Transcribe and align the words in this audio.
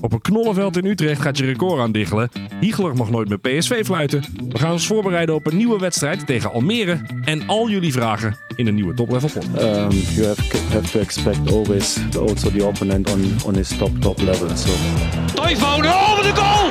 Op 0.00 0.12
een 0.12 0.20
knollenveld 0.20 0.76
in 0.76 0.84
Utrecht 0.84 1.20
gaat 1.20 1.38
je 1.38 1.44
record 1.44 1.80
aandiggelen. 1.80 2.30
Hiegler 2.60 2.94
mag 2.94 3.10
nooit 3.10 3.28
meer 3.28 3.38
PSV 3.38 3.84
fluiten. 3.84 4.24
We 4.48 4.58
gaan 4.58 4.72
ons 4.72 4.86
voorbereiden 4.86 5.34
op 5.34 5.46
een 5.46 5.56
nieuwe 5.56 5.78
wedstrijd 5.78 6.26
tegen 6.26 6.52
Almere. 6.52 7.00
En 7.24 7.46
al 7.46 7.68
jullie 7.68 7.92
vragen 7.92 8.36
in 8.56 8.66
een 8.66 8.74
nieuwe 8.74 8.94
Top 8.94 9.10
Level 9.10 9.28
podcast. 9.28 9.64
um, 9.64 9.90
you 9.90 10.26
have, 10.26 10.56
have 10.72 10.90
to 10.90 10.98
expect 10.98 11.52
always 11.52 11.98
also 12.18 12.50
the 12.50 12.66
opponent 12.66 13.12
on, 13.12 13.36
on 13.44 13.54
his 13.54 13.76
top 13.76 14.00
top 14.00 14.20
level. 14.20 14.56
So 14.56 14.70
Toivonen, 15.34 15.90
oh 15.90 16.16
wat 16.16 16.24
een 16.24 16.36
goal! 16.36 16.70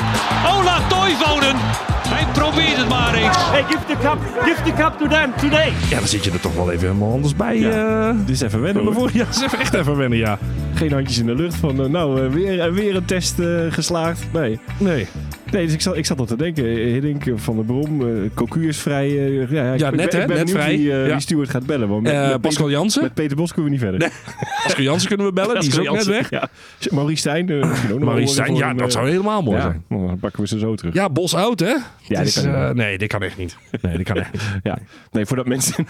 Ola 0.59 0.88
Toivonen! 0.88 1.96
Hij 2.38 2.46
probeert 2.50 2.78
het 2.78 2.90
maar 2.90 3.14
eens. 3.14 3.38
Hey, 3.38 3.64
give 3.64 3.86
the 3.86 3.96
cup, 4.02 4.18
give 4.44 4.62
the 4.64 4.74
cup 4.74 4.98
to 5.00 5.08
them 5.08 5.32
today. 5.38 5.74
Ja, 5.90 5.98
dan 6.00 6.08
zit 6.08 6.24
je 6.24 6.32
er 6.32 6.40
toch 6.40 6.56
wel 6.56 6.71
even 6.71 6.88
helemaal 6.88 7.12
anders 7.12 7.36
bij. 7.36 7.60
Ja. 7.60 8.10
eh, 8.10 8.16
Dit 8.26 8.30
is 8.36 8.42
even 8.42 8.62
wennen 8.62 8.94
hoor. 8.94 9.10
Ja, 9.14 9.26
is 9.30 9.42
even 9.42 9.60
echt 9.60 9.74
even 9.74 9.98
wennen, 9.98 10.18
ja. 10.18 10.38
Geen 10.74 10.92
handjes 10.92 11.18
in 11.18 11.26
de 11.26 11.36
lucht 11.36 11.56
van, 11.56 11.84
eh, 11.84 11.89
nou, 11.89 12.26
eh, 12.26 12.32
weer, 12.32 12.74
weer 12.74 12.96
een 12.96 13.06
test 13.06 13.39
eh, 13.39 13.48
geslaagd. 13.70 14.20
Nee. 14.34 14.60
Nee. 14.78 15.08
Nee, 15.51 15.65
dus 15.65 15.74
ik 15.74 15.82
zat, 15.82 15.97
ik 15.97 16.06
zat 16.06 16.19
al 16.19 16.25
te 16.25 16.36
denken. 16.36 16.65
eh, 16.65 16.75
Hiddink 16.75 17.25
eh, 17.25 17.33
van 17.36 17.55
der 17.55 17.65
Brom, 17.65 18.01
eh 18.07 18.29
Cocu 18.33 18.68
is 18.68 18.78
vrij. 18.78 19.10
ja, 19.50 19.74
ik- 19.74 19.79
Ja, 19.79 19.89
net, 19.89 20.14
hè? 20.14 20.25
Net 20.25 20.51
vrij. 20.51 20.69
Wie, 20.78 20.88
Ja. 20.88 21.05
wie 21.05 21.19
Stuart 21.19 21.50
gaat 21.50 21.65
bellen. 21.65 21.88
Want 21.89 22.01
met, 22.04 22.14
met 22.14 22.42
Pascal 22.42 22.65
Peter, 22.65 22.79
Jansen? 22.82 23.01
met 23.04 23.14
Peter 23.14 23.38
Bos 23.38 23.54
kunnen 23.54 23.71
we 23.71 23.78
niet 23.78 23.86
verder. 23.89 24.11
Pascal 24.64 24.83
Jansen 24.83 25.07
kunnen 25.07 25.25
we 25.25 25.33
bellen, 25.33 25.60
die 25.60 25.69
is 25.69 25.79
ook 25.79 25.96
net 25.96 26.05
weg. 26.05 26.29
Ja. 26.29 26.50
Maurice 26.91 27.18
Stijn. 27.19 27.46
misschien 27.46 27.91
ook 27.93 28.00
nog 28.00 28.07
Maurice 28.10 28.33
Stijn, 28.33 28.55
ja, 28.55 28.74
dat 28.74 28.91
zou 28.91 29.10
helemaal 29.10 29.41
mooi 29.43 29.61
zijn. 29.61 29.83
Dan 29.89 30.18
pakken 30.19 30.41
we 30.41 30.47
ze 30.47 30.60
zo 30.60 30.75
terug. 30.75 30.93
Ja, 30.93 31.10
Bos 31.10 31.33
oud, 31.33 31.60
hè? 31.60 31.74
Ja, 32.02 32.23
dit 32.23 32.41
kan 32.52 32.75
nee, 32.75 32.97
dit 32.97 33.08
kan 33.09 33.22
echt 33.23 33.38
niet. 33.38 33.58
Nee, 33.81 33.97
dit 33.97 34.05
kan 34.05 34.16
echt 34.17 34.31
niet. 34.31 34.41
Ja. 34.64 34.77
Nee, 35.11 35.25
voordat 35.25 35.45
mensen. 35.47 35.86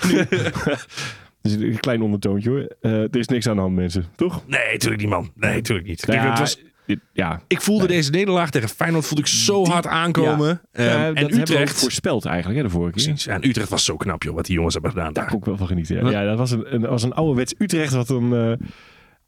Dus 1.41 1.53
een 1.59 1.79
klein 1.79 2.01
ondertoontje 2.01 2.49
hoor. 2.49 2.91
Er 2.91 3.17
is 3.17 3.27
niks 3.27 3.47
aan 3.47 3.55
de 3.55 3.61
hand, 3.61 3.75
mensen. 3.75 4.05
Toch? 4.15 4.41
Nee, 4.47 4.77
tuurlijk 4.77 5.01
niet, 5.01 5.11
man. 5.11 5.31
Nee, 5.35 5.61
tuurlijk 5.61 5.87
niet. 5.87 6.05
Kijk, 6.05 6.21
Ja, 6.21 6.29
het 6.29 6.39
was, 6.39 6.61
ja. 7.13 7.41
ik 7.47 7.61
voelde 7.61 7.87
deze 7.87 8.11
nederlaag 8.11 8.49
tegen 8.49 8.69
Feyenoord 8.69 9.05
voelde 9.05 9.21
ik 9.23 9.29
zo 9.29 9.65
hard 9.65 9.87
aankomen. 9.87 10.61
Ja, 10.73 10.83
Ehm, 10.83 10.87
dat 10.87 10.97
en 10.97 11.15
hebben 11.15 11.35
we 11.35 11.41
Utrecht... 11.41 11.79
voorspeld 11.79 12.25
eigenlijk, 12.25 12.57
hè, 12.57 12.63
de 12.65 12.69
vorige 12.71 12.91
keer. 12.93 13.03
Precies. 13.03 13.23
Ja, 13.23 13.33
en 13.33 13.47
Utrecht 13.49 13.69
was 13.69 13.85
zo 13.85 13.97
knap, 13.97 14.23
joh, 14.23 14.35
wat 14.35 14.45
die 14.45 14.55
jongens 14.55 14.73
hebben 14.73 14.91
gedaan 14.91 15.13
Daar 15.13 15.23
daar. 15.23 15.31
kon 15.31 15.39
ik 15.39 15.45
wel 15.45 15.57
van 15.57 15.67
genieten. 15.67 15.95
Ja, 15.95 16.09
ja 16.09 16.23
dat 16.25 16.37
was 16.37 16.51
een, 16.51 16.73
een, 16.73 16.81
was 16.81 17.03
een 17.03 17.13
ouderwets 17.13 17.53
Utrecht 17.57 17.93
wat 17.93 18.09
een... 18.09 18.33
eh, 18.33 18.67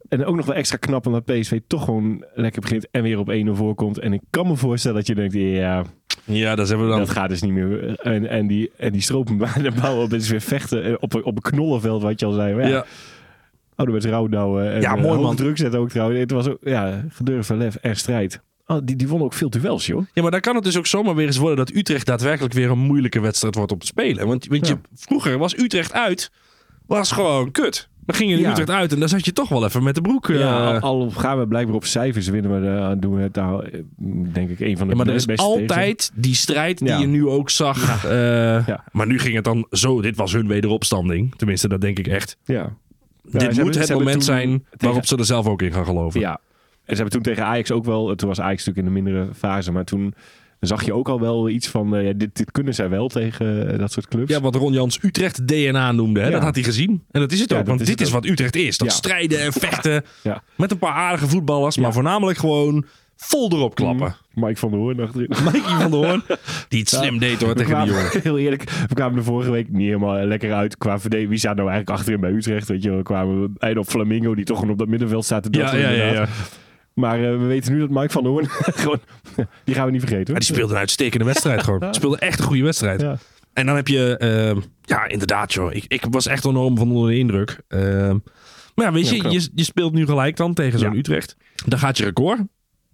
en 0.10 0.26
ook 0.26 0.36
nog 0.36 0.46
wel 0.46 0.56
extra 0.56 0.78
knap 0.78 1.06
omdat 1.08 1.26
PSV 1.26 1.60
toch 1.68 1.84
gewoon 1.84 2.26
lekker 2.34 2.62
begint 2.62 2.88
en 2.92 3.04
weer 3.04 3.18
op 3.20 3.32
1-0 3.32 3.50
voorkomt. 3.52 4.00
En 4.00 4.14
ik 4.14 4.22
kan 4.30 4.48
me 4.48 4.56
voorstellen 4.56 4.98
dat 4.98 5.08
je 5.08 5.16
denkt, 5.16 5.34
ja, 5.34 5.84
Ja, 6.24 6.56
dat 6.56 6.68
hebben 6.68 6.86
we 6.86 6.92
dan. 6.92 7.02
dat 7.02 7.10
gaat 7.10 7.30
dus 7.30 7.42
niet 7.42 7.52
meer. 7.52 8.00
En, 8.00 8.28
en 8.30 8.48
die, 8.48 8.72
en 8.78 8.92
die 8.92 9.02
stropen 9.02 9.38
de 9.38 9.72
bouwen 9.82 10.04
op 10.06 10.14
is 10.14 10.30
weer 10.30 10.42
vechten 10.42 10.84
eh, 10.84 10.94
op, 11.00 11.16
op 11.24 11.36
een 11.36 11.52
knollenveld, 11.52 12.02
wat 12.02 12.20
je 12.20 12.26
al 12.26 12.32
zei. 12.32 12.54
Maar 12.56 12.64
ja, 12.64 12.70
ja. 12.70 12.86
Ouderwets 13.80 14.06
rouwdouwen. 14.06 14.72
En, 14.74 14.82
Ja, 14.82 14.96
eh, 14.96 15.02
mooi, 15.02 15.20
man. 15.22 15.36
druk 15.36 15.58
zetten 15.58 15.80
ook 15.80 15.90
trouwens. 15.90 16.20
Het 16.20 16.32
was 16.32 16.48
ook, 16.48 16.58
ja, 16.62 17.06
gedurfde 17.10 17.56
lef 17.56 17.76
en 17.76 17.96
strijd. 17.96 18.42
Oh, 18.66 18.78
die, 18.84 18.96
die 18.96 19.08
won 19.08 19.22
ook 19.22 19.34
veel 19.34 19.50
duels, 19.50 19.86
joh. 19.86 20.06
ja, 20.14 20.22
maar 20.22 20.32
dan 20.32 20.40
kan 20.40 20.56
het 20.56 20.64
dus 20.64 20.78
ook 20.78 20.88
zomaar 20.88 21.16
weer 21.16 21.26
eens 21.26 21.38
worden 21.38 21.58
dat 21.58 21.76
Utrecht 21.76 22.06
daadwerkelijk 22.06 22.54
weer 22.54 22.70
een 22.72 22.80
moeilijke 22.80 23.20
wedstrijd 23.20 23.56
wordt 23.56 23.72
om 23.72 23.80
te 23.80 23.86
spelen. 23.86 24.28
Want, 24.28 24.48
want 24.48 24.68
je, 24.68 24.78
vroeger 24.96 25.38
was 25.38 25.58
Utrecht 25.58 25.94
uit, 25.94 26.32
was 26.88 27.12
gewoon 27.12 27.52
kut. 27.52 27.90
Dan 28.06 28.16
ging 28.18 28.30
je 28.30 28.36
in 28.36 28.42
Ja. 28.42 28.50
Utrecht 28.52 28.70
uit 28.70 28.94
en 28.94 29.00
dan 29.00 29.10
zat 29.10 29.26
je 29.26 29.34
toch 29.34 29.50
wel 29.50 29.66
even 29.66 29.84
met 29.84 29.96
de 29.96 30.02
broek. 30.02 30.30
eh, 30.30 30.40
Ja, 30.40 30.78
al, 30.78 30.80
al 31.02 31.10
gaan 31.12 31.40
we 31.40 31.48
blijkbaar 31.48 31.76
op 31.76 31.86
cijfers 31.86 32.28
winnen, 32.28 32.62
we, 32.62 32.68
eh, 32.78 32.92
doen 32.98 33.16
we 33.16 33.22
het 33.22 33.36
nou, 33.36 33.66
eh, 33.66 33.80
denk 34.34 34.50
ik, 34.50 34.60
een 34.60 34.78
van 34.78 34.88
de 34.88 34.92
Ja, 34.96 35.04
maar 35.04 35.14
er 35.14 35.30
is 35.32 35.38
altijd 35.38 36.12
die 36.16 36.36
strijd 36.36 36.78
die 36.80 36.94
je 36.98 37.08
nu 37.08 37.28
ook 37.28 37.50
zag. 37.50 38.06
eh, 38.06 38.12
Ja. 38.68 38.84
Maar 38.92 39.08
nu 39.08 39.20
ging 39.20 39.36
het 39.36 39.44
dan 39.44 39.68
zo. 39.72 40.02
Dit 40.02 40.16
was 40.16 40.34
hun 40.34 40.48
wederopstanding. 40.48 41.36
Tenminste, 41.36 41.68
dat 41.68 41.82
denk 41.82 42.00
ik 42.00 42.08
echt. 42.08 42.38
Ja. 42.44 42.76
Dit 43.32 43.42
moet 43.42 43.52
hebben- 43.52 43.80
het 43.82 43.90
moment 43.90 44.12
toen 44.14 44.22
zijn 44.22 44.66
waarop 44.78 45.06
ze 45.06 45.18
er 45.18 45.26
zelf 45.26 45.48
ook 45.48 45.62
in 45.62 45.74
gaan 45.74 45.86
geloven. 45.86 46.20
Ja. 46.20 46.32
En 46.86 46.96
ze 46.96 47.02
hebben 47.02 47.10
toen 47.12 47.22
tegen 47.34 47.46
Ajax 47.46 47.72
ook 47.72 47.86
wel, 47.86 48.16
toen 48.16 48.28
was 48.28 48.40
Ajax 48.40 48.66
natuurlijk 48.66 48.88
in 48.88 48.94
de 48.94 49.02
mindere 49.02 49.34
fase, 49.36 49.72
maar 49.72 49.84
toen 49.84 50.14
zag 50.60 50.86
je 50.86 50.94
ook 50.94 51.10
al 51.10 51.20
wel 51.20 51.50
iets 51.50 51.68
van, 51.68 51.96
eh, 51.96 52.06
ja, 52.08 52.14
dit, 52.14 52.36
dit 52.38 52.52
kunnen 52.52 52.74
zij 52.74 52.90
wel 52.90 53.08
tegen 53.08 53.72
eh, 53.74 53.80
dat 53.80 53.92
soort 53.92 54.08
clubs. 54.08 54.32
Ja, 54.32 54.42
wat 54.42 54.56
Ron 54.56 54.74
Jans 54.74 55.00
Utrecht 55.04 55.48
DNA 55.48 55.92
noemde, 55.92 56.20
hè, 56.20 56.26
Ja. 56.26 56.32
dat 56.32 56.42
had 56.44 56.56
hij 56.56 56.64
gezien. 56.64 57.04
En 57.12 57.20
dat 57.20 57.32
is 57.32 57.40
het 57.40 57.50
Ja, 57.50 57.60
ook, 57.60 57.66
want 57.66 57.82
is 57.82 57.88
dit 57.88 58.02
is 58.02 58.08
ook. 58.08 58.14
wat 58.14 58.26
Utrecht 58.26 58.56
is. 58.56 58.78
Dat 58.78 58.92
strijden 58.92 59.40
en 59.42 59.54
vechten 59.54 60.04
Ja. 60.24 60.44
met 60.58 60.72
een 60.72 60.78
paar 60.78 60.94
aardige 60.94 61.28
voetballers, 61.28 61.78
maar 61.78 61.94
voornamelijk 61.94 62.38
gewoon 62.38 62.86
vol 63.20 63.52
erop 63.52 63.76
klappen. 63.76 64.16
Mike 64.34 64.60
van 64.60 64.70
der 64.72 64.80
Hoorn 64.80 65.00
achterin. 65.00 65.30
Mikey 65.52 65.62
van 65.62 65.92
der 65.92 66.00
Hoorn, 66.00 66.24
die 66.68 66.80
het 66.80 66.90
slim 66.90 67.20
deed 67.20 67.42
hoor 67.42 67.54
tegen 67.54 67.56
die 67.56 67.66
kwamen, 67.66 67.94
jongen. 67.94 68.22
heel 68.24 68.38
eerlijk, 68.38 68.70
we 68.88 68.94
kwamen 68.94 69.18
er 69.18 69.24
vorige 69.24 69.52
week 69.52 69.70
niet 69.70 69.86
helemaal 69.86 70.26
lekker 70.26 70.54
uit 70.54 70.78
qua 70.78 71.00
verdediging. 71.00 71.30
Wie 71.30 71.40
staat 71.40 71.56
nou 71.56 71.70
eigenlijk 71.70 72.00
achterin 72.00 72.20
bij 72.20 72.32
Utrecht? 72.32 72.68
Weet 72.68 72.84
je, 72.84 72.92
we 72.92 73.04
kwamen 73.04 73.36
eindelijk 73.36 73.80
op 73.80 73.88
Flamingo, 73.88 74.36
die 74.36 74.46
toch 74.46 74.58
gewoon 74.58 74.72
op 74.72 74.80
dat 74.80 74.88
middenveld 74.88 75.26
staat 75.26 75.44
te 75.44 75.50
Ja, 75.52 75.76
ja, 75.76 75.90
ja. 75.90 76.28
Maar 76.94 77.24
eh, 77.24 77.30
we 77.30 77.46
weten 77.46 77.74
nu 77.74 77.80
dat 77.80 77.90
Mike 77.90 78.10
van 78.10 78.24
der 78.24 78.32
Hoorn 78.32 78.48
gewoon, 78.84 79.00
die 79.64 79.76
gaan 79.76 79.86
we 79.86 79.92
niet 79.92 80.02
vergeten. 80.02 80.34
Maar 80.34 80.42
hoor. 80.42 80.46
die 80.46 80.56
speelde 80.56 80.74
een 80.74 80.80
uitstekende 80.80 81.26
wedstrijd 81.26 81.64
gewoon. 81.64 81.80
Die 81.80 81.94
speelde 81.94 82.18
echt 82.18 82.40
een 82.40 82.46
goede 82.46 82.64
wedstrijd. 82.64 83.02
En 83.54 83.66
dan 83.66 83.76
heb 83.76 83.88
je, 83.88 84.18
ehm, 84.18 84.60
ja, 84.82 85.08
inderdaad, 85.08 85.54
joh. 85.54 85.74
Ik, 85.74 85.86
ik 85.88 86.06
was 86.10 86.28
echt 86.28 86.46
enorm 86.46 86.78
van 86.78 86.92
onder 86.92 87.10
de 87.10 87.18
indruk. 87.18 87.62
Ehm, 87.68 88.18
maar 88.76 88.86
ja, 88.86 88.92
weet 88.92 89.10
je, 89.10 89.30
je, 89.30 89.50
je 89.56 89.64
speelt 89.64 89.94
nu 89.94 90.06
gelijk 90.06 90.36
dan 90.36 90.54
tegen 90.54 90.80
zo'n. 90.80 90.96
Utrecht. 90.96 91.36
Dan 91.66 91.80
gaat 91.80 91.98
je 91.98 92.04
record. 92.04 92.40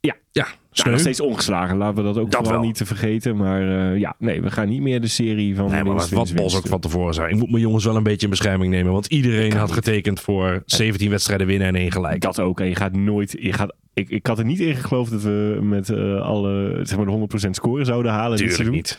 Ja. 0.05 0.15
Ja, 0.31 0.89
nog 0.91 0.99
steeds 0.99 1.19
ongeslagen. 1.19 1.77
Laten 1.77 1.95
we 1.95 2.03
dat 2.03 2.17
ook 2.17 2.31
Dat 2.31 2.41
vooral 2.41 2.59
wel. 2.59 2.67
niet 2.69 2.77
te 2.77 2.85
vergeten. 2.85 3.35
Maar 3.35 3.91
eh, 3.91 3.99
ja, 3.99 4.15
nee, 4.19 4.41
we 4.41 4.51
gaan 4.51 4.69
niet 4.69 4.81
meer 4.81 5.01
de 5.01 5.07
serie 5.07 5.55
van 5.55 5.71
Nee, 5.71 5.83
maar 5.83 5.93
winst, 5.95 6.09
wat, 6.11 6.33
Bos 6.33 6.55
ook 6.57 6.67
van 6.67 6.79
tevoren 6.79 7.13
zei. 7.13 7.29
Ik 7.29 7.35
moet 7.35 7.49
mijn 7.49 7.61
jongens 7.61 7.85
wel 7.85 7.95
een 7.95 8.03
beetje 8.03 8.23
in 8.23 8.29
bescherming 8.29 8.71
nemen. 8.71 8.91
Want 8.91 9.05
iedereen 9.05 9.53
had 9.53 9.71
getekend 9.71 10.19
voor 10.19 10.63
17 10.65 11.09
wedstrijden 11.09 11.47
winnen 11.47 11.67
en 11.67 11.75
één 11.75 11.91
gelijk. 11.91 12.21
Dat 12.21 12.39
ook. 12.39 12.59
En 12.59 12.67
je 12.67 12.75
gaat 12.75 12.93
nooit... 12.95 13.35
Je 13.39 13.53
gaat, 13.53 13.75
ik, 13.93 14.09
ik 14.09 14.27
had 14.27 14.39
er 14.39 14.45
niet 14.45 14.59
in 14.59 14.75
geloofd 14.75 15.11
dat 15.11 15.21
we 15.21 15.59
met 15.61 15.89
eh, 15.89 16.21
alle, 16.21 16.79
zeg 16.83 16.97
maar 16.97 17.05
de 17.05 17.27
100% 17.45 17.49
scoren 17.49 17.85
zouden 17.85 18.11
halen. 18.11 18.37
dit 18.37 18.47
Tuurlijk 18.55 18.55
seizoen. 18.55 18.75
niet. 18.75 18.97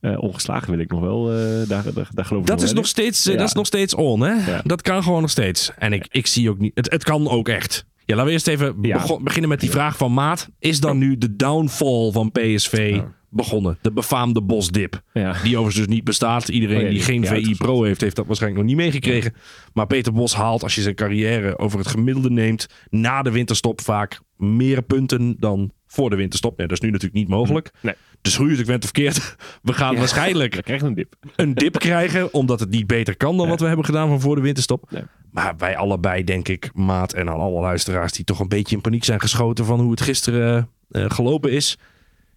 Eh, 0.00 0.22
ongeslagen 0.22 0.70
wil 0.70 0.78
ik 0.78 0.90
nog 0.90 1.00
wel. 1.00 1.24
daar, 1.66 1.82
daar, 1.94 2.08
daar 2.14 2.24
geloof 2.24 2.42
ik 2.42 2.48
Dat 2.48 2.62
is, 2.62 2.72
nog 2.72 2.86
steeds, 2.86 3.24
Ja. 3.24 3.32
dat 3.36 3.46
is 3.48 3.52
nog 3.54 3.66
steeds 3.66 3.94
on, 3.94 4.20
hè? 4.20 4.50
Ja. 4.52 4.60
Dat 4.64 4.82
kan 4.82 5.02
gewoon 5.02 5.20
nog 5.20 5.30
steeds. 5.30 5.70
En 5.78 5.92
ik, 5.92 6.06
ik 6.10 6.26
zie 6.26 6.50
ook 6.50 6.58
niet... 6.58 6.72
Het, 6.74 6.90
het 6.90 7.04
kan 7.04 7.28
ook 7.28 7.48
echt. 7.48 7.84
Ja, 8.08 8.14
laten 8.14 8.24
we 8.26 8.32
eerst 8.32 8.46
even 8.48 8.76
Ja. 8.82 9.18
beginnen 9.22 9.48
met 9.50 9.60
die 9.60 9.70
vraag 9.70 9.96
van 9.96 10.12
Maat. 10.14 10.48
Is 10.58 10.80
dan 10.80 10.98
nu 10.98 11.18
de 11.18 11.36
downfall 11.36 12.10
van 12.12 12.32
PSV 12.32 12.90
Ja. 12.94 13.14
begonnen? 13.30 13.78
De 13.82 13.92
befaamde 13.92 14.42
bosdip. 14.42 15.02
Ja. 15.12 15.32
Die 15.32 15.56
overigens 15.56 15.74
dus 15.86 15.94
niet 15.94 16.04
bestaat. 16.04 16.48
Iedereen 16.48 16.84
Oh 16.84 16.90
die 16.90 17.00
geen 17.02 17.26
VI. 17.26 17.54
Pro 17.56 17.82
heeft, 17.82 18.00
heeft 18.00 18.16
dat 18.16 18.26
waarschijnlijk 18.26 18.62
nog 18.62 18.70
niet 18.74 18.80
meegekregen. 18.84 19.34
Maar 19.72 19.86
Peter 19.86 20.12
Bos 20.12 20.34
haalt, 20.34 20.62
als 20.62 20.74
je 20.74 20.80
zijn 20.80 20.94
carrière 20.94 21.58
over 21.58 21.78
het 21.78 21.88
gemiddelde 21.88 22.30
neemt, 22.30 22.66
na 22.90 23.22
de 23.22 23.30
winterstop 23.30 23.80
vaak 23.80 24.20
meer 24.36 24.82
punten 24.82 25.36
dan 25.38 25.72
voor 25.86 26.10
de 26.10 26.16
winterstop. 26.16 26.58
Nee, 26.58 26.66
dat 26.66 26.76
is 26.76 26.82
nu 26.82 26.90
natuurlijk 26.90 27.20
niet 27.20 27.28
mogelijk. 27.28 27.70
Nee. 27.80 27.94
Dus 28.20 28.36
hoe 28.36 28.50
je 28.50 28.56
het 28.56 28.66
bent 28.66 28.84
of 28.84 28.90
verkeerd, 28.94 29.36
we 29.62 29.72
gaan 29.72 29.92
Ja. 29.92 29.98
waarschijnlijk 29.98 30.60
krijgt 30.62 30.84
een 30.84 30.94
dip. 30.94 31.14
een 31.36 31.54
dip 31.54 31.78
krijgen, 31.78 32.34
omdat 32.34 32.60
het 32.60 32.70
niet 32.70 32.86
beter 32.86 33.16
kan 33.16 33.36
dan 33.36 33.48
wat 33.48 33.60
we 33.60 33.66
hebben 33.66 33.84
gedaan 33.84 34.08
van 34.08 34.20
voor 34.20 34.34
de 34.36 34.42
winterstop. 34.42 34.90
Nee. 34.90 35.02
Maar 35.30 35.56
wij 35.56 35.76
allebei, 35.76 36.24
denk 36.24 36.48
ik, 36.48 36.70
Maat 36.74 37.12
en 37.12 37.28
aan 37.30 37.40
alle 37.40 37.60
luisteraars 37.60 38.12
die 38.12 38.24
toch 38.24 38.40
een 38.40 38.48
beetje 38.48 38.76
in 38.76 38.82
paniek 38.82 39.04
zijn 39.04 39.20
geschoten 39.20 39.64
van 39.64 39.80
hoe 39.80 39.90
het 39.90 40.00
gisteren 40.00 40.68
eh, 40.90 41.04
gelopen 41.08 41.52
is. 41.52 41.78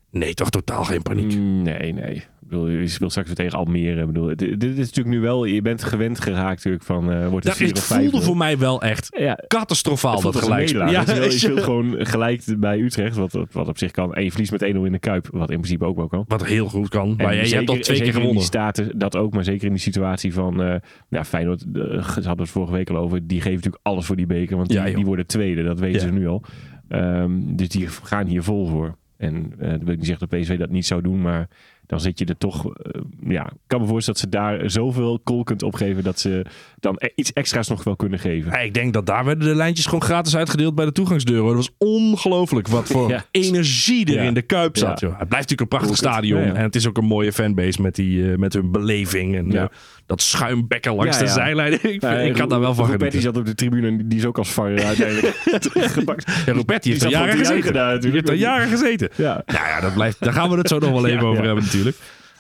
Nee, 0.09 0.33
toch 0.33 0.49
totaal 0.49 0.83
geen 0.83 1.01
paniek. 1.01 1.35
Mm, 1.35 1.61
Nee, 1.61 1.93
nee. 1.93 2.23
Bedoel, 2.51 2.67
je 2.69 2.87
speelt 2.87 3.09
straks 3.11 3.27
weer 3.27 3.37
tegen 3.37 3.57
Almere. 3.57 3.99
Ik 4.01 4.05
bedoel, 4.07 4.25
dit, 4.27 4.39
dit 4.59 4.63
is 4.77 4.77
natuurlijk 4.77 5.15
nu 5.15 5.19
wel... 5.19 5.45
Je 5.45 5.61
bent 5.61 5.83
gewend 5.83 6.19
geraakt 6.19 6.55
natuurlijk 6.55 6.83
van... 6.83 7.11
eh 7.11 7.17
wordt 7.27 7.33
het 7.33 7.43
Dat, 7.43 7.55
4 7.55 7.67
het 7.67 7.77
of 7.77 7.83
5 7.83 8.09
voelde 8.09 8.25
voor 8.25 8.37
mij 8.37 8.57
wel 8.57 8.81
echt 8.81 9.07
Ja, 9.19 9.39
catastrofaal 9.47 10.21
dat 10.21 10.35
gelijk. 10.35 10.59
nederlaag. 10.59 10.91
Ja, 11.15 11.23
je 11.23 11.31
speelt 11.39 11.63
gewoon 11.63 12.05
gelijk 12.05 12.43
bij 12.57 12.79
Utrecht, 12.79 13.15
wat, 13.15 13.37
wat 13.51 13.67
op 13.67 13.77
zich 13.77 13.91
kan. 13.91 14.13
En 14.13 14.23
je 14.23 14.29
verliest 14.31 14.51
met 14.51 14.61
1-0 14.63 14.65
in 14.65 14.91
de 14.91 14.99
Kuip, 14.99 15.27
wat 15.31 15.49
in 15.51 15.57
principe 15.57 15.85
ook 15.85 15.95
wel 15.97 16.07
kan. 16.07 16.25
Wat 16.27 16.45
heel 16.45 16.67
goed 16.67 16.89
kan. 16.89 17.09
En 17.17 17.25
Maar 17.25 17.35
je, 17.47 17.55
hebt 17.55 17.69
al 17.69 17.77
twee 17.77 18.01
keer 18.01 18.11
gewonnen. 18.13 18.35
die 18.35 18.43
status, 18.45 18.87
dat 18.95 19.15
ook, 19.17 19.33
maar 19.33 19.43
zeker 19.43 19.65
in 19.67 19.73
die 19.73 19.81
situatie 19.81 20.33
van... 20.33 20.61
eh 20.63 20.75
ja, 21.09 21.23
Feyenoord, 21.25 21.61
eh, 21.73 21.81
ze 22.03 22.11
hadden 22.13 22.37
het 22.37 22.49
vorige 22.49 22.73
week 22.73 22.89
al 22.89 22.97
over, 22.97 23.27
die 23.27 23.37
geven 23.41 23.55
natuurlijk 23.55 23.83
alles 23.85 24.05
voor 24.05 24.15
die 24.15 24.25
beker. 24.25 24.57
Want 24.57 24.69
die, 24.69 24.79
Ja, 24.79 25.01
worden 25.03 25.27
tweede, 25.27 25.63
dat 25.63 25.79
weten 25.79 26.01
Ja. 26.01 26.07
ze 26.07 26.13
nu 26.13 26.27
al. 26.27 26.43
Ehm, 26.87 27.31
dus 27.55 27.69
die 27.69 27.87
gaan 27.87 28.27
hier 28.27 28.43
vol 28.43 28.67
voor. 28.67 28.95
En 29.17 29.53
eh 29.59 29.69
dat 29.69 29.79
wil 29.81 29.91
ik 29.91 29.97
niet 29.97 30.05
zeggen 30.07 30.27
dat 30.29 30.39
PSV 30.39 30.57
dat 30.57 30.69
niet 30.69 30.85
zou 30.85 31.01
doen, 31.01 31.21
maar 31.21 31.47
dan 31.91 31.99
zit 31.99 32.19
je 32.19 32.25
er 32.25 32.37
toch... 32.37 32.65
eh, 32.75 33.01
ja, 33.27 33.45
ik 33.45 33.57
kan 33.67 33.81
me 33.81 33.87
voorstellen 33.87 34.21
dat 34.21 34.29
ze 34.31 34.37
daar 34.37 34.69
zoveel 34.69 35.19
kool 35.23 35.43
kunt 35.43 35.63
opgeven... 35.63 36.03
dat 36.03 36.19
ze 36.19 36.45
dan 36.79 36.95
e- 36.97 37.07
iets 37.15 37.33
extra's 37.33 37.67
nog 37.67 37.83
wel 37.83 37.95
kunnen 37.95 38.19
geven. 38.19 38.51
Ja, 38.51 38.57
ik 38.59 38.73
denk 38.73 38.93
dat 38.93 39.05
daar 39.05 39.25
werden 39.25 39.47
de 39.47 39.55
lijntjes 39.55 39.85
gewoon 39.85 40.01
gratis 40.01 40.35
uitgedeeld 40.35 40.75
bij 40.75 40.85
de 40.85 40.91
toegangsdeur. 40.91 41.39
hoor. 41.39 41.47
Dat 41.47 41.57
was 41.57 41.71
ongelooflijk 41.77 42.67
wat 42.67 42.87
voor 42.87 43.09
Ja. 43.15 43.25
energie 43.31 44.05
er 44.05 44.13
Ja. 44.13 44.21
in 44.21 44.33
de 44.33 44.41
Kuip 44.41 44.77
zat. 44.77 44.99
Joh. 44.99 45.09
Het 45.19 45.29
blijft 45.29 45.49
natuurlijk 45.49 45.61
een 45.61 45.77
prachtig 45.77 45.97
stadion. 45.97 46.41
En 46.41 46.55
het 46.63 46.75
is 46.75 46.87
ook 46.87 46.97
een 46.97 47.05
mooie 47.05 47.33
fanbase 47.33 47.81
met, 47.81 47.95
die, 47.95 48.31
eh, 48.31 48.37
met 48.37 48.53
hun 48.53 48.71
beleving. 48.71 49.35
En 49.35 49.55
eh, 49.55 49.65
dat 50.05 50.21
schuimbekken 50.21 50.95
langs 50.95 51.17
de 51.19 51.27
zijlijn. 51.27 51.73
ik, 51.93 52.03
ik 52.03 52.33
kan 52.33 52.49
daar 52.49 52.59
wel 52.59 52.73
van 52.73 52.85
genieten. 52.85 53.21
zat 53.21 53.37
op 53.37 53.45
de 53.45 53.55
tribune 53.55 53.87
en 53.87 54.07
die- 54.07 54.17
is 54.19 54.25
ook 54.25 54.37
als 54.37 54.49
VAR 54.51 54.83
uiteindelijk 54.85 55.35
teruggepakt. 55.59 56.31
Ja, 56.45 56.53
Ruperti 56.53 56.89
heeft 56.89 57.03
er 57.03 57.09
jaren 57.09 57.37
gezeten. 57.37 57.53
Die 57.55 57.63
heeft 57.63 57.75
er 57.75 57.93
natuurlijk. 57.93 58.37
jaren 58.39 58.67
gezeten. 58.67 59.09
Ja. 59.15 59.43
Nou 59.45 59.65
ja, 59.67 59.79
dat 59.81 59.93
blijft, 59.93 60.19
daar 60.19 60.33
gaan 60.33 60.49
we 60.49 60.57
het 60.57 60.67
zo 60.67 60.79
nog 60.79 60.89
wel 60.91 61.07
even 61.07 61.25
over 61.25 61.43
hebben 61.43 61.63
natuurlijk. 61.63 61.80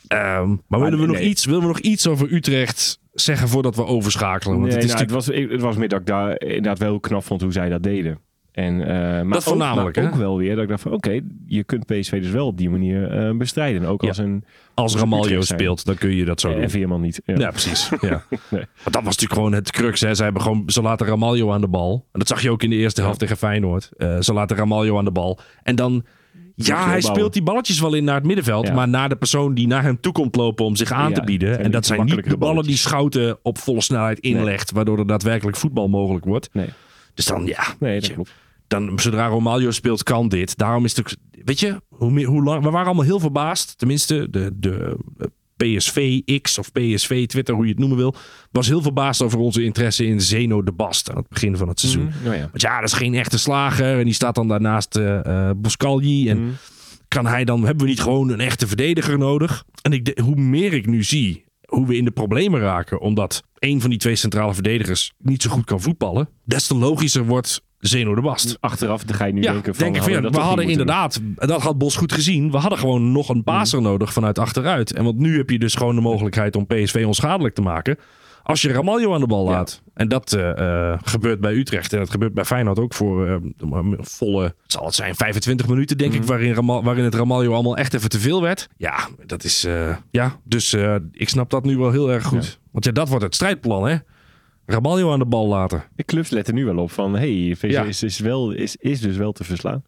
Ehm, 0.07 0.55
maar 0.67 0.79
willen 0.79 0.99
we, 0.99 1.05
nog 1.05 1.19
iets, 1.19 1.45
willen 1.45 1.61
we 1.61 1.67
nog 1.67 1.79
iets 1.79 2.07
over 2.07 2.33
Utrecht 2.33 2.99
zeggen 3.13 3.47
voordat 3.47 3.75
we 3.75 3.85
overschakelen? 3.85 4.59
Want 4.59 4.67
Nee, 4.67 4.75
het 4.75 4.83
is 4.83 4.91
nou, 4.91 5.03
het, 5.03 5.11
was, 5.11 5.25
het 5.25 5.61
was 5.61 5.75
meer 5.75 5.87
dat 5.87 5.99
ik 5.99 6.05
daar 6.05 6.39
inderdaad 6.41 6.79
wel 6.79 6.99
knap 6.99 7.23
vond 7.23 7.41
hoe 7.41 7.51
zij 7.51 7.69
dat 7.69 7.83
deden. 7.83 8.19
En, 8.51 8.81
eh, 8.81 8.87
maar 8.97 9.27
Dat 9.27 9.43
voornamelijk, 9.43 9.97
ook, 9.97 10.03
maar 10.03 10.13
ook 10.13 10.19
wel 10.19 10.37
weer 10.37 10.53
dat 10.55 10.63
ik 10.63 10.69
dacht 10.69 10.81
van 10.81 10.91
oké, 10.91 11.19
je 11.45 11.63
kunt 11.63 11.85
PSV 11.85 12.21
dus 12.21 12.31
wel 12.31 12.45
op 12.47 12.57
die 12.57 12.69
manier 12.69 13.11
eh, 13.11 13.37
bestrijden. 13.37 13.85
Ook 13.85 14.01
Ja. 14.01 14.07
als 14.07 14.17
een 14.17 14.43
Als 14.73 14.95
Ramaljo 14.95 15.41
speelt, 15.41 15.85
dan 15.85 15.95
kun 15.95 16.15
je 16.15 16.25
dat 16.25 16.39
zo 16.41 16.53
doen. 16.53 16.61
en 16.61 16.69
Veerman 16.69 17.01
niet. 17.01 17.21
Ja. 17.25 17.35
Ja, 17.37 17.49
precies. 17.49 17.89
Ja. 18.01 18.23
Nee. 18.29 18.65
Maar 18.83 18.91
dat 18.91 19.03
was 19.03 19.03
natuurlijk 19.03 19.33
gewoon 19.33 19.53
het 19.53 19.71
crux. 19.71 20.01
Hè. 20.01 20.13
Ze, 20.15 20.23
hebben 20.23 20.41
gewoon, 20.41 20.63
ze 20.65 20.81
laten 20.81 21.07
Ramaljo 21.07 21.51
aan 21.51 21.61
de 21.61 21.67
bal. 21.67 22.05
En 22.11 22.19
dat 22.19 22.27
zag 22.27 22.41
je 22.41 22.51
ook 22.51 22.63
in 22.63 22.69
de 22.69 22.75
eerste 22.75 23.01
helft 23.01 23.19
tegen 23.19 23.37
Feyenoord. 23.37 23.89
Eh, 23.97 24.19
ze 24.19 24.33
laten 24.33 24.57
Ramaljo 24.57 24.97
aan 24.97 25.05
de 25.05 25.11
bal. 25.11 25.39
En 25.63 25.75
dan... 25.75 26.03
Ja, 26.55 26.87
hij 26.87 27.01
speelt 27.01 27.33
die 27.33 27.43
balletjes 27.43 27.79
wel 27.79 27.93
in 27.93 28.03
naar 28.03 28.15
het 28.15 28.25
middenveld. 28.25 28.67
Ja. 28.67 28.73
Maar 28.73 28.87
naar 28.87 29.09
de 29.09 29.15
persoon 29.15 29.53
die 29.53 29.67
naar 29.67 29.83
hem 29.83 29.99
toe 29.99 30.11
komt 30.11 30.35
lopen 30.35 30.65
om 30.65 30.75
zich 30.75 30.91
aan 30.91 31.09
Ja, 31.09 31.15
te 31.15 31.21
bieden. 31.21 31.59
En 31.59 31.71
dat 31.71 31.85
zijn 31.85 32.05
niet 32.05 32.29
de 32.29 32.37
ballen 32.37 32.63
die. 32.63 32.77
Schouten 32.77 33.37
op 33.43 33.57
volle 33.57 33.81
snelheid 33.81 34.19
inlegt. 34.19 34.71
Waardoor 34.71 34.99
er 34.99 35.07
daadwerkelijk 35.07 35.57
voetbal 35.57 35.87
mogelijk 35.89 36.25
wordt. 36.25 36.49
Nee, 36.53 36.69
Dus 37.13 37.25
dan, 37.25 37.45
ja, 37.45 37.63
nee 37.79 37.99
dat 37.99 38.13
klopt. 38.13 38.33
dan 38.67 38.99
zodra 38.99 39.27
Romaglio 39.27 39.71
speelt, 39.71 40.03
kan 40.03 40.29
dit. 40.29 40.57
Daarom 40.57 40.85
is 40.85 40.95
het 40.95 40.99
ook, 40.99 41.15
weet 41.45 41.59
je, 41.59 41.81
hoe, 41.89 42.11
meer, 42.11 42.25
hoe 42.27 42.43
lang, 42.43 42.63
we 42.63 42.69
waren 42.69 42.85
allemaal 42.85 43.05
heel 43.05 43.19
verbaasd. 43.19 43.77
Tenminste, 43.77 44.27
de, 44.29 44.51
de 44.55 44.97
PSV 45.63 46.19
X 46.41 46.57
of 46.57 46.71
PSV 46.71 47.25
Twitter, 47.27 47.55
hoe 47.55 47.63
je 47.65 47.69
het 47.71 47.79
noemen 47.79 47.97
wil, 47.97 48.15
was 48.51 48.67
heel 48.67 48.81
verbaasd 48.81 49.21
over 49.21 49.39
onze 49.39 49.63
interesse 49.63 50.05
in 50.05 50.21
Zeno 50.21 50.63
de 50.63 50.71
Bast 50.71 51.09
aan 51.09 51.17
het 51.17 51.27
begin 51.29 51.57
van 51.57 51.67
het 51.67 51.79
seizoen. 51.79 52.11
Nou 52.23 52.35
ja. 52.35 52.41
Want 52.41 52.61
ja, 52.61 52.79
dat 52.79 52.89
is 52.89 52.95
geen 52.95 53.13
echte 53.13 53.39
slager 53.39 53.97
en 53.99 54.05
die 54.05 54.13
staat 54.13 54.35
dan 54.35 54.47
daarnaast 54.47 54.95
eh, 54.95 55.49
Boscagli 55.57 56.29
en 56.29 56.39
Mhm. 56.41 56.49
kan 57.07 57.25
hij 57.25 57.43
dan, 57.45 57.65
hebben 57.65 57.83
we 57.85 57.89
niet 57.91 58.01
gewoon 58.01 58.29
een 58.29 58.39
echte 58.39 58.67
verdediger 58.67 59.17
nodig? 59.17 59.63
En 59.81 59.93
ik, 59.93 60.19
hoe 60.23 60.35
meer 60.35 60.73
ik 60.73 60.85
nu 60.85 61.03
zie 61.03 61.43
hoe 61.65 61.87
we 61.87 61.97
in 61.97 62.05
de 62.05 62.11
problemen 62.11 62.59
raken, 62.59 62.99
omdat 63.01 63.43
een 63.59 63.81
van 63.81 63.89
die 63.89 63.99
twee 63.99 64.15
centrale 64.15 64.53
verdedigers 64.53 65.13
niet 65.17 65.41
zo 65.41 65.49
goed 65.49 65.65
kan 65.65 65.81
voetballen, 65.81 66.29
des 66.43 66.67
te 66.67 66.75
logischer 66.75 67.25
wordt 67.25 67.61
Zeno 67.81 68.15
de 68.15 68.21
Bast. 68.21 68.57
Achteraf 68.59 69.03
dan 69.03 69.15
ga 69.15 69.25
je 69.25 69.33
nu 69.33 69.41
Ja, 69.41 69.51
denken 69.51 69.75
van... 69.75 69.83
denk 69.83 69.95
ik 69.95 70.03
van, 70.03 70.11
ja, 70.11 70.21
dat 70.21 70.35
we 70.35 70.41
hadden 70.41 70.69
inderdaad, 70.69 71.19
dat 71.35 71.61
had 71.61 71.77
Bos 71.77 71.95
goed 71.95 72.11
gezien, 72.13 72.51
we 72.51 72.57
hadden 72.57 72.79
gewoon 72.79 73.11
nog 73.11 73.29
een 73.29 73.43
paser 73.43 73.81
nodig 73.81 74.13
vanuit 74.13 74.39
achteruit. 74.39 74.93
En 74.93 75.03
want 75.03 75.17
nu 75.17 75.37
heb 75.37 75.49
je 75.49 75.59
dus 75.59 75.75
gewoon 75.75 75.95
de 75.95 76.01
mogelijkheid 76.01 76.55
om 76.55 76.65
PSV 76.67 77.03
onschadelijk 77.07 77.55
te 77.55 77.61
maken. 77.61 77.97
Als 78.43 78.61
je 78.61 78.71
Ramaljo 78.71 79.13
aan 79.13 79.19
de 79.19 79.27
bal 79.27 79.45
Ja. 79.45 79.51
laat. 79.51 79.81
En 79.93 80.07
dat 80.07 80.33
eh, 80.33 80.91
eh, 80.91 80.99
gebeurt 81.03 81.39
bij 81.39 81.53
Utrecht. 81.53 81.93
En 81.93 81.99
dat 81.99 82.09
gebeurt 82.09 82.33
bij 82.33 82.45
Feyenoord 82.45 82.79
ook 82.79 82.93
voor 82.93 83.27
eh, 83.27 83.35
volle, 83.99 84.55
zal 84.67 84.85
het 84.85 84.95
zijn, 84.95 85.15
25 85.15 85.67
minuten 85.67 85.97
denk 85.97 86.11
Mhm. 86.11 86.21
ik. 86.21 86.27
Waarin, 86.27 86.53
Ramal, 86.53 86.83
waarin 86.83 87.03
het 87.03 87.15
Ramaljo 87.15 87.53
allemaal 87.53 87.77
echt 87.77 87.93
even 87.93 88.09
te 88.09 88.19
veel 88.19 88.41
werd. 88.41 88.67
Ja, 88.77 89.07
dat 89.25 89.43
is, 89.43 89.67
ja. 90.11 90.39
Dus 90.43 90.75
ik 91.11 91.29
snap 91.29 91.49
dat 91.49 91.63
nu 91.63 91.77
wel 91.77 91.91
heel 91.91 92.11
erg 92.11 92.23
goed. 92.23 92.59
Want 92.71 92.85
ja, 92.85 92.91
dat 92.91 93.09
wordt 93.09 93.23
het 93.23 93.35
strijdplan 93.35 93.87
hè. 93.87 93.95
Ramaljo 94.65 95.11
aan 95.11 95.19
de 95.19 95.25
bal 95.25 95.47
laten. 95.47 95.83
De 95.95 96.03
clubs 96.03 96.29
letten 96.29 96.53
nu 96.55 96.65
wel 96.65 96.77
op 96.77 96.91
van, 96.91 97.13
hey, 97.15 97.55
Ja. 97.61 97.83
is, 97.83 98.03
is, 98.03 98.19
wel, 98.19 98.51
is, 98.51 98.75
is 98.75 99.01
dus 99.01 99.17
wel 99.17 99.31
te 99.31 99.43
verslaan. 99.43 99.83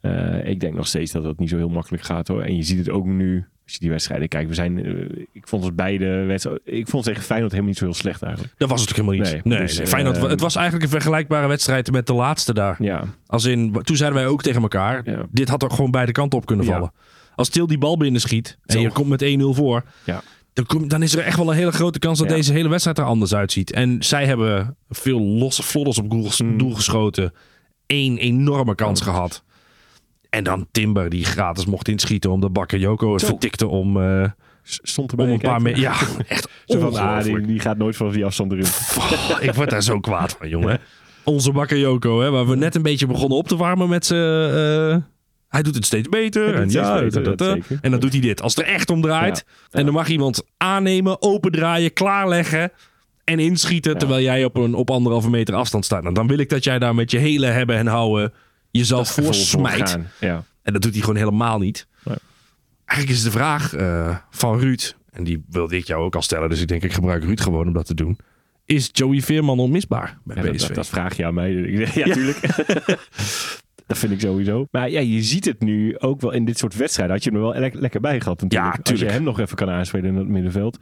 Eh, 0.00 0.48
ik 0.48 0.60
denk 0.60 0.74
nog 0.74 0.86
steeds 0.86 1.12
dat 1.12 1.22
dat 1.22 1.38
niet 1.38 1.48
zo 1.48 1.56
heel 1.56 1.68
makkelijk 1.68 2.02
gaat 2.02 2.28
hoor. 2.28 2.42
En 2.42 2.56
je 2.56 2.62
ziet 2.62 2.78
het 2.78 2.90
ook 2.90 3.06
nu, 3.06 3.44
als 3.64 3.72
je 3.72 3.78
die 3.78 3.90
wedstrijden 3.90 4.28
kijkt. 4.28 4.48
We 4.48 4.54
zijn, 4.54 4.84
eh, 4.84 5.24
ik 5.32 5.48
vond 5.48 5.62
ons 5.64 5.74
beide 5.74 6.06
wedstrijden, 6.24 6.62
ik 6.64 6.88
vond 6.88 7.04
tegen 7.04 7.22
Feyenoord 7.22 7.50
helemaal 7.50 7.70
niet 7.70 7.78
zo 7.80 7.84
heel 7.84 7.94
slecht 7.94 8.22
eigenlijk. 8.22 8.54
Dat 8.56 8.68
was 8.68 8.80
het 8.80 8.90
ook 8.90 8.96
helemaal 8.96 9.18
niet. 9.20 9.32
Nee, 9.32 9.40
Nee, 9.44 9.66
dus, 9.66 9.76
nee, 9.76 9.86
eh, 9.86 9.92
Feyenoord, 9.92 10.20
het 10.30 10.40
was 10.40 10.54
eigenlijk 10.56 10.84
een 10.84 10.90
vergelijkbare 11.00 11.46
wedstrijd 11.46 11.90
met 11.90 12.06
de 12.06 12.14
laatste 12.14 12.54
daar. 12.54 12.76
Ja, 12.82 13.04
Als 13.26 13.44
in, 13.44 13.72
toen 13.82 13.96
zeiden 13.96 14.18
wij 14.18 14.28
ook 14.28 14.42
tegen 14.42 14.62
elkaar, 14.62 15.10
Ja. 15.10 15.26
dit 15.30 15.48
had 15.48 15.62
er 15.62 15.70
gewoon 15.70 15.90
beide 15.90 16.12
kanten 16.12 16.38
op 16.38 16.46
kunnen 16.46 16.66
Ja. 16.66 16.72
vallen. 16.72 16.92
Als 17.34 17.48
Til 17.48 17.66
die 17.66 17.78
bal 17.78 17.96
binnen 17.96 18.20
schiet 18.20 18.58
en 18.66 18.80
je 18.80 18.90
komt 18.92 19.08
met 19.08 19.22
1-0 19.22 19.54
voor, 19.54 19.84
ja. 20.04 20.22
Dan, 20.86 21.02
is 21.02 21.14
er 21.16 21.22
echt 21.24 21.36
wel 21.36 21.50
een 21.50 21.56
hele 21.56 21.72
grote 21.72 21.98
kans 21.98 22.18
dat 22.18 22.28
Ja. 22.28 22.34
deze 22.34 22.52
hele 22.52 22.68
wedstrijd 22.68 22.98
er 22.98 23.04
anders 23.04 23.34
uitziet. 23.34 23.72
En 23.72 23.96
zij 24.02 24.26
hebben 24.26 24.76
veel 24.88 25.20
losse 25.20 25.62
flodders 25.62 25.98
op 25.98 26.10
doel, 26.10 26.28
Mm. 26.44 26.58
doel 26.58 26.74
geschoten. 26.74 27.32
Eén 27.86 28.16
enorme 28.18 28.74
kans 28.74 29.00
gehad. 29.00 29.42
En 30.30 30.44
dan 30.44 30.66
Timber 30.72 31.08
die 31.10 31.24
gratis 31.24 31.66
mocht 31.66 31.88
inschieten 31.88 32.30
omdat 32.30 32.52
Bakker 32.52 32.78
Joko 32.78 33.12
het 33.12 33.20
Zo. 33.20 33.26
vertikte 33.26 33.66
om, 33.66 33.98
S- 34.62 34.78
Stond 34.82 35.10
erbij. 35.10 35.26
om 35.26 35.32
een 35.32 35.38
paar 35.40 35.62
meter. 35.62 35.80
Ja, 35.80 35.92
echt 36.28 36.48
van, 36.66 36.76
ah, 36.82 36.90
die, 36.90 36.98
ongelooflijk. 37.00 37.46
die 37.46 37.60
gaat 37.60 37.76
nooit 37.78 37.96
vanaf 37.96 38.12
die 38.12 38.24
afstand 38.24 38.52
erin. 38.52 38.64
Oh, 38.98 39.42
ik 39.42 39.54
word 39.54 39.70
daar 39.70 39.82
zo 39.82 40.00
kwaad 40.00 40.36
van, 40.38 40.48
jongen. 40.48 40.80
Onze 41.24 41.52
bakker 41.52 41.78
Joko, 41.78 42.20
hè, 42.20 42.30
waar 42.30 42.46
we 42.48 42.56
net 42.56 42.74
een 42.74 42.82
beetje 42.82 43.06
begonnen 43.06 43.38
op 43.38 43.48
te 43.48 43.56
warmen 43.56 43.88
met 43.88 44.06
z'n... 44.06 44.14
eh, 44.14 44.96
hij 45.48 45.62
doet 45.62 45.74
het 45.74 45.86
steeds 45.86 46.08
beter. 46.08 46.54
En, 46.54 46.70
steeds 46.70 46.86
ja, 46.86 47.00
beter, 47.00 47.36
dat 47.36 47.58
en 47.80 47.90
dan 47.90 48.00
doet 48.00 48.12
hij 48.12 48.20
dit. 48.20 48.42
Als 48.42 48.54
het 48.54 48.66
er 48.66 48.72
echt 48.72 48.90
om 48.90 49.00
draait. 49.00 49.44
En 49.70 49.84
dan 49.84 49.94
mag 49.94 50.08
iemand 50.08 50.42
aannemen, 50.56 51.22
opendraaien, 51.22 51.92
klaarleggen 51.92 52.72
en 53.24 53.38
inschieten. 53.38 53.98
Terwijl 53.98 54.22
jij 54.22 54.44
op, 54.44 54.56
een, 54.56 54.74
op 54.74 54.90
anderhalve 54.90 55.30
meter 55.30 55.54
afstand 55.54 55.84
staat. 55.84 56.02
Nou, 56.02 56.14
dan 56.14 56.26
wil 56.26 56.38
ik 56.38 56.48
dat 56.48 56.64
jij 56.64 56.78
daar 56.78 56.94
met 56.94 57.10
je 57.10 57.18
hele 57.18 57.46
hebben 57.46 57.76
en 57.76 57.86
houden 57.86 58.32
jezelf 58.70 59.08
voor 59.10 59.34
smijt. 59.34 59.98
Ja. 60.20 60.44
En 60.62 60.72
dat 60.72 60.82
doet 60.82 60.92
hij 60.92 61.00
gewoon 61.00 61.16
helemaal 61.16 61.58
niet. 61.58 61.86
Nee. 62.02 62.16
Eigenlijk 62.84 63.18
is 63.18 63.24
de 63.24 63.30
vraag 63.30 63.74
eh, 63.74 64.16
van 64.30 64.58
Ruud, 64.58 64.96
en 65.10 65.24
die 65.24 65.44
wilde 65.50 65.76
ik 65.76 65.86
jou 65.86 66.02
ook 66.02 66.14
al 66.14 66.22
stellen, 66.22 66.48
dus 66.48 66.60
ik 66.60 66.68
denk 66.68 66.82
ik 66.82 66.92
gebruik 66.92 67.24
Ruud 67.24 67.40
gewoon 67.40 67.66
om 67.66 67.72
dat 67.72 67.86
te 67.86 67.94
doen. 67.94 68.18
Is 68.64 68.88
Joey 68.92 69.20
Veerman 69.20 69.58
onmisbaar 69.58 70.18
bij 70.24 70.44
Ja, 70.44 70.50
PSV? 70.50 70.66
dat, 70.66 70.74
dat 70.76 70.86
vraag 70.86 71.16
je 71.16 71.26
aan 71.26 71.34
mij. 71.34 71.52
Ja, 71.94 72.12
tuurlijk. 72.12 72.40
dat 73.88 73.98
vind 73.98 74.12
ik 74.12 74.20
sowieso. 74.20 74.66
Maar 74.70 74.90
ja, 74.90 75.00
je 75.00 75.22
ziet 75.22 75.44
het 75.44 75.60
nu 75.60 75.98
ook 75.98 76.20
wel 76.20 76.32
in 76.32 76.44
dit 76.44 76.58
soort 76.58 76.76
wedstrijden. 76.76 77.14
Had 77.14 77.24
je 77.24 77.30
hem 77.30 77.38
er 77.38 77.44
wel 77.44 77.60
le- 77.60 77.70
lekker 77.80 78.00
bij 78.00 78.20
gehad 78.20 78.42
natuurlijk. 78.42 78.76
Ja, 78.86 78.90
Als 78.92 79.00
je 79.00 79.06
hem 79.06 79.22
nog 79.22 79.40
even 79.40 79.56
kan 79.56 79.70
aanspelen 79.70 80.10
in 80.10 80.16
het 80.16 80.28
middenveld. 80.28 80.78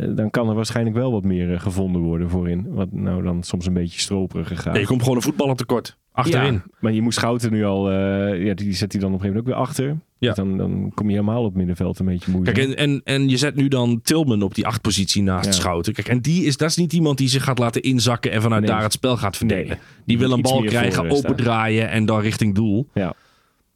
Eh, 0.00 0.08
Dan 0.16 0.30
kan 0.30 0.48
er 0.48 0.54
waarschijnlijk 0.54 0.96
wel 0.96 1.12
wat 1.12 1.24
meer 1.24 1.52
eh, 1.52 1.60
gevonden 1.60 2.00
worden 2.02 2.30
voorin. 2.30 2.66
Wat 2.68 2.92
nou 2.92 3.22
dan 3.22 3.42
soms 3.42 3.66
een 3.66 3.72
beetje 3.74 4.00
stroperig 4.00 4.62
gaat. 4.62 4.72
Nee, 4.72 4.82
je 4.82 4.88
komt 4.88 5.00
gewoon 5.02 5.16
een 5.16 5.22
voetballer 5.22 5.56
tekort. 5.56 5.98
Achterin. 6.12 6.52
Ja, 6.52 6.62
maar 6.80 6.92
je 6.92 7.02
moet 7.02 7.14
Schouten 7.14 7.52
nu 7.52 7.64
al... 7.64 7.90
eh, 7.90 8.44
ja, 8.44 8.54
die 8.54 8.72
zet 8.74 8.92
hij 8.92 9.00
dan 9.00 9.12
op 9.12 9.20
een 9.20 9.26
gegeven 9.26 9.26
moment 9.26 9.38
ook 9.38 9.46
weer 9.46 9.54
achter. 9.54 9.84
Ja. 10.18 10.26
Dus 10.28 10.36
dan, 10.36 10.58
dan 10.58 10.92
kom 10.94 11.06
je 11.06 11.12
helemaal 11.12 11.38
op 11.40 11.44
het 11.46 11.54
middenveld 11.56 11.98
een 11.98 12.06
beetje 12.06 12.30
moeilijk. 12.30 12.56
Kijk, 12.56 12.68
en, 12.68 12.76
en, 12.76 13.00
en 13.04 13.28
je 13.28 13.36
zet 13.36 13.54
nu 13.54 13.68
dan 13.68 14.00
Tilman 14.02 14.42
op 14.42 14.54
die 14.54 14.66
achtpositie 14.66 15.22
naast 15.22 15.44
Ja. 15.46 15.52
Schouten. 15.52 15.92
Kijk, 15.92 16.08
en 16.08 16.20
die 16.20 16.44
is, 16.44 16.56
dat 16.56 16.68
is 16.70 16.76
niet 16.76 16.92
iemand 16.92 17.18
die 17.18 17.28
zich 17.28 17.44
gaat 17.44 17.58
laten 17.58 17.82
inzakken 17.82 18.30
en 18.32 18.42
vanuit 18.42 18.60
Nee. 18.62 18.70
daar 18.70 18.82
het 18.82 18.92
spel 18.92 19.16
gaat 19.16 19.36
verdelen. 19.36 19.66
Nee. 19.68 19.78
Die 20.04 20.18
wil 20.18 20.32
een 20.32 20.42
bal 20.42 20.62
krijgen, 20.62 21.10
opendraaien 21.10 21.90
en 21.90 22.06
dan 22.06 22.20
richting 22.20 22.54
doel. 22.54 22.88
Ja. 22.94 23.12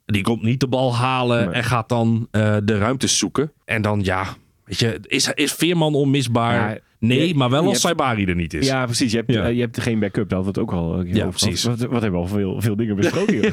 Die 0.07 0.23
komt 0.23 0.43
niet 0.43 0.61
de 0.61 0.69
bal 0.69 0.97
halen 0.97 1.45
Nee. 1.45 1.55
en 1.55 1.65
gaat 1.65 1.89
dan 1.89 2.29
de 2.65 2.79
ruimtes 2.79 3.19
zoeken. 3.19 3.53
En 3.65 3.83
dan 3.83 4.01
ja, 4.03 4.25
weet 4.65 4.79
je, 4.79 4.99
is, 5.03 5.31
is 5.35 5.53
Veerman 5.53 5.95
onmisbaar? 5.95 6.71
Ja, 6.71 6.79
nee, 6.99 7.29
je- 7.29 7.35
maar 7.35 7.51
wel 7.51 7.67
als 7.67 7.81
Saibari 7.81 8.25
er 8.25 8.35
niet 8.35 8.55
is. 8.55 8.67
Ja, 8.67 8.85
precies. 8.85 9.11
Je 9.11 9.17
hebt, 9.17 9.33
Ja. 9.33 9.45
eh, 9.45 9.55
je 9.55 9.61
hebt 9.61 9.81
geen 9.81 9.99
backup. 9.99 10.29
Dat 10.29 10.47
het 10.47 10.59
ook 10.59 10.73
al. 10.73 11.03
keer 11.05 11.17
Ja, 11.17 11.27
precies. 11.27 11.65
Wat, 11.65 11.79
wat 11.79 11.91
hebben 12.03 12.11
we 12.11 12.17
al 12.17 12.27
veel, 12.27 12.61
veel 12.61 12.77
dingen 12.77 12.97
besproken. 12.97 13.43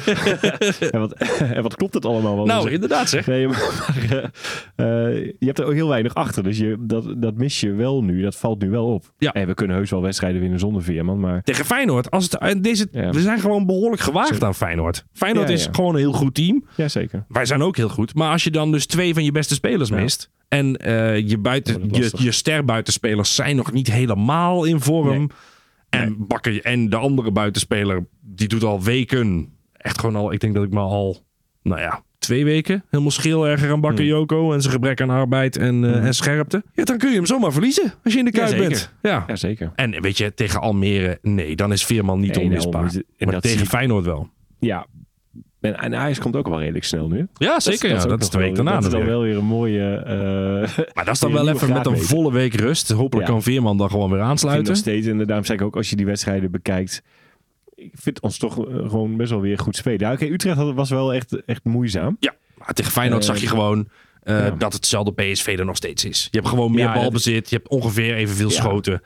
en, 0.92 1.00
wat, 1.00 1.14
en 1.58 1.64
wat 1.64 1.76
klopt 1.76 1.94
het 1.94 2.06
allemaal 2.06 2.36
wel? 2.36 2.46
nou, 2.46 2.72
inderdaad 2.72 3.10
zeg. 3.10 3.28
Nee, 3.28 3.48
maar, 3.48 3.96
eh, 4.76 5.08
eh, 5.16 5.26
je 5.40 5.46
hebt 5.46 5.60
er 5.60 5.66
ook 5.66 5.74
heel 5.74 5.88
weinig 5.88 6.14
achter. 6.14 6.44
Dus 6.44 6.58
je, 6.58 6.76
dat, 6.80 7.14
dat 7.18 7.36
mis 7.36 7.60
je 7.60 7.72
wel 7.72 8.04
nu. 8.04 8.22
Dat 8.22 8.36
valt 8.36 8.62
nu 8.62 8.70
wel 8.70 8.86
op. 8.86 9.12
Ja. 9.18 9.32
En 9.34 9.48
we 9.48 9.54
kunnen 9.54 9.76
heus 9.76 9.90
wel 9.90 10.02
wedstrijden 10.02 10.42
winnen 10.42 10.60
zonder 10.60 10.84
Veerman. 10.84 11.20
Maar 11.20 11.44
Tegen 11.44 11.66
Feyenoord. 11.66 12.12
Als 12.12 12.28
het, 12.32 12.64
deze, 12.64 12.88
Ja. 12.92 13.10
We 13.12 13.22
zijn 13.22 13.40
gewoon 13.40 13.66
behoorlijk 13.66 14.02
gewaagd 14.02 14.44
aan 14.44 14.56
Feyenoord. 14.56 15.06
Feyenoord 15.14 15.50
is 15.50 15.68
gewoon 15.72 15.94
een 15.94 16.00
heel 16.00 16.12
goed 16.14 16.34
team. 16.36 16.66
ja, 16.76 16.88
zeker. 16.88 17.26
Wij 17.28 17.46
zijn 17.46 17.62
ook 17.62 17.78
heel 17.78 17.90
goed. 17.90 18.16
Maar 18.16 18.32
als 18.32 18.44
je 18.44 18.52
dan 18.52 18.72
dus 18.72 18.86
twee 18.86 19.14
van 19.14 19.24
je 19.24 19.32
beste 19.32 19.54
spelers 19.54 19.90
mist. 19.90 20.30
En 20.52 20.78
eh, 20.78 21.28
je, 21.30 21.38
buiten, 21.38 21.90
je, 21.92 22.12
je 22.18 22.32
sterbuitenspelers 22.32 23.36
zijn 23.36 23.56
nog 23.56 23.72
niet 23.72 23.92
helemaal 23.92 24.64
in 24.66 24.80
vorm. 24.80 25.18
Nee. 25.18 25.28
En 25.90 26.16
Bakker 26.28 26.62
en 26.66 26.90
de 26.90 26.96
andere 26.96 27.32
buitenspeler, 27.32 28.06
die 28.22 28.48
doet 28.48 28.64
al 28.64 28.84
weken. 28.84 29.54
Echt 29.74 30.00
gewoon 30.00 30.16
al, 30.16 30.32
ik 30.32 30.40
denk 30.40 30.54
dat 30.56 30.64
ik 30.64 30.72
me 30.72 30.80
al, 30.80 31.24
nou 31.64 31.82
ja, 31.82 32.04
twee 32.20 32.46
weken 32.46 32.84
helemaal 32.90 33.12
scheel 33.12 33.48
erger 33.48 33.72
aan 33.72 33.82
Bakker 33.82 34.00
Hmm. 34.06 34.14
Joko. 34.14 34.54
En 34.54 34.62
zijn 34.62 34.74
gebrek 34.74 35.02
aan 35.02 35.10
arbeid 35.10 35.58
en, 35.58 35.84
eh, 35.84 36.06
en 36.06 36.14
scherpte. 36.14 36.64
Ja, 36.74 36.84
dan 36.84 36.98
kun 36.98 37.10
je 37.10 37.16
hem 37.16 37.26
zomaar 37.26 37.52
verliezen 37.52 37.94
als 38.04 38.14
je 38.14 38.20
in 38.20 38.26
de 38.26 38.32
Ja, 38.34 38.48
zeker. 38.48 38.68
bent. 38.68 38.94
Ja. 39.02 39.24
Ja, 39.28 39.36
zeker. 39.36 39.72
En 39.76 40.02
weet 40.02 40.18
je, 40.18 40.34
tegen 40.34 40.62
Almere, 40.62 41.20
nee, 41.22 41.56
dan 41.56 41.72
is 41.72 41.86
Veerman 41.86 42.20
niet 42.20 42.36
Nee, 42.36 42.44
onmisbaar. 42.46 42.92
maar 43.18 43.40
tegen 43.42 43.66
Feyenoord 43.68 44.06
wel. 44.06 44.30
Ja. 44.60 44.86
En, 45.62 45.80
en 45.80 45.96
Ajax 45.96 46.20
komt 46.20 46.36
ook 46.36 46.48
wel 46.48 46.60
redelijk 46.60 46.84
snel 46.86 47.08
nu. 47.08 47.28
Ja, 47.34 47.60
zeker. 47.60 47.90
ja, 47.90 48.02
ook 48.02 48.10
dat 48.10 48.22
is 48.22 48.30
de 48.30 48.38
week 48.38 48.56
daarna 48.56 48.74
Dat 48.74 48.84
is 48.84 48.90
dan 48.90 49.06
wel 49.06 49.22
weer 49.22 49.38
een 49.38 49.46
mooie... 49.46 49.96
eh, 49.96 50.86
Maar 50.96 51.06
dat 51.06 51.14
is 51.14 51.20
dan 51.20 51.32
wel 51.40 51.48
even 51.50 51.74
met 51.74 51.86
een 51.86 51.98
volle 51.98 52.32
week 52.32 52.54
rust. 52.54 52.90
Hopelijk 52.92 53.28
Ja. 53.28 53.34
kan 53.34 53.44
Veerman 53.44 53.78
dan 53.78 53.90
gewoon 53.90 54.12
weer 54.12 54.22
aansluiten. 54.22 54.68
nog 54.68 54.78
steeds, 54.78 55.08
en 55.08 55.18
daarom 55.26 55.46
zei 55.46 55.58
ik 55.58 55.64
ook, 55.66 55.76
als 55.76 55.90
je 55.90 55.96
die 55.96 56.06
wedstrijden 56.06 56.52
bekijkt, 56.52 57.04
ik 57.76 57.92
vind 57.94 58.20
ons 58.22 58.38
toch 58.38 58.68
eh, 58.68 58.76
gewoon 58.90 59.18
best 59.18 59.30
wel 59.32 59.42
weer 59.42 59.60
goed 59.60 59.76
spelen. 59.76 60.00
Ja, 60.00 60.12
oké, 60.14 60.26
Utrecht 60.26 60.58
was 60.58 60.90
wel 60.90 61.14
echt, 61.14 61.46
echt 61.46 61.64
moeizaam. 61.64 62.18
Ja, 62.20 62.34
maar 62.58 62.74
tegen 62.74 62.92
Feyenoord 62.92 63.26
zag 63.26 63.38
je 63.38 63.48
gewoon 63.48 63.90
eh, 64.24 64.38
ja. 64.38 64.50
dat 64.52 64.74
hetzelfde 64.74 65.14
PSV 65.14 65.56
er 65.60 65.66
nog 65.66 65.76
steeds 65.76 66.06
is. 66.06 66.28
Je 66.32 66.38
hebt 66.38 66.50
gewoon 66.50 66.72
meer 66.72 66.80
Ja, 66.86 66.94
dat- 66.94 67.02
balbezit. 67.02 67.50
Je 67.50 67.56
hebt 67.56 67.68
ongeveer 67.70 68.16
evenveel 68.16 68.50
Ja. 68.50 68.54
schoten. 68.56 69.02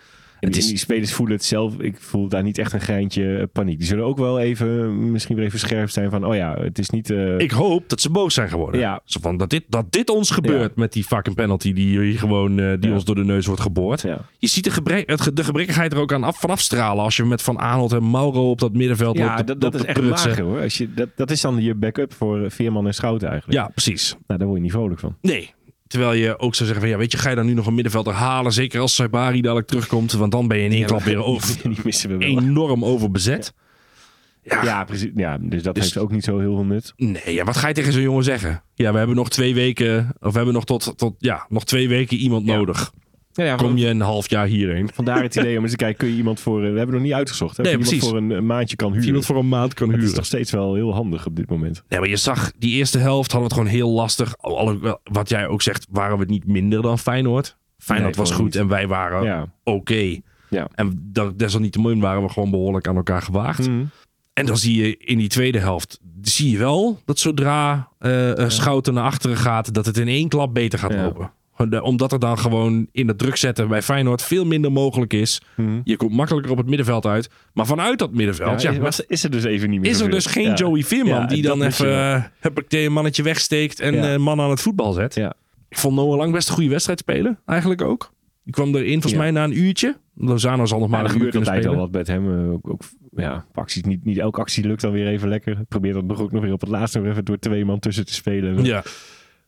En 0.46 0.52
die, 0.52 0.62
is- 0.62 0.68
die 0.68 0.78
spelers 0.78 1.14
voelen 1.14 1.36
het 1.36 1.46
zelf. 1.46 1.80
Ik 1.80 1.96
voel 2.00 2.28
daar 2.28 2.44
niet 2.44 2.58
echt 2.58 2.74
een 2.74 2.82
geintje 2.82 3.38
eh, 3.38 3.44
paniek. 3.52 3.78
Die 3.78 3.88
zullen 3.88 4.06
ook 4.06 4.18
wel 4.18 4.40
even, 4.40 5.12
misschien 5.12 5.36
weer 5.36 5.46
even 5.46 5.60
scherp 5.60 5.90
zijn 5.90 6.10
van, 6.10 6.26
oh 6.26 6.36
ja, 6.36 6.56
het 6.60 6.80
is 6.80 6.90
niet... 6.90 7.10
eh, 7.10 7.38
Ik 7.38 7.52
hoop 7.52 7.90
dat 7.90 8.02
ze 8.02 8.10
boos 8.10 8.34
zijn 8.34 8.50
geworden. 8.50 8.80
Ja. 8.80 9.00
Zo 9.06 9.20
van 9.22 9.38
dat, 9.38 9.50
dit, 9.50 9.64
dat 9.68 9.92
dit 9.92 10.10
ons 10.10 10.32
gebeurt 10.32 10.62
Ja. 10.76 10.82
met 10.82 10.94
die 10.94 11.04
fucking 11.04 11.36
penalty 11.36 11.74
die 11.74 12.00
hier 12.00 12.20
gewoon 12.20 12.60
eh, 12.60 12.74
die 12.80 12.90
Ja. 12.90 12.96
ons 12.96 13.06
door 13.06 13.16
de 13.16 13.24
neus 13.24 13.46
wordt 13.46 13.62
geboord. 13.62 14.02
ja. 14.02 14.20
Je 14.40 14.48
ziet 14.48 14.64
de, 14.64 14.72
gebrek, 14.72 15.10
het, 15.10 15.32
de 15.34 15.44
gebrekkigheid 15.44 15.94
er 15.94 16.00
ook 16.00 16.14
aan 16.14 16.24
af, 16.24 16.40
van 16.40 16.50
afstralen 16.50 17.04
als 17.04 17.16
je 17.18 17.24
met 17.24 17.42
Van 17.42 17.60
Aanholt 17.60 17.92
en 17.94 18.10
Mauro 18.12 18.50
op 18.50 18.60
dat 18.60 18.74
middenveld 18.74 19.18
Ja, 19.18 19.44
dat, 19.44 19.62
dat 19.62 19.76
is 19.76 19.84
echt 19.84 20.00
prutsen. 20.00 20.30
mager 20.30 20.44
hoor. 20.46 20.62
Als 20.62 20.78
je, 20.78 20.94
dat, 20.94 21.10
dat 21.16 21.32
is 21.32 21.42
dan 21.42 21.62
je 21.64 21.76
backup 21.76 22.14
voor 22.14 22.52
Veerman 22.52 22.88
en 22.88 22.94
Schouten 22.94 23.30
eigenlijk. 23.30 23.60
Ja, 23.60 23.68
precies. 23.74 24.16
Nou, 24.28 24.40
daar 24.40 24.48
word 24.48 24.58
je 24.60 24.64
niet 24.64 24.74
vrolijk 24.74 25.00
van. 25.00 25.16
Nee. 25.22 25.54
Terwijl 25.88 26.14
je 26.14 26.40
ook 26.40 26.56
zou 26.56 26.68
zeggen 26.70 26.80
van 26.80 26.90
ja, 26.90 26.98
weet 26.98 27.12
je, 27.12 27.18
ga 27.18 27.30
je 27.30 27.36
dan 27.36 27.46
nu 27.46 27.54
nog 27.54 27.66
een 27.68 27.74
middenvelder 27.74 28.14
halen? 28.14 28.54
Zeker 28.54 28.80
als 28.80 28.96
Saibari 28.96 29.42
dadelijk 29.42 29.68
terugkomt, 29.68 30.12
want 30.12 30.32
dan 30.32 30.48
ben 30.48 30.58
je 30.58 30.64
in 30.64 30.72
één 30.72 30.86
klap 30.86 31.02
weer 31.04 31.24
over, 31.34 31.56
we 31.84 32.08
wel. 32.08 32.20
enorm 32.20 32.86
overbezet. 32.86 33.54
Ja, 34.44 34.64
Ja, 34.64 34.84
precies. 34.84 35.12
Ja, 35.16 35.38
dus 35.42 35.64
dat 35.64 35.76
Dus- 35.76 35.84
heeft 35.84 35.98
ook 35.98 36.12
niet 36.12 36.24
zo 36.24 36.40
heel 36.40 36.56
veel 36.56 36.66
nut. 36.66 36.94
Nee, 36.98 37.34
ja, 37.34 37.44
wat 37.44 37.58
ga 37.58 37.68
je 37.68 37.74
tegen 37.74 37.94
zo'n 37.94 38.02
jongen 38.02 38.24
zeggen? 38.24 38.64
Ja, 38.74 38.92
we 38.92 38.98
hebben 38.98 39.16
nog 39.16 39.30
twee 39.30 39.54
weken, 39.54 40.16
of 40.20 40.30
we 40.32 40.36
hebben 40.36 40.54
nog 40.54 40.66
tot, 40.66 40.94
tot 40.98 41.16
ja, 41.20 41.46
nog 41.50 41.66
twee 41.66 41.88
weken 41.88 42.18
iemand 42.18 42.46
Ja. 42.46 42.56
nodig. 42.56 42.92
Ja, 43.38 43.44
ja, 43.44 43.56
Kom 43.56 43.78
je 43.78 43.88
een 43.88 44.02
half 44.02 44.30
jaar 44.30 44.46
hierheen? 44.48 44.90
Vandaar 44.94 45.22
het 45.22 45.36
idee 45.36 45.56
om 45.58 45.62
eens 45.64 45.72
te 45.72 45.78
kijken, 45.78 45.98
kun 45.98 46.08
je 46.08 46.16
iemand 46.16 46.40
voor... 46.40 46.64
eh, 46.66 46.72
We 46.72 46.78
hebben 46.78 46.96
nog 46.96 47.04
niet 47.04 47.14
uitgezocht. 47.14 47.58
Hè, 47.58 47.64
Nee, 47.64 47.78
of 47.78 47.80
je 47.80 47.86
iemand 47.86 48.00
precies. 48.12 48.28
voor 48.30 48.32
een, 48.36 48.38
een 48.38 48.46
maandje 48.56 48.76
kan 48.76 48.88
Of 48.88 48.94
huren. 48.94 49.08
iemand 49.08 49.26
voor 49.26 49.38
een 49.38 49.48
maand 49.50 49.74
kan 49.74 49.86
Dat 49.88 49.96
is 49.96 50.02
huren. 50.02 50.18
nog 50.18 50.26
steeds 50.26 50.52
wel 50.52 50.74
heel 50.76 50.94
handig 50.94 51.26
op 51.26 51.36
dit 51.36 51.50
moment. 51.50 51.84
Ja, 51.88 52.00
maar 52.00 52.10
je 52.10 52.16
zag 52.16 52.52
die 52.58 52.76
eerste 52.76 52.98
helft 52.98 53.32
hadden 53.32 53.50
we 53.50 53.56
het 53.56 53.64
gewoon 53.66 53.80
heel 53.80 53.90
lastig. 53.96 54.38
Alhoewel, 54.38 55.00
wat 55.04 55.30
jij 55.30 55.48
ook 55.48 55.62
zegt, 55.62 55.88
waren 55.92 56.18
we 56.18 56.26
niet 56.26 56.48
minder 56.48 56.82
dan 56.82 57.00
Feyenoord. 57.00 57.58
Feyenoord 57.78 58.16
Nee, 58.16 58.26
was 58.26 58.36
goed 58.36 58.46
niet. 58.46 58.56
en 58.56 58.68
wij 58.68 58.88
waren 58.88 59.24
Ja. 59.24 59.46
oké. 59.64 60.20
Ja. 60.50 60.68
En 60.76 61.10
dat- 61.12 61.40
desalniettemin 61.40 62.00
waren 62.00 62.22
we 62.24 62.30
gewoon 62.30 62.52
behoorlijk 62.52 62.88
aan 62.88 62.96
elkaar 62.96 63.22
gewaagd. 63.22 63.68
Mhm. 63.68 63.84
En 64.34 64.46
dan 64.46 64.58
zie 64.58 64.82
je 64.86 64.98
in 64.98 65.18
die 65.18 65.28
tweede 65.30 65.60
helft, 65.60 66.00
zie 66.22 66.52
je 66.52 66.58
wel 66.58 67.00
dat 67.06 67.20
zodra 67.20 67.90
eh 68.00 68.40
eh, 68.44 68.50
Schouten 68.50 68.94
naar 68.94 69.04
achteren 69.04 69.38
gaat, 69.38 69.74
dat 69.74 69.86
het 69.86 69.98
in 69.98 70.08
één 70.08 70.28
klap 70.30 70.54
beter 70.54 70.80
gaat 70.80 70.94
Ja. 70.94 71.04
lopen. 71.04 71.32
Omdat 71.82 72.12
er 72.12 72.20
dan 72.20 72.38
gewoon 72.40 72.88
in 72.92 73.08
het 73.08 73.18
druk 73.18 73.36
zetten 73.36 73.68
bij 73.68 73.82
Feyenoord 73.82 74.22
veel 74.22 74.46
minder 74.46 74.72
mogelijk 74.72 75.14
is. 75.14 75.42
Mhm. 75.56 75.80
Je 75.84 75.98
komt 75.98 76.12
makkelijker 76.14 76.52
op 76.52 76.58
het 76.58 76.68
middenveld 76.68 77.06
uit. 77.06 77.30
Maar 77.54 77.66
vanuit 77.66 78.00
dat 78.00 78.12
middenveld 78.14 78.62
Ja, 78.62 78.72
is 79.08 79.24
er 79.24 79.32
dus 79.32 79.44
even 79.44 79.70
niet 79.70 79.80
meer 79.82 79.90
is 79.92 80.00
er 80.00 80.10
dus 80.10 80.26
geen 80.26 80.44
Ja. 80.48 80.54
Joey 80.54 80.84
Veerman 80.84 81.28
die 81.28 81.42
dan 81.42 81.62
even 81.64 81.86
wel. 81.86 82.16
uh, 82.16 82.24
huppakee, 82.40 82.86
een 82.86 82.94
mannetje 82.94 83.24
wegsteekt 83.24 83.80
en 83.80 84.04
een 84.04 84.22
man 84.22 84.40
aan 84.42 84.50
het 84.50 84.62
voetbal 84.62 84.92
zet. 84.94 85.16
Ik 85.70 85.78
vond 85.78 85.96
Noah 85.96 86.18
Lang 86.18 86.32
best 86.32 86.48
een 86.48 86.54
goede 86.54 86.70
wedstrijd 86.70 87.00
spelen, 87.00 87.40
eigenlijk 87.46 87.82
ook. 87.82 88.14
Die 88.44 88.54
kwam 88.54 88.76
erin 88.76 88.92
volgens 89.02 89.14
mij 89.14 89.32
na 89.32 89.44
een 89.44 89.58
uurtje. 89.60 89.98
Lozano 90.16 90.66
zal 90.66 90.80
nog 90.80 90.90
maar 90.90 91.06
een 91.06 91.22
uur 91.22 91.30
kunnen 91.30 91.46
spelen. 91.46 91.70
al 91.70 91.76
wat 91.76 91.92
met 91.92 92.08
hem. 92.08 92.40
eh, 92.46 92.52
Ook, 92.52 92.70
ook 92.70 92.82
ja, 93.16 93.46
acties, 93.54 93.84
niet, 93.84 94.06
niet 94.06 94.18
elke 94.18 94.40
actie 94.40 94.68
lukt 94.68 94.82
dan 94.82 94.92
weer 94.92 95.08
even 95.08 95.28
lekker. 95.30 95.58
Probeer 95.68 95.94
dat 95.94 96.04
nog 96.04 96.22
ook 96.22 96.32
nog 96.32 96.42
weer 96.44 96.54
op 96.54 96.60
het 96.62 96.70
laatste 96.70 97.00
nog 97.00 97.08
even 97.12 97.26
door 97.26 97.40
twee 97.40 97.66
man 97.66 97.80
tussen 97.80 98.06
te 98.06 98.14
spelen. 98.14 98.64
Ja, 98.64 98.84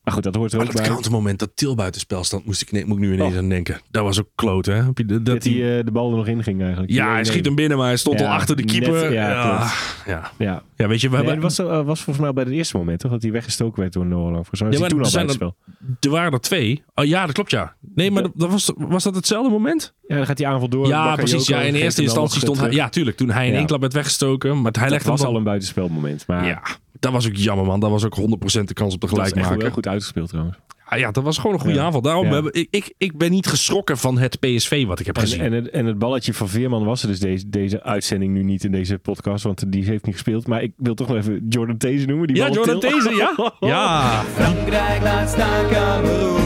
Maar 0.07 0.15
goed, 0.15 0.25
dat 0.25 0.35
hoort 0.35 0.53
er 0.53 0.59
ook 0.59 0.65
dat 0.65 0.75
bij. 0.75 0.85
countermoment, 0.85 1.39
dat 1.39 1.49
Til 1.55 1.75
buitenspel 1.75 2.23
stond, 2.23 2.45
moest 2.45 2.61
ik, 2.61 2.71
nee, 2.71 2.85
moet 2.85 2.97
ik 2.97 3.03
nu 3.03 3.13
ineens 3.13 3.33
Oh. 3.33 3.37
aan 3.39 3.49
denken. 3.49 3.79
Dat 3.91 4.03
was 4.03 4.19
ook 4.19 4.27
kloot, 4.35 4.65
hè? 4.65 4.73
Heb 4.73 4.97
je 4.97 5.05
de- 5.05 5.21
Dat 5.21 5.43
hij 5.43 5.77
eh, 5.77 5.85
de 5.85 5.91
bal 5.91 6.11
er 6.11 6.17
nog 6.17 6.27
in 6.27 6.43
ging 6.43 6.61
eigenlijk. 6.61 6.91
ja, 6.91 7.11
hij 7.11 7.23
schiet 7.23 7.45
hem 7.45 7.55
binnen, 7.55 7.77
maar 7.77 7.87
hij 7.87 7.97
stond 7.97 8.19
Ja, 8.19 8.25
al 8.27 8.33
achter 8.33 8.55
de 8.55 8.63
net, 8.63 8.71
keeper. 8.71 9.13
ja, 9.13 9.29
ja, 9.29 9.67
ja. 10.05 10.31
Ja. 10.37 10.63
ja, 10.75 10.87
weet 10.87 11.01
je, 11.01 11.09
we 11.09 11.15
Nee, 11.17 11.25
hebben, 11.25 11.43
was, 11.43 11.59
eh, 11.59 11.65
was 11.67 12.01
volgens 12.01 12.17
mij 12.17 12.27
al 12.27 12.33
bij 12.33 12.43
het 12.43 12.53
eerste 12.53 12.77
moment, 12.77 12.99
toch? 12.99 13.11
Dat 13.11 13.21
hij 13.21 13.31
weggestoken 13.31 13.79
werd 13.81 13.93
door 13.93 14.05
mij 14.05 14.71
Ja, 14.71 14.79
maar 14.79 14.89
toen 14.89 15.03
al 15.03 15.11
bij 15.11 15.21
het 15.21 15.31
spel. 15.31 15.55
er 15.99 16.09
waren 16.09 16.31
er 16.31 16.39
twee. 16.39 16.83
Oh 16.95 17.05
ja, 17.05 17.25
dat 17.25 17.35
klopt, 17.35 17.51
ja. 17.51 17.75
Nee, 17.95 18.11
maar 18.11 18.23
dat, 18.35 18.49
was, 18.51 18.71
was 18.75 19.03
dat 19.03 19.15
hetzelfde 19.15 19.49
moment? 19.51 19.93
Ja, 20.07 20.15
dan 20.15 20.25
gaat 20.25 20.37
die 20.37 20.47
aanval 20.47 20.69
door. 20.69 20.87
ja, 20.87 21.15
precies. 21.15 21.47
Ja, 21.47 21.59
in 21.61 21.75
eerste 21.75 22.01
instantie 22.01 22.39
stond 22.41 22.59
hij... 22.59 22.71
Ja, 22.71 22.89
tuurlijk. 22.89 23.17
Toen 23.17 23.29
hij 23.29 23.47
in 23.47 23.53
één 23.53 23.65
klap 23.65 23.81
werd 23.81 23.93
weggestoken. 23.93 24.61
Maar 24.61 24.73
hij 24.79 24.89
legde 24.89 25.09
was 25.09 25.23
al 25.23 25.35
een 25.35 25.43
buitenspelmoment. 25.43 26.23
Maar 26.27 26.45
Ja, 26.47 26.61
dat 26.99 27.11
was 27.11 27.27
ook 27.27 27.35
jammer, 27.35 27.65
man. 27.65 27.79
Dat 27.79 27.89
was 27.89 28.05
ook 28.05 28.15
100% 28.15 28.63
de 28.63 28.73
kans 28.73 28.93
op 28.93 29.01
de 29.01 29.07
dat 29.15 29.35
is 29.35 29.47
heel 29.47 29.69
goed 29.71 29.87
uitgespeeld 29.87 30.29
trouwens. 30.29 30.57
Ja, 30.89 30.97
ja, 30.97 31.11
dat 31.11 31.23
was 31.23 31.37
gewoon 31.37 31.53
een 31.53 31.59
goede 31.61 31.75
Ja. 31.75 31.83
aanval. 31.85 32.01
Daarom 32.01 32.25
Ja. 32.25 32.33
hebben, 32.33 32.53
ik, 32.53 32.67
ik, 32.71 32.93
ik 32.97 33.17
ben 33.17 33.31
niet 33.31 33.47
geschrokken 33.47 33.97
van 33.97 34.17
het 34.17 34.39
PSV 34.39 34.85
wat 34.85 34.99
ik 34.99 35.05
heb 35.05 35.15
En, 35.15 35.21
gezien. 35.21 35.39
en, 35.41 35.51
het, 35.51 35.69
en 35.69 35.85
het 35.85 35.99
balletje 35.99 36.33
van 36.33 36.49
Veerman 36.49 36.85
was 36.85 37.01
er 37.01 37.07
dus 37.07 37.19
deze, 37.19 37.49
deze 37.49 37.83
uitzending 37.83 38.33
nu 38.33 38.43
niet 38.43 38.63
in 38.63 38.71
deze 38.71 38.97
podcast, 38.97 39.43
want 39.43 39.71
die 39.71 39.83
heeft 39.85 40.05
niet 40.05 40.13
gespeeld. 40.13 40.47
Maar 40.47 40.61
ik 40.61 40.71
wil 40.77 40.93
toch 40.93 41.07
nog 41.07 41.17
even 41.17 41.45
Jordan 41.49 41.77
These 41.77 42.05
noemen. 42.05 42.27
Die 42.27 42.35
ja, 42.35 42.49
Jordan 42.49 42.79
Deze, 42.79 43.13
ja. 43.15 43.53
Ja. 43.69 44.21
Frankrijk 44.33 45.01
laat 45.01 45.29
staan 45.29 45.67
Cameroen. 45.69 46.41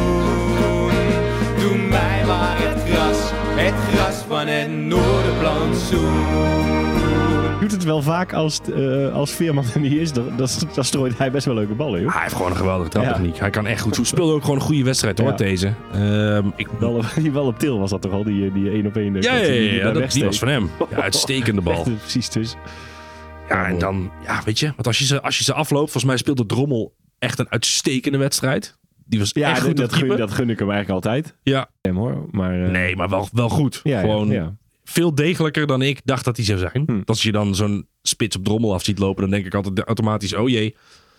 Doe 1.60 1.78
mij 1.90 2.26
maar 2.26 2.56
het 2.60 2.90
gras, 2.90 3.18
het 3.56 3.74
gras 3.94 4.16
van 4.28 4.48
het 4.48 4.72
noorderplantsoen. 4.72 7.01
Doet 7.62 7.72
het 7.72 7.84
wel 7.84 8.02
vaak 8.02 8.34
als, 8.34 8.62
eh, 8.76 9.14
als 9.14 9.32
Veerman 9.32 9.66
er 9.74 9.80
niet 9.80 9.94
is, 9.94 10.14
dan, 10.14 10.48
strooit 10.80 11.18
hij 11.18 11.32
best 11.32 11.46
wel 11.46 11.56
leuke 11.56 11.74
ballen. 11.74 12.02
Joh. 12.02 12.14
Hij 12.14 12.22
heeft 12.22 12.36
gewoon 12.36 12.52
een 12.52 12.58
geweldige 12.58 12.90
traptechniek. 12.90 13.38
Hij 13.40 13.50
kan 13.50 13.66
echt 13.66 13.82
goed. 13.82 13.96
Hij 13.96 14.06
speelde 14.06 14.34
ook 14.34 14.42
gewoon 14.42 14.56
een 14.56 14.62
goede 14.62 14.84
wedstrijd 14.84 15.20
hoor, 15.20 15.36
deze. 15.38 15.74
Ehm, 15.94 16.48
ik, 16.56 16.68
Wel 16.80 16.94
op, 16.94 17.06
bal 17.34 17.46
op 17.46 17.60
til 17.60 17.80
was 17.80 17.90
dat 17.90 18.02
toch 18.02 18.12
al, 18.12 18.24
die, 18.24 18.52
die 18.52 18.70
één 18.70 18.86
op 18.86 18.96
één. 18.96 19.22
ja, 19.22 19.36
ja, 19.36 19.48
ja, 19.52 19.72
ja, 19.74 19.92
dat, 19.92 20.12
die 20.12 20.24
was 20.24 20.40
van 20.40 20.48
hem. 20.48 20.70
Ja, 20.90 21.02
uitstekende 21.02 21.62
bal. 21.72 21.84
Precies 21.84 22.30
dus. 22.30 22.56
Ja, 23.50 23.66
en 23.66 23.78
dan, 23.78 24.12
ja, 24.26 24.42
weet 24.46 24.60
je, 24.60 24.66
want 24.66 24.88
als 24.88 24.98
je 25.00 25.06
ze, 25.06 25.22
als 25.22 25.38
je 25.38 25.44
ze 25.44 25.54
afloopt, 25.54 25.84
volgens 25.92 26.04
mij 26.06 26.18
speelde 26.18 26.46
Drommel 26.46 26.94
echt 27.20 27.40
een 27.40 27.50
uitstekende 27.50 28.18
wedstrijd. 28.18 28.78
Die 29.06 29.20
was 29.20 29.32
Ja, 29.34 29.50
echt 29.50 29.62
goed 29.62 29.78
dat, 29.78 29.90
dat 29.90 30.00
gun, 30.00 30.18
dat 30.18 30.32
gun 30.32 30.50
ik 30.50 30.60
hem 30.60 30.72
eigenlijk 30.72 31.06
altijd. 31.06 31.36
Ja, 31.44 31.70
Hem 31.82 31.96
hoor. 31.98 32.28
Maar, 32.32 32.64
eh, 32.64 32.70
nee, 32.70 32.96
maar 32.96 33.10
wel, 33.10 33.30
wel 33.32 33.50
goed. 33.50 33.80
ja, 33.84 33.92
ja, 33.96 34.00
gewoon 34.02 34.30
ja. 34.30 34.56
Veel 34.84 35.16
degelijker 35.16 35.68
dan 35.68 35.82
ik 35.82 36.02
dacht 36.04 36.26
dat 36.26 36.36
hij 36.36 36.46
zou 36.46 36.60
zijn. 36.60 36.84
Hm. 36.86 37.02
Als 37.06 37.22
je 37.24 37.32
dan 37.32 37.56
zo'n 37.56 37.88
spits 38.02 38.36
op 38.36 38.44
Drommel 38.44 38.74
af 38.74 38.84
ziet 38.84 39.00
lopen, 39.00 39.22
dan 39.22 39.32
denk 39.32 39.46
ik 39.46 39.54
altijd 39.54 39.80
automatisch, 39.80 40.34
oh 40.34 40.50
jee. 40.50 40.76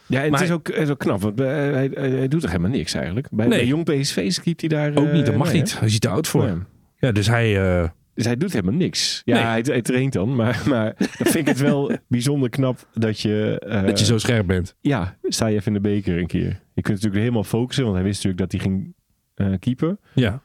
Ja, 0.06 0.22
en 0.22 0.30
Maar 0.30 0.40
het 0.40 0.48
is 0.48 0.54
ook, 0.54 0.66
het 0.66 0.76
is 0.76 0.88
ook 0.88 0.98
knap, 0.98 1.20
want 1.20 1.40
eh, 1.40 1.46
hij, 1.46 1.90
hij, 1.94 2.10
hij 2.10 2.28
doet 2.28 2.40
toch 2.40 2.50
helemaal 2.50 2.70
niks 2.70 2.94
eigenlijk. 2.94 3.28
Bij, 3.30 3.46
Nee. 3.46 3.58
bij 3.58 3.68
jong 3.68 3.84
PSV 3.84 4.32
skiet 4.32 4.60
hij 4.60 4.68
daar... 4.68 4.96
Ook 4.96 5.12
niet, 5.12 5.24
dat 5.24 5.34
eh, 5.34 5.38
mag 5.40 5.52
nee, 5.52 5.56
niet. 5.56 5.78
Hij 5.78 5.88
ziet 5.88 6.04
er 6.04 6.10
oud 6.10 6.28
voor. 6.28 6.44
Nee. 6.44 6.56
Ja, 6.96 7.12
dus 7.12 7.26
hij... 7.26 7.90
Dus 8.14 8.24
hij 8.24 8.36
doet 8.36 8.52
helemaal 8.52 8.74
niks. 8.74 9.22
Ja, 9.24 9.50
hij, 9.50 9.60
hij 9.64 9.82
traint 9.82 10.12
dan, 10.12 10.36
maar, 10.36 10.62
maar 10.68 10.94
dan 10.98 11.08
vind 11.08 11.34
ik 11.34 11.46
het 11.46 11.58
wel 11.58 11.92
bijzonder 12.08 12.48
knap 12.48 12.86
dat 12.94 13.20
je... 13.20 13.62
dat 13.86 13.98
je 13.98 14.04
zo 14.04 14.18
scherp 14.18 14.46
bent. 14.46 14.76
Ja, 14.80 15.16
sta 15.22 15.46
je 15.46 15.54
even 15.54 15.66
in 15.66 15.82
de 15.82 15.88
beker 15.88 16.18
een 16.18 16.26
keer. 16.26 16.60
Je 16.74 16.82
kunt 16.82 16.94
natuurlijk 16.94 17.20
helemaal 17.20 17.44
focussen, 17.44 17.84
want 17.84 17.96
hij 17.96 18.04
wist 18.04 18.24
natuurlijk 18.24 18.50
dat 18.50 18.60
hij 18.60 18.70
ging 18.70 18.94
eh 19.34 19.58
keeper. 19.58 19.98
Ja. 20.14 20.42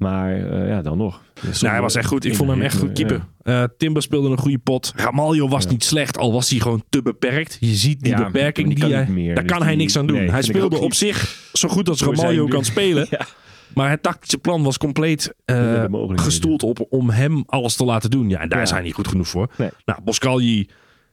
Maar 0.00 0.34
eh, 0.34 0.68
ja, 0.68 0.82
dan 0.82 0.98
nog. 0.98 1.22
Nou, 1.60 1.72
hij 1.72 1.80
was 1.80 1.94
echt 1.94 2.06
goed. 2.06 2.24
Ik 2.24 2.34
vond 2.34 2.50
hem 2.50 2.62
echt 2.62 2.78
goed 2.78 2.92
keeper. 2.92 3.24
Eh, 3.42 3.64
Timber 3.78 4.02
speelde 4.02 4.28
een 4.28 4.38
goede 4.38 4.58
pot. 4.58 4.92
Ramaljo 4.96 5.48
was 5.48 5.64
Ja. 5.64 5.70
niet 5.70 5.84
slecht, 5.84 6.18
al 6.18 6.32
was 6.32 6.50
hij 6.50 6.58
gewoon 6.60 6.82
te 6.88 7.02
beperkt. 7.02 7.56
Je 7.60 7.74
ziet 7.74 8.00
die 8.02 8.12
Ja, 8.12 8.24
beperking. 8.24 8.66
die 8.66 8.74
Die 8.76 8.84
kan 8.84 8.92
hij, 8.94 9.04
niet 9.04 9.14
meer. 9.14 9.34
daar 9.34 9.42
Dus 9.44 9.52
kan 9.52 9.62
hij 9.62 9.70
die- 9.70 9.80
niks 9.80 9.96
aan 9.98 10.06
doen. 10.06 10.16
nee, 10.16 10.30
hij 10.30 10.42
speelde 10.42 10.76
op 10.76 10.82
niet. 10.82 10.96
zich 10.96 11.48
zo 11.52 11.68
goed 11.68 11.88
als 11.88 12.00
Ramaljo 12.02 12.46
kan 12.46 12.64
spelen. 12.64 13.06
Ja. 13.18 13.26
Maar 13.74 13.90
het 13.90 14.02
tactische 14.02 14.38
plan 14.38 14.62
was 14.62 14.78
compleet 14.78 15.34
eh, 15.44 15.84
gestoeld 16.14 16.62
op 16.62 16.86
om 16.90 17.10
hem 17.10 17.42
alles 17.46 17.76
te 17.76 17.84
laten 17.84 18.10
doen. 18.10 18.28
Ja, 18.28 18.40
en 18.40 18.48
daar 18.48 18.58
Ja. 18.58 18.64
is 18.64 18.70
hij 18.70 18.80
niet 18.82 18.94
goed 18.94 19.08
genoeg 19.08 19.28
voor. 19.28 19.50
Nee. 19.56 19.68
Nou, 19.84 20.00
Boscalji 20.04 20.68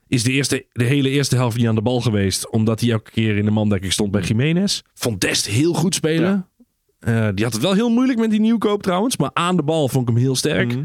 is 0.08 0.22
de, 0.22 0.32
eerste, 0.32 0.66
de 0.72 0.84
hele 0.84 1.10
eerste 1.10 1.36
helft 1.36 1.56
niet 1.56 1.66
aan 1.66 1.74
de 1.74 1.82
bal 1.82 2.00
geweest. 2.00 2.50
Omdat 2.50 2.80
hij 2.80 2.90
elke 2.90 3.10
keer 3.10 3.36
in 3.36 3.44
de 3.44 3.50
mandekking 3.50 3.92
stond 3.92 4.10
bij 4.10 4.22
Jiménez. 4.22 4.80
Vond 4.94 5.20
Dest 5.20 5.46
heel 5.46 5.74
goed 5.74 5.94
spelen. 5.94 6.46
Eh, 6.98 7.28
die 7.34 7.44
had 7.44 7.52
het 7.54 7.62
wel 7.62 7.72
heel 7.72 7.90
moeilijk 7.90 8.18
met 8.18 8.30
die 8.30 8.40
nieuwkoop 8.40 8.82
trouwens. 8.82 9.16
Maar 9.16 9.30
aan 9.32 9.56
de 9.56 9.62
bal 9.62 9.88
vond 9.88 10.08
ik 10.08 10.14
hem 10.14 10.22
heel 10.24 10.36
sterk. 10.36 10.68
Mhm. 10.74 10.82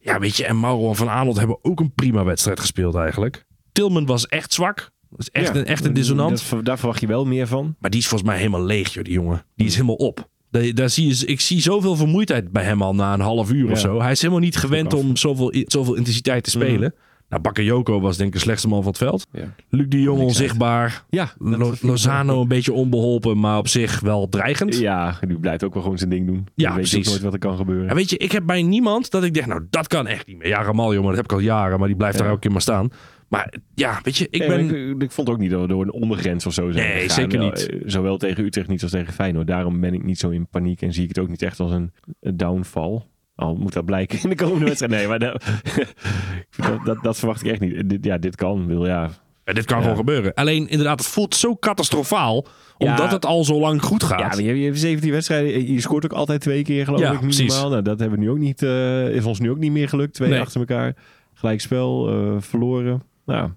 Ja, 0.00 0.18
weet 0.18 0.36
je, 0.36 0.44
en 0.46 0.60
Mauro 0.60 0.88
en 0.88 0.96
Van 0.96 1.08
Aanholt 1.10 1.38
hebben 1.38 1.58
ook 1.62 1.80
een 1.80 1.92
prima 1.94 2.24
wedstrijd 2.24 2.60
gespeeld 2.60 2.94
eigenlijk. 2.94 3.44
Tilman 3.72 4.06
was 4.06 4.26
echt 4.26 4.52
zwak. 4.52 4.90
Dat 5.10 5.20
is 5.20 5.30
echt, 5.30 5.54
Ja, 5.54 5.60
een, 5.60 5.66
echt 5.66 5.84
een 5.84 5.92
dissonant. 5.92 6.50
dat- 6.50 6.64
daar 6.64 6.78
verwacht 6.78 7.00
je 7.00 7.06
wel 7.06 7.24
meer 7.26 7.46
van. 7.46 7.74
Maar 7.78 7.90
die 7.90 8.00
is 8.00 8.06
volgens 8.08 8.30
mij 8.30 8.38
helemaal 8.38 8.64
leeg, 8.64 8.92
joh, 8.94 9.04
die 9.04 9.12
jongen. 9.12 9.44
Die 9.56 9.66
is 9.66 9.74
helemaal 9.74 9.94
op. 9.94 10.28
Daar, 10.50 10.74
daar 10.74 10.90
zie 10.90 11.06
je, 11.08 11.26
ik 11.26 11.40
zie 11.40 11.60
zoveel 11.60 11.96
vermoeidheid 11.96 12.52
bij 12.52 12.64
hem 12.64 12.82
al 12.82 12.94
na 12.94 13.14
een 13.14 13.20
half 13.20 13.52
uur 13.52 13.70
of 13.70 13.78
zo. 13.78 14.00
Hij 14.00 14.10
is 14.10 14.20
helemaal 14.20 14.42
niet 14.42 14.56
gewend 14.56 14.94
om 14.94 15.16
zoveel, 15.16 15.54
zoveel 15.66 15.94
intensiteit 15.94 16.44
te 16.44 16.50
spelen. 16.50 16.94
Nou, 17.30 17.42
Bakayoko 17.42 18.00
was 18.00 18.16
denk 18.16 18.28
ik 18.28 18.34
de 18.34 18.40
slechtste 18.40 18.68
man 18.68 18.78
van 18.82 18.88
het 18.88 18.98
veld. 19.00 19.26
Ja. 19.32 19.54
Luc 19.68 19.86
de 19.88 20.00
Jong 20.02 20.20
onzichtbaar. 20.20 21.04
Ja, 21.10 21.32
Lo- 21.38 21.72
Lozano 21.80 22.40
een 22.40 22.48
beetje 22.48 22.72
onbeholpen, 22.72 23.38
maar 23.40 23.58
op 23.58 23.68
zich 23.68 24.00
wel 24.00 24.28
dreigend. 24.28 24.78
Ja, 24.78 25.18
die 25.26 25.38
blijft 25.38 25.64
ook 25.64 25.72
wel 25.74 25.82
gewoon 25.82 25.98
zijn 25.98 26.10
ding 26.10 26.26
doen. 26.26 26.46
Ja, 26.54 26.68
Je 26.68 26.76
weet 26.76 26.88
precies. 26.88 26.98
ook 27.06 27.10
nooit 27.10 27.22
wat 27.22 27.32
er 27.32 27.38
kan 27.38 27.56
gebeuren. 27.56 27.88
En 27.88 27.94
weet 27.94 28.10
je, 28.10 28.16
ik 28.16 28.32
heb 28.32 28.46
bij 28.46 28.62
niemand 28.62 29.10
dat 29.10 29.24
ik 29.24 29.34
denk, 29.34 29.46
nou, 29.46 29.66
dat 29.70 29.86
kan 29.86 30.06
echt 30.06 30.26
niet 30.26 30.38
meer. 30.38 30.48
Ja, 30.48 30.62
Ramaljo, 30.62 30.98
maar 31.00 31.08
dat 31.08 31.16
heb 31.16 31.24
ik 31.24 31.32
al 31.32 31.38
jaren, 31.38 31.78
maar 31.78 31.88
die 31.88 31.96
blijft 31.96 32.14
Ja. 32.16 32.20
daar 32.22 32.30
elke 32.30 32.42
keer 32.42 32.52
maar 32.52 32.60
staan. 32.60 32.90
Maar 33.28 33.54
ja, 33.74 34.00
weet 34.02 34.16
je, 34.16 34.26
ik 34.30 34.38
Nee, 34.46 34.48
ben... 34.48 34.90
ik, 34.90 35.02
ik 35.02 35.10
vond 35.10 35.28
ook 35.28 35.38
niet 35.38 35.50
dat 35.50 35.60
we 35.60 35.66
door 35.66 35.82
een 35.82 35.92
ondergrens 35.92 36.46
of 36.46 36.52
zo 36.52 36.70
zijn 36.70 36.86
Nee, 36.88 37.00
gegaan. 37.00 37.10
zeker 37.20 37.38
Wel, 37.38 37.48
niet. 37.48 37.68
eh, 37.68 37.80
Zowel 37.86 38.16
tegen 38.16 38.44
Utrecht 38.44 38.68
niet 38.68 38.82
als 38.82 38.90
tegen 38.90 39.12
Feyenoord. 39.12 39.46
Daarom 39.46 39.80
ben 39.80 39.94
ik 39.94 40.04
niet 40.04 40.18
zo 40.18 40.28
in 40.30 40.46
paniek 40.46 40.82
en 40.82 40.92
zie 40.92 41.02
ik 41.02 41.08
het 41.08 41.18
ook 41.18 41.28
niet 41.28 41.42
echt 41.42 41.60
als 41.60 41.72
een, 41.72 41.92
een 42.20 42.36
downfall. 42.36 43.02
Al 43.40 43.54
moet 43.54 43.72
dat 43.72 43.84
blijken 43.84 44.22
in 44.22 44.28
de 44.28 44.34
komende 44.34 44.64
wedstrijd. 44.64 44.92
Nee, 44.92 45.08
maar 45.08 45.18
dat, 45.18 45.44
dat, 46.56 46.84
dat, 46.84 47.02
dat 47.02 47.18
verwacht 47.18 47.44
ik 47.44 47.50
echt 47.50 47.60
niet. 47.60 47.88
Dit, 47.90 48.04
ja, 48.04 48.18
dit 48.18 48.36
kan. 48.36 48.66
Wil, 48.66 48.86
ja, 48.86 49.10
Ja, 49.44 49.52
dit 49.52 49.64
kan 49.64 49.76
Ja. 49.76 49.82
gewoon 49.82 49.98
gebeuren. 49.98 50.34
Alleen 50.34 50.68
inderdaad, 50.68 50.98
het 50.98 51.08
voelt 51.08 51.34
zo 51.34 51.56
catastrofaal. 51.56 52.46
Ja. 52.78 52.90
Omdat 52.90 53.12
het 53.12 53.26
al 53.26 53.44
zo 53.44 53.60
lang 53.60 53.82
goed 53.82 54.00
Ja, 54.00 54.06
gaat. 54.06 54.18
maar 54.18 54.42
je, 54.42 54.64
hebt 54.64 54.78
17 54.78 55.10
wedstrijden. 55.10 55.72
Je 55.72 55.80
scoort 55.80 56.04
ook 56.04 56.12
altijd 56.12 56.40
twee 56.40 56.62
keer, 56.62 56.84
geloof 56.84 57.00
Ja, 57.00 57.12
ik, 57.12 57.20
minimaal. 57.20 57.70
Nou, 57.70 57.82
dat 57.82 58.00
hebben 58.00 58.18
we 58.18 58.24
nu 58.24 58.30
ook 58.30 58.38
niet, 58.38 58.62
eh, 58.62 59.08
is 59.08 59.24
ons 59.24 59.40
nu 59.40 59.50
ook 59.50 59.58
niet 59.58 59.72
meer 59.72 59.88
gelukt. 59.88 60.14
Twee 60.14 60.30
Nee. 60.30 60.40
achter 60.40 60.60
elkaar. 60.60 60.94
Gelijkspel, 61.34 62.08
eh 62.08 62.40
verloren. 62.40 63.02
Nou, 63.26 63.50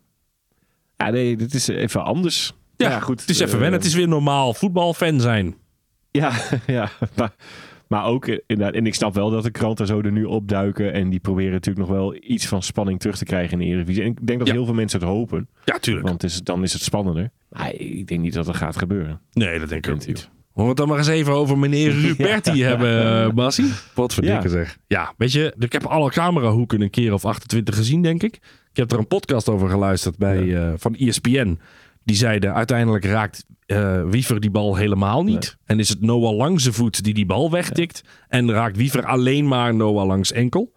ja, 0.97 1.09
nee, 1.09 1.37
dit 1.37 1.53
is 1.53 1.67
even 1.67 2.03
anders. 2.03 2.53
ja, 2.75 2.89
ja, 2.89 2.99
goed. 2.99 3.21
Het 3.21 3.29
is 3.29 3.39
even 3.39 3.53
eh, 3.53 3.59
wennen. 3.59 3.79
Het 3.79 3.87
is 3.87 3.95
weer 3.95 4.07
normaal 4.07 4.53
voetbalfan 4.53 5.19
zijn. 5.19 5.55
Ja, 6.11 6.31
ja 6.67 6.89
maar, 7.15 7.33
maar 7.93 8.05
ook 8.05 8.27
inderdaad. 8.27 8.73
En 8.75 8.85
ik 8.85 8.93
snap 8.95 9.13
wel 9.13 9.29
dat 9.29 9.43
de 9.43 9.51
kranten 9.51 9.87
zo 9.87 10.01
er 10.01 10.11
nu 10.11 10.23
opduiken. 10.23 10.93
En 10.93 11.09
die 11.09 11.19
proberen 11.19 11.51
natuurlijk 11.51 11.87
nog 11.87 11.95
wel 11.97 12.15
iets 12.21 12.45
van 12.47 12.63
spanning 12.63 12.99
terug 12.99 13.17
te 13.17 13.25
krijgen 13.25 13.51
in 13.51 13.59
de 13.59 13.65
Eredivisie. 13.65 14.03
En 14.03 14.09
ik 14.09 14.27
denk 14.27 14.39
dat 14.39 14.47
Ja. 14.47 14.53
heel 14.53 14.65
veel 14.65 14.73
mensen 14.73 14.99
het 14.99 15.09
hopen. 15.09 15.47
Ja, 15.65 15.77
tuurlijk. 15.79 16.07
Want 16.07 16.21
het 16.21 16.31
is, 16.31 16.41
dan 16.43 16.63
is 16.63 16.73
het 16.73 16.81
spannender. 16.81 17.29
Maar 17.49 17.73
ik 17.73 18.07
denk 18.07 18.21
niet 18.21 18.33
dat 18.33 18.45
dat 18.45 18.55
gaat 18.55 18.77
gebeuren. 18.77 19.19
Nee, 19.31 19.59
dat 19.59 19.69
denk 19.69 19.85
ik 19.87 19.93
ook 19.93 20.07
niet. 20.07 20.07
Moeten 20.07 20.29
we 20.63 20.67
het 20.67 20.77
dan 20.77 20.87
maar 20.87 20.97
eens 20.97 21.07
even 21.07 21.33
over 21.33 21.57
meneer 21.57 21.91
Ruperti 22.05 22.63
hebben, 22.63 23.03
eh, 23.25 23.29
Bassie? 23.33 23.71
Wat 23.93 24.13
voor 24.13 24.23
Ja. 24.23 24.33
dikke 24.33 24.49
zeg. 24.49 24.77
Ja, 24.87 25.13
weet 25.17 25.31
je, 25.31 25.53
ik 25.59 25.71
heb 25.71 25.85
alle 25.85 26.09
camerahoeken 26.09 26.81
een 26.81 26.89
keer 26.89 27.13
of 27.13 27.25
28 27.25 27.75
gezien, 27.75 28.01
denk 28.01 28.23
ik. 28.23 28.35
Ik 28.71 28.79
heb 28.79 28.91
er 28.91 28.97
een 28.97 29.07
podcast 29.07 29.49
over 29.49 29.69
geluisterd 29.69 30.17
bij, 30.17 30.55
eh, 30.55 30.73
van 30.77 30.95
ESPN. 30.95 31.59
Die 32.05 32.15
zeiden, 32.15 32.53
uiteindelijk 32.53 33.05
raakt 33.05 33.45
eh, 33.65 34.01
Wiever 34.09 34.39
die 34.39 34.51
bal 34.51 34.75
helemaal 34.75 35.23
niet. 35.23 35.57
En 35.65 35.79
is 35.79 35.89
het 35.89 36.01
Noah 36.01 36.35
Langs 36.35 36.67
voet 36.67 37.03
die 37.03 37.13
die 37.13 37.25
bal 37.25 37.51
wegtikt. 37.51 38.01
En 38.27 38.51
raakt 38.51 38.77
Wiever 38.77 39.05
alleen 39.05 39.47
maar 39.47 39.75
Noah 39.75 40.07
Langs 40.07 40.31
enkel. 40.31 40.73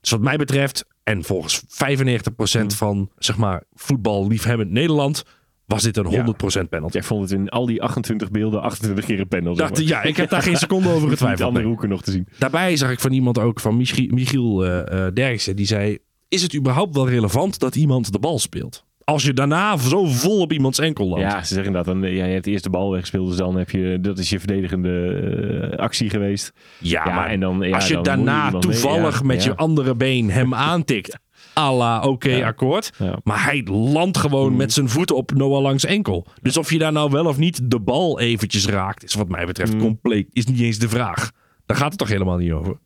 Dus 0.00 0.10
wat 0.10 0.20
mij 0.20 0.36
betreft, 0.36 0.84
en 1.02 1.24
volgens 1.24 1.62
95% 1.62 2.66
van 2.66 3.10
zeg 3.18 3.36
maar, 3.36 3.62
voetballiefhebbend 3.74 4.70
Nederland... 4.70 5.24
was 5.66 5.82
dit 5.82 5.96
een 5.96 6.34
100% 6.64 6.68
penalty. 6.68 6.96
Jij 6.96 7.02
vond 7.02 7.22
het 7.30 7.38
in 7.38 7.48
al 7.48 7.66
die 7.66 7.82
28 7.82 8.30
beelden 8.30 8.62
28 8.62 9.04
keer 9.04 9.20
een 9.20 9.56
zeg 9.56 9.70
maar. 9.70 9.82
ja, 9.82 10.02
ik 10.02 10.16
heb 10.16 10.30
daar 10.30 10.42
geen 10.42 10.56
seconde 10.66 10.88
over 10.88 11.08
getwijfeld. 11.08 11.48
andere 11.48 11.66
hoeken 11.66 11.88
nog 11.88 12.02
te 12.02 12.10
zien. 12.10 12.28
Daarbij 12.38 12.76
zag 12.76 12.90
ik 12.90 13.00
van 13.00 13.12
iemand 13.12 13.38
ook, 13.38 13.60
van 13.60 13.76
Michi- 13.76 14.10
Michiel 14.12 14.64
eh, 14.64 15.06
eh, 15.06 15.14
Derksen, 15.14 15.56
die 15.56 15.66
zei... 15.66 15.98
Is 16.28 16.42
het 16.42 16.54
überhaupt 16.54 16.94
wel 16.94 17.08
relevant 17.08 17.58
dat 17.58 17.76
iemand 17.76 18.12
de 18.12 18.18
bal 18.18 18.38
speelt? 18.38 18.84
Als 19.04 19.22
je 19.24 19.32
daarna 19.32 19.76
zo 19.76 20.04
vol 20.04 20.40
op 20.40 20.52
iemands 20.52 20.78
enkel 20.78 21.08
landt. 21.08 21.24
Ja, 21.24 21.42
ze 21.44 21.54
zeggen 21.54 21.72
dat. 21.72 21.84
Dan, 21.84 22.02
ja, 22.02 22.24
je 22.24 22.32
hebt 22.32 22.46
eerst 22.46 22.64
de 22.64 22.70
bal 22.70 22.90
weggespeeld, 22.90 23.28
dus 23.28 23.36
dan 23.36 23.56
heb 23.56 23.70
je... 23.70 23.98
Dat 24.00 24.18
is 24.18 24.30
je 24.30 24.38
verdedigende 24.38 25.70
eh, 25.72 25.78
actie 25.78 26.10
geweest. 26.10 26.52
Ja, 26.78 27.02
Ja, 27.06 27.14
maar 27.14 27.28
en 27.28 27.40
dan, 27.40 27.60
ja, 27.60 27.74
als 27.74 27.88
je 27.88 27.94
dan 27.94 28.02
daarna 28.02 28.50
mee, 28.50 28.60
toevallig 28.60 29.22
met 29.22 29.44
je 29.44 29.56
andere 29.56 29.94
been 29.94 30.30
hem 30.30 30.54
aantikt... 30.72 31.18
à 31.58 31.72
la 31.72 32.00
oké, 32.02 32.44
akkoord. 32.44 32.90
Mm. 32.98 33.14
Maar 33.24 33.44
hij 33.44 33.62
landt 33.70 34.18
gewoon 34.18 34.56
met 34.56 34.72
zijn 34.72 34.88
voeten 34.88 35.16
op 35.16 35.32
Noah 35.34 35.62
Langs 35.62 35.84
enkel. 35.84 36.26
Dus 36.42 36.56
of 36.56 36.70
je 36.72 36.78
daar 36.78 36.92
nou 36.92 37.10
wel 37.10 37.26
of 37.26 37.38
niet 37.38 37.70
de 37.70 37.80
bal 37.80 38.20
eventjes 38.20 38.66
raakt... 38.66 39.04
is 39.04 39.14
wat 39.14 39.28
mij 39.28 39.40
Mm. 39.40 39.46
betreft 39.46 39.76
compleet... 39.76 40.28
is 40.32 40.46
niet 40.46 40.60
eens 40.60 40.78
de 40.78 40.88
vraag. 40.88 41.30
Daar 41.66 41.76
gaat 41.76 41.88
het 41.88 41.98
toch 41.98 42.08
helemaal 42.08 42.36
niet 42.36 42.52
over. 42.52 42.78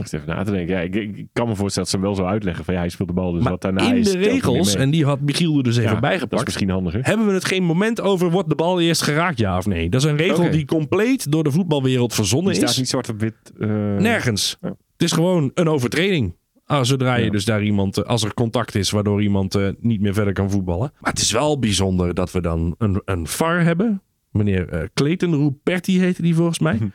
Ik 0.00 0.06
zit 0.06 0.20
even 0.20 0.34
na 0.36 0.42
te 0.42 0.50
denken. 0.50 0.74
Ja, 0.74 0.80
ik, 0.80 0.94
ik 0.94 1.26
kan 1.32 1.48
me 1.48 1.54
voorstellen 1.56 1.74
dat 1.74 1.88
ze 1.88 1.96
hem 1.96 2.04
wel 2.04 2.14
zo 2.14 2.24
uitleggen 2.24 2.64
van 2.64 2.74
ja, 2.74 2.80
hij 2.80 2.88
speelt 2.88 3.08
de 3.08 3.14
bal, 3.14 3.32
dus 3.32 3.42
Maar 3.42 3.50
wat 3.52 3.60
daarna 3.62 3.82
in 3.88 3.96
is... 3.96 4.04
de 4.06 4.12
er 4.12 4.18
niet 4.18 4.26
regels, 4.28 4.74
en 4.74 4.90
die 4.90 5.04
had 5.04 5.20
Michiel 5.20 5.56
er 5.56 5.62
dus 5.62 5.76
even 5.76 5.82
Ja, 5.82 5.94
Dat 5.94 6.02
is 6.02 6.08
bijgepakt... 6.08 6.44
misschien 6.44 6.70
handiger. 6.70 7.00
hebben 7.04 7.26
we 7.26 7.32
het 7.32 7.44
geen 7.44 7.62
moment 7.64 8.00
over 8.00 8.30
wordt 8.30 8.48
de 8.48 8.54
bal 8.54 8.80
eerst 8.80 9.02
geraakt, 9.02 9.38
ja 9.38 9.56
of 9.58 9.66
nee. 9.66 9.88
Dat 9.88 10.04
is 10.04 10.10
een 10.10 10.16
regel 10.16 10.50
die 10.50 10.64
compleet 10.64 11.32
door 11.32 11.44
de 11.44 11.50
voetbalwereld 11.50 12.14
verzonnen 12.14 12.46
Die 12.52 12.60
staat 12.60 12.70
is. 12.70 12.76
niet 12.78 12.88
zwart 12.88 13.08
op 13.08 13.20
wit. 13.20 13.34
eh, 13.60 13.68
Nergens. 13.96 14.56
Ja. 14.60 14.68
Het 14.68 15.02
is 15.02 15.12
gewoon 15.12 15.50
een 15.54 15.68
overtreding. 15.68 16.34
Ah, 16.66 16.82
zodra 16.84 17.14
je 17.16 17.24
Ja. 17.24 17.30
dus 17.30 17.44
daar 17.44 17.62
iemand, 17.62 17.98
eh, 17.98 18.04
als 18.04 18.22
er 18.24 18.34
contact 18.34 18.74
is 18.74 18.90
waardoor 18.90 19.22
iemand 19.22 19.54
eh, 19.54 19.68
niet 19.80 20.00
meer 20.00 20.14
verder 20.14 20.32
kan 20.32 20.50
voetballen. 20.50 20.92
Maar 21.00 21.10
het 21.12 21.20
is 21.20 21.32
wel 21.32 21.58
bijzonder 21.58 22.14
dat 22.14 22.32
we 22.32 22.40
dan 22.40 22.74
een, 22.78 23.02
een 23.04 23.26
VAR 23.26 23.64
hebben. 23.64 24.02
Meneer 24.30 24.68
eh 24.68 24.80
Clayton 24.94 25.34
Ruperti 25.34 26.00
heette 26.00 26.22
die 26.22 26.34
volgens 26.34 26.58
mij. 26.58 26.78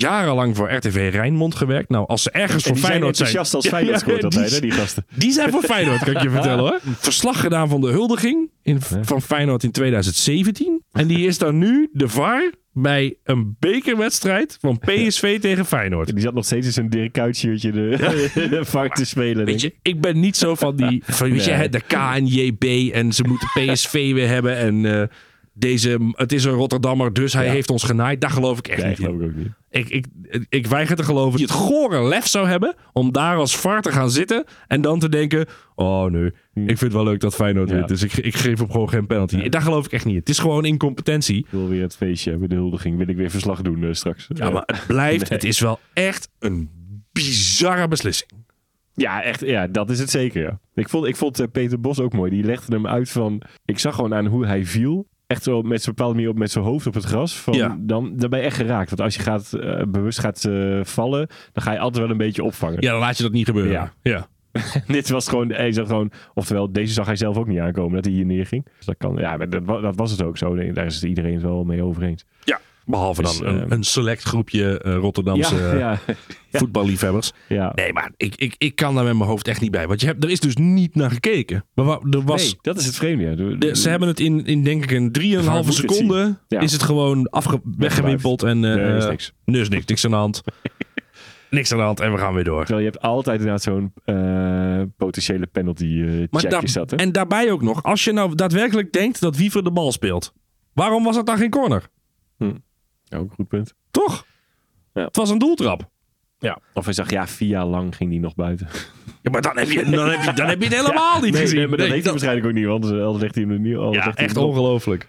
Jarenlang 0.00 0.56
voor 0.56 0.72
RTV 0.72 1.08
Rijnmond 1.12 1.54
gewerkt. 1.54 1.88
Nou, 1.88 2.06
als 2.06 2.22
ze 2.22 2.30
ergens 2.30 2.64
En 2.66 2.76
voor 2.76 2.88
Feyenoord 2.88 3.16
zijn... 3.16 3.28
enthousiast 3.28 3.54
als 3.54 3.68
Feyenoord 3.74 4.00
scoort 4.00 4.24
altijd, 4.24 4.44
die- 4.46 4.54
hè, 4.54 4.60
die 4.60 4.70
gasten. 4.70 5.06
die 5.14 5.32
zijn 5.32 5.50
voor 5.50 5.62
Feyenoord, 5.62 5.98
kan 6.04 6.14
ik 6.16 6.22
je 6.22 6.30
vertellen 6.38 6.58
hoor. 6.58 6.78
Verslag 6.82 7.40
gedaan 7.40 7.68
van 7.68 7.80
de 7.80 7.88
huldiging 7.90 8.50
in, 8.62 8.80
van 8.80 9.22
Feyenoord 9.22 9.62
in 9.62 9.70
2017. 9.70 10.82
En 10.92 11.06
die 11.06 11.26
is 11.26 11.38
dan 11.38 11.58
nu 11.58 11.88
de 11.92 12.08
VAR 12.08 12.52
bij 12.72 13.16
een 13.24 13.56
bekerwedstrijd 13.58 14.56
van 14.60 14.78
PSV 14.86 15.40
tegen 15.40 15.66
Feyenoord. 15.66 16.12
Die 16.12 16.20
zat 16.20 16.34
nog 16.34 16.44
steeds 16.44 16.66
in 16.66 16.72
zijn 16.72 16.88
Dirk 16.90 17.12
Kuyt 17.12 17.36
shirtje 17.36 17.70
de, 17.72 17.96
de 18.34 18.88
te 18.92 19.04
spelen. 19.04 19.44
Weet 19.44 19.60
je, 19.60 19.74
ik. 19.82 20.00
ben 20.00 20.20
niet 20.20 20.36
zo 20.36 20.54
van 20.54 20.76
die, 20.76 21.02
van, 21.06 21.30
weet 21.30 21.44
je, 21.44 21.52
Nee. 21.52 21.68
de 21.68 21.80
KNJB 21.80 22.92
en 22.94 23.12
ze 23.12 23.22
moeten 23.24 23.48
PSV 23.54 23.92
weer 24.12 24.28
hebben 24.28 24.56
en 24.56 24.84
eh, 25.00 25.06
deze, 25.52 26.12
het 26.12 26.32
is 26.32 26.44
een 26.44 26.52
Rotterdammer, 26.52 27.12
dus 27.12 27.32
hij 27.32 27.44
Ja. 27.46 27.52
heeft 27.52 27.70
ons 27.70 27.82
genaaid. 27.84 28.20
Daar 28.20 28.30
geloof 28.30 28.58
ik 28.58 28.68
echt 28.68 28.80
Nee, 28.80 28.88
niet 28.88 28.98
in. 28.98 29.04
geloof 29.04 29.20
ik 29.20 29.26
ook 29.28 29.36
niet. 29.36 29.52
Ik, 29.70 29.88
ik, 29.88 30.06
ik 30.48 30.66
weiger 30.66 30.96
te 30.96 31.02
geloven 31.02 31.30
dat 31.30 31.40
je 31.40 31.46
het 31.54 31.54
gore 31.64 32.02
lef 32.08 32.26
zou 32.26 32.48
hebben 32.48 32.74
om 32.92 33.12
daar 33.12 33.36
als 33.36 33.56
VAR 33.56 33.82
te 33.82 33.92
gaan 33.92 34.10
zitten 34.10 34.44
en 34.66 34.80
dan 34.80 34.98
te 34.98 35.08
denken, 35.08 35.46
oh 35.74 36.04
nee, 36.04 36.24
ik 36.54 36.64
vind 36.66 36.80
het 36.80 36.92
wel 36.92 37.04
leuk 37.04 37.20
dat 37.20 37.34
Feyenoord 37.34 37.68
Ja. 37.68 37.74
wint, 37.74 37.88
dus 37.88 38.02
ik, 38.02 38.12
ik 38.12 38.34
geef 38.36 38.58
hem 38.58 38.70
gewoon 38.70 38.88
geen 38.88 39.06
penalty. 39.06 39.48
Daar 39.48 39.62
geloof 39.62 39.84
ik 39.86 39.92
echt 39.92 40.04
niet 40.04 40.14
in. 40.14 40.20
Het 40.20 40.28
is 40.28 40.38
gewoon 40.38 40.64
incompetentie. 40.64 41.36
Ik 41.38 41.46
wil 41.50 41.68
weer 41.68 41.82
het 41.82 41.96
feestje 41.96 42.30
hebben, 42.30 42.48
de 42.48 42.54
huldiging. 42.54 42.96
Wil 42.96 43.08
ik 43.08 43.16
weer 43.16 43.30
verslag 43.30 43.62
doen 43.62 43.84
eh, 43.84 43.92
straks. 43.92 44.26
Ja, 44.34 44.50
maar 44.50 44.62
het 44.66 44.84
blijft, 44.86 45.28
Nee. 45.28 45.38
het 45.38 45.44
is 45.48 45.60
wel 45.60 45.78
echt 45.92 46.28
een 46.38 46.70
bizarre 47.12 47.88
beslissing. 47.88 48.30
Ja, 48.94 49.22
echt. 49.22 49.40
Ja, 49.40 49.66
dat 49.66 49.90
is 49.90 49.98
het 49.98 50.10
zeker. 50.10 50.42
Ja. 50.42 50.60
Ik 50.74 50.88
vond, 50.88 51.06
ik 51.06 51.16
vond 51.16 51.40
eh, 51.40 51.46
Peter 51.52 51.80
Bos 51.80 52.00
ook 52.00 52.12
mooi. 52.12 52.30
Die 52.30 52.44
legde 52.44 52.74
hem 52.74 52.86
uit 52.86 53.10
van. 53.10 53.42
Ik 53.64 53.78
zag 53.78 53.94
gewoon 53.94 54.14
aan 54.14 54.26
hoe 54.26 54.46
hij 54.46 54.64
viel. 54.64 55.06
Echt 55.28 55.42
zo 55.42 55.62
met 55.62 55.82
zijn 55.82 55.94
bepaalde 55.94 56.14
manier 56.16 56.30
op 56.30 56.38
met 56.38 56.50
zijn 56.50 56.64
hoofd 56.64 56.86
op 56.86 56.94
het 56.94 57.04
gras. 57.04 57.36
Van, 57.36 57.54
Ja. 57.54 57.76
dan, 57.80 58.12
dan 58.16 58.30
ben 58.30 58.38
je 58.38 58.44
echt 58.44 58.56
geraakt. 58.56 58.88
Want 58.88 59.00
als 59.00 59.14
je 59.14 59.22
gaat, 59.22 59.52
eh, 59.52 59.82
bewust 59.88 60.18
gaat 60.18 60.44
eh, 60.44 60.84
vallen, 60.84 61.26
dan 61.52 61.62
ga 61.62 61.72
je 61.72 61.78
altijd 61.78 62.02
wel 62.02 62.12
een 62.12 62.16
beetje 62.18 62.44
opvangen. 62.44 62.80
Ja, 62.80 62.90
dan 62.90 63.00
laat 63.00 63.16
je 63.16 63.22
dat 63.22 63.32
niet 63.32 63.46
gebeuren. 63.46 63.72
Ja. 63.72 63.92
ja. 64.02 64.26
Dit 64.86 65.08
was 65.08 65.28
gewoon, 65.28 65.50
hij 65.52 65.72
zag 65.72 65.86
gewoon, 65.86 66.10
oftewel, 66.34 66.72
deze 66.72 66.92
zag 66.92 67.06
hij 67.06 67.16
zelf 67.16 67.36
ook 67.36 67.46
niet 67.46 67.58
aankomen 67.58 67.94
dat 67.94 68.04
hij 68.04 68.14
hier 68.14 68.24
neerging. 68.26 68.66
Dus 68.76 68.86
dat 68.86 68.94
kan, 68.98 69.16
ja, 69.16 69.36
maar 69.36 69.50
dat, 69.50 69.66
dat 69.66 69.96
was 69.96 70.10
het 70.10 70.22
ook 70.22 70.38
zo. 70.38 70.72
Daar 70.72 70.86
is 70.86 70.94
het 70.94 71.04
iedereen 71.04 71.32
het 71.34 71.42
wel 71.42 71.64
mee 71.64 71.82
over 71.82 72.02
eens. 72.02 72.24
Ja, 72.44 72.60
behalve 72.88 73.22
Dus, 73.22 73.38
dan 73.38 73.46
een, 73.48 73.60
eh, 73.60 73.66
een 73.68 73.82
select 73.84 74.22
groepje 74.22 74.78
eh, 74.80 74.94
Rotterdamse 74.96 75.54
ja, 75.56 75.70
eh, 75.72 75.78
ja, 75.78 75.98
voetballiefhebbers. 76.52 77.32
ja. 77.48 77.72
Nee, 77.74 77.92
maar 77.92 78.12
ik, 78.16 78.34
ik, 78.36 78.54
ik 78.58 78.74
kan 78.76 78.94
daar 78.94 79.04
met 79.04 79.16
mijn 79.16 79.28
hoofd 79.30 79.48
echt 79.48 79.60
niet 79.60 79.70
bij. 79.70 79.86
Want 79.86 80.00
je 80.00 80.06
hebt, 80.06 80.24
er 80.24 80.30
is 80.30 80.40
dus 80.40 80.56
niet 80.56 80.94
naar 80.94 81.10
gekeken. 81.10 81.64
Maar 81.74 81.98
er 82.10 82.22
was, 82.24 82.42
Nee, 82.42 82.58
dat 82.62 82.78
is 82.78 82.86
het 82.86 82.94
vreemde. 82.96 83.24
Ja. 83.24 83.34
De- 83.34 83.58
de- 83.58 83.76
ze 83.76 83.88
hebben 83.88 84.08
het 84.08 84.20
in, 84.20 84.44
in 84.46 84.64
denk 84.64 84.82
ik 84.84 84.90
een 84.90 85.12
3,5 85.20 85.44
moet 85.44 85.64
het 85.64 85.74
seconde 85.74 86.38
is 86.48 86.72
het 86.72 86.82
gewoon 86.82 87.28
afge, 87.30 87.60
weggewimpeld. 87.76 88.42
En 88.42 88.60
Nee, 88.60 88.96
is 88.96 89.06
niks. 89.06 89.32
is 89.44 89.68
niks, 89.68 89.86
niks 89.86 90.04
aan 90.04 90.10
de 90.10 90.16
hand. 90.16 90.42
niks 91.50 91.72
aan 91.72 91.78
de 91.78 91.84
hand 91.84 92.00
en 92.00 92.12
we 92.12 92.18
gaan 92.18 92.34
weer 92.34 92.44
door. 92.44 92.64
Terwijl 92.64 92.84
je 92.86 92.90
hebt 92.90 93.02
altijd 93.02 93.38
inderdaad 93.40 93.62
zo'n 93.62 93.92
potentiële 94.96 95.46
penalty 95.46 96.02
Maar 96.30 96.40
check 96.40 96.50
daar- 96.50 96.62
is 96.62 96.72
dat, 96.72 96.90
hè? 96.90 96.96
en 96.96 97.12
daarbij 97.12 97.50
ook 97.52 97.62
nog, 97.62 97.82
als 97.82 98.04
je 98.04 98.12
nou 98.12 98.34
daadwerkelijk 98.34 98.92
denkt 98.92 99.20
dat 99.20 99.36
Wiever 99.36 99.64
de 99.64 99.70
bal 99.72 99.92
speelt. 99.92 100.32
Waarom 100.72 101.04
was 101.04 101.16
het 101.16 101.26
dan 101.26 101.36
geen 101.36 101.50
corner? 101.50 101.88
Ja, 102.38 102.52
ook 103.14 103.22
een 103.28 103.34
goed 103.34 103.48
punt. 103.48 103.74
Toch? 103.90 104.26
Ja. 104.94 105.04
Het 105.04 105.16
was 105.16 105.30
een 105.30 105.38
doeltrap. 105.38 105.88
Ja. 106.38 106.58
Of 106.74 106.84
hij 106.84 106.94
zag, 106.94 107.10
ja, 107.10 107.26
vier 107.26 107.48
jaar 107.48 107.66
lang 107.66 107.96
ging 107.96 108.10
die 108.10 108.20
nog 108.20 108.34
buiten. 108.34 108.68
Ja, 109.22 109.30
maar 109.30 109.42
dan 109.42 109.58
heb 109.58 109.70
je, 109.70 109.84
dan 109.90 110.08
heb 110.10 110.22
je, 110.22 110.32
dan 110.32 110.48
heb 110.48 110.58
je 110.62 110.68
het 110.68 110.76
helemaal 110.86 111.20
niet 111.20 111.32
nee, 111.32 111.40
gezien. 111.40 111.56
nee, 111.58 111.66
maar 111.68 111.76
dat 111.76 111.86
Nee, 111.86 111.94
heeft 111.94 112.02
hij 112.04 112.12
waarschijnlijk 112.12 112.46
ook 112.46 112.52
niet, 112.52 112.66
want 112.66 112.84
anders 112.84 113.22
legt 113.22 113.34
hij 113.34 113.44
hem 113.44 113.52
er 113.52 113.58
niet. 113.60 113.72
Ja, 113.94 114.02
hij 114.02 114.12
echt 114.12 114.36
ongelooflijk. 114.36 115.08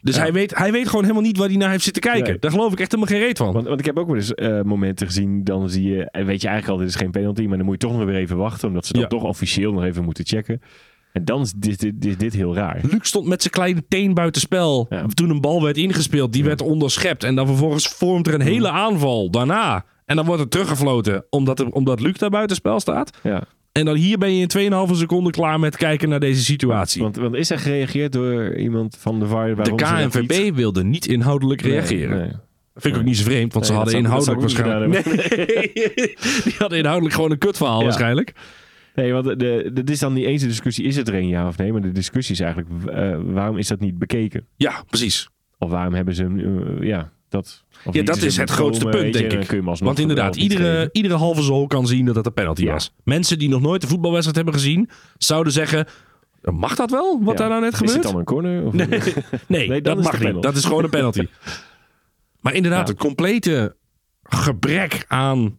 Dus 0.00 0.14
Ja. 0.14 0.20
hij, 0.20 0.32
weet, 0.32 0.56
hij 0.58 0.72
weet 0.72 0.86
gewoon 0.88 1.02
helemaal 1.02 1.22
niet 1.22 1.36
waar 1.36 1.48
hij 1.48 1.56
naar 1.56 1.70
heeft 1.70 1.84
zitten 1.84 2.02
kijken. 2.02 2.28
Nee. 2.30 2.38
Daar 2.38 2.50
geloof 2.50 2.72
ik 2.72 2.80
echt 2.80 2.92
helemaal 2.92 3.14
geen 3.14 3.24
reet 3.26 3.38
van. 3.38 3.52
Want, 3.52 3.66
want 3.66 3.80
ik 3.80 3.86
heb 3.86 3.98
ook 3.98 4.06
wel 4.06 4.16
eens 4.16 4.34
eh, 4.34 4.60
momenten 4.62 5.06
gezien, 5.06 5.44
dan 5.44 5.70
zie 5.70 5.88
je, 5.88 6.10
en 6.10 6.26
weet 6.26 6.40
je 6.42 6.48
eigenlijk 6.48 6.78
al, 6.78 6.84
dit 6.86 6.94
is 6.94 7.00
geen 7.00 7.10
penalty, 7.10 7.46
maar 7.46 7.56
dan 7.56 7.66
moet 7.66 7.80
je 7.82 7.88
toch 7.88 7.96
nog 7.96 8.06
weer 8.06 8.14
even 8.16 8.36
wachten, 8.36 8.68
omdat 8.68 8.86
ze 8.86 8.92
dan 8.92 9.02
Ja. 9.02 9.08
toch 9.08 9.22
officieel 9.22 9.72
nog 9.72 9.84
even 9.84 10.04
moeten 10.04 10.26
checken. 10.26 10.62
En 11.12 11.24
dan 11.24 11.40
is 11.40 11.52
dit, 11.56 11.80
dit, 11.80 12.02
dit, 12.02 12.20
dit 12.20 12.32
heel 12.34 12.54
raar. 12.54 12.80
Luc 12.90 12.98
stond 13.06 13.26
met 13.26 13.40
zijn 13.40 13.52
kleine 13.54 13.82
teen 13.88 14.14
buitenspel. 14.14 14.86
Ja. 14.90 15.06
Toen 15.14 15.30
een 15.30 15.40
bal 15.40 15.62
werd 15.62 15.76
ingespeeld, 15.76 16.32
die 16.32 16.44
werd 16.44 16.60
onderschept. 16.62 17.24
En 17.24 17.34
dan 17.34 17.46
vervolgens 17.46 17.86
vormt 17.88 18.26
er 18.26 18.34
een 18.34 18.40
hele 18.40 18.70
aanval 18.70 19.30
daarna. 19.30 19.84
En 20.06 20.16
dan 20.16 20.24
wordt 20.24 20.40
het 20.40 20.50
teruggefloten 20.50 21.24
omdat, 21.30 21.60
er, 21.60 21.68
omdat 21.68 22.00
Luc 22.00 22.18
daar 22.18 22.30
buitenspel 22.30 22.80
staat. 22.80 23.18
Ja. 23.22 23.42
En 23.72 23.84
dan 23.84 23.96
hier 23.96 24.18
ben 24.18 24.34
je 24.36 24.46
in 24.48 24.72
2,5 24.90 24.96
seconden 24.96 25.32
klaar 25.32 25.60
met 25.60 25.76
kijken 25.76 26.08
naar 26.08 26.20
deze 26.20 26.44
situatie. 26.44 27.02
Want, 27.02 27.16
want 27.16 27.34
is 27.34 27.50
er 27.50 27.58
gereageerd 27.58 28.12
door 28.12 28.56
iemand 28.56 28.96
van 29.00 29.20
de 29.20 29.26
VAR? 29.26 29.54
de 29.62 29.74
KNVB 29.74 30.30
niet- 30.38 30.54
wilde 30.54 30.84
niet 30.84 31.06
inhoudelijk 31.06 31.62
Nee, 31.62 31.72
reageren. 31.72 32.18
nee. 32.18 32.30
Vind 32.74 32.94
ik 32.94 33.00
ook 33.00 33.06
niet 33.06 33.16
zo 33.16 33.24
vreemd, 33.24 33.52
want 33.52 33.66
ze 33.66 33.72
Nee, 33.72 33.80
hadden 33.80 33.98
inhoudelijk 34.00 34.40
waarschijnlijk... 34.40 35.04
Nee, 35.36 35.70
die 36.44 36.54
hadden 36.58 36.78
inhoudelijk 36.78 37.14
gewoon 37.14 37.30
een 37.30 37.38
kutverhaal 37.38 37.78
Ja. 37.78 37.84
waarschijnlijk. 37.84 38.32
Nee, 39.00 39.12
want 39.12 39.24
de, 39.38 39.70
dit 39.72 39.90
is 39.90 39.98
dan 39.98 40.12
niet 40.12 40.24
eens 40.24 40.42
de 40.42 40.48
discussie, 40.48 40.84
is 40.84 40.96
het 40.96 41.08
er 41.08 41.14
een 41.14 41.28
ja 41.28 41.46
of 41.46 41.56
nee? 41.58 41.72
Maar 41.72 41.80
de 41.80 41.92
discussie 41.92 42.34
is 42.34 42.40
eigenlijk, 42.40 42.68
eh, 42.86 43.16
waarom 43.24 43.56
is 43.56 43.68
dat 43.68 43.80
niet 43.80 43.98
bekeken? 43.98 44.46
Ja, 44.56 44.82
precies. 44.88 45.28
Of 45.58 45.70
waarom 45.70 45.94
hebben 45.94 46.14
ze 46.14 46.22
hem, 46.22 46.38
eh, 46.38 46.86
ja, 46.88 47.10
dat... 47.28 47.64
Ja, 47.90 48.02
dat 48.02 48.16
is 48.22 48.36
het 48.36 48.50
grootste 48.50 48.84
komen, 48.84 49.00
punt, 49.00 49.14
je, 49.18 49.28
denk 49.28 49.50
ik. 49.50 49.62
Want 49.80 49.98
inderdaad, 49.98 50.36
iedere, 50.36 50.88
iedere 50.92 51.14
halve 51.14 51.42
zool 51.42 51.66
kan 51.66 51.86
zien 51.86 52.04
dat 52.04 52.14
het 52.14 52.26
een 52.26 52.32
penalty 52.32 52.62
Ja. 52.64 52.72
was. 52.72 52.94
Mensen 53.04 53.38
die 53.38 53.48
nog 53.48 53.60
nooit 53.60 53.82
een 53.82 53.88
voetbalwedstrijd 53.88 54.36
hebben 54.36 54.54
gezien, 54.54 54.88
zouden 55.18 55.52
zeggen... 55.52 55.86
Mag 56.42 56.74
dat 56.76 56.90
wel, 56.90 57.18
wat 57.22 57.32
Ja. 57.32 57.38
daar 57.38 57.48
nou 57.48 57.60
net 57.60 57.72
Is 57.72 57.78
gebeurt? 57.78 57.96
het 57.96 58.06
dan 58.06 58.16
een 58.18 58.24
corner? 58.24 58.66
Of 58.66 58.72
Nee, 58.72 58.86
nee 59.46 59.68
Nee, 59.68 59.80
dan 59.80 59.96
dat 59.96 60.04
is 60.04 60.10
mag 60.10 60.32
niet. 60.32 60.42
Dat 60.42 60.56
is 60.56 60.64
gewoon 60.64 60.84
een 60.84 60.90
penalty. 60.90 61.26
maar 62.40 62.54
inderdaad, 62.54 62.86
Ja. 62.86 62.92
het 62.92 63.02
complete 63.02 63.76
gebrek 64.22 65.04
aan... 65.08 65.58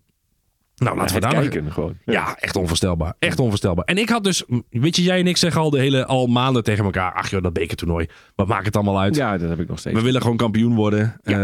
Nou, 0.84 0.98
laten 0.98 1.16
we 1.16 1.22
daar 1.22 1.34
kijken 1.34 1.72
gewoon. 1.72 1.98
Ja, 2.06 2.36
echt 2.40 2.56
onvoorstelbaar. 2.56 3.14
Echt 3.20 3.40
onvoorstelbaar. 3.40 3.86
En 3.86 3.98
ik 3.98 4.10
had 4.10 4.24
dus... 4.24 4.44
Weet 4.70 4.96
je, 4.96 5.04
jij 5.04 5.20
en 5.20 5.28
ik 5.28 5.38
zeggen 5.38 5.62
al 5.62 5.70
de 5.70 5.80
hele... 5.80 6.06
Al 6.06 6.28
maanden 6.28 6.64
tegen 6.64 6.86
elkaar... 6.86 7.14
Ach 7.14 7.30
joh, 7.30 7.44
dat 7.44 7.54
bekertoernooi. 7.54 8.08
Wat 8.36 8.48
maakt 8.48 8.66
het 8.66 8.76
allemaal 8.76 9.00
uit? 9.00 9.16
Ja, 9.16 9.38
dat 9.38 9.50
heb 9.50 9.60
ik 9.60 9.68
nog 9.68 9.80
steeds. 9.80 9.96
We 9.96 10.04
willen 10.04 10.22
gewoon 10.22 10.38
kampioen 10.38 10.76
worden. 10.76 11.16
Eh, 11.24 11.36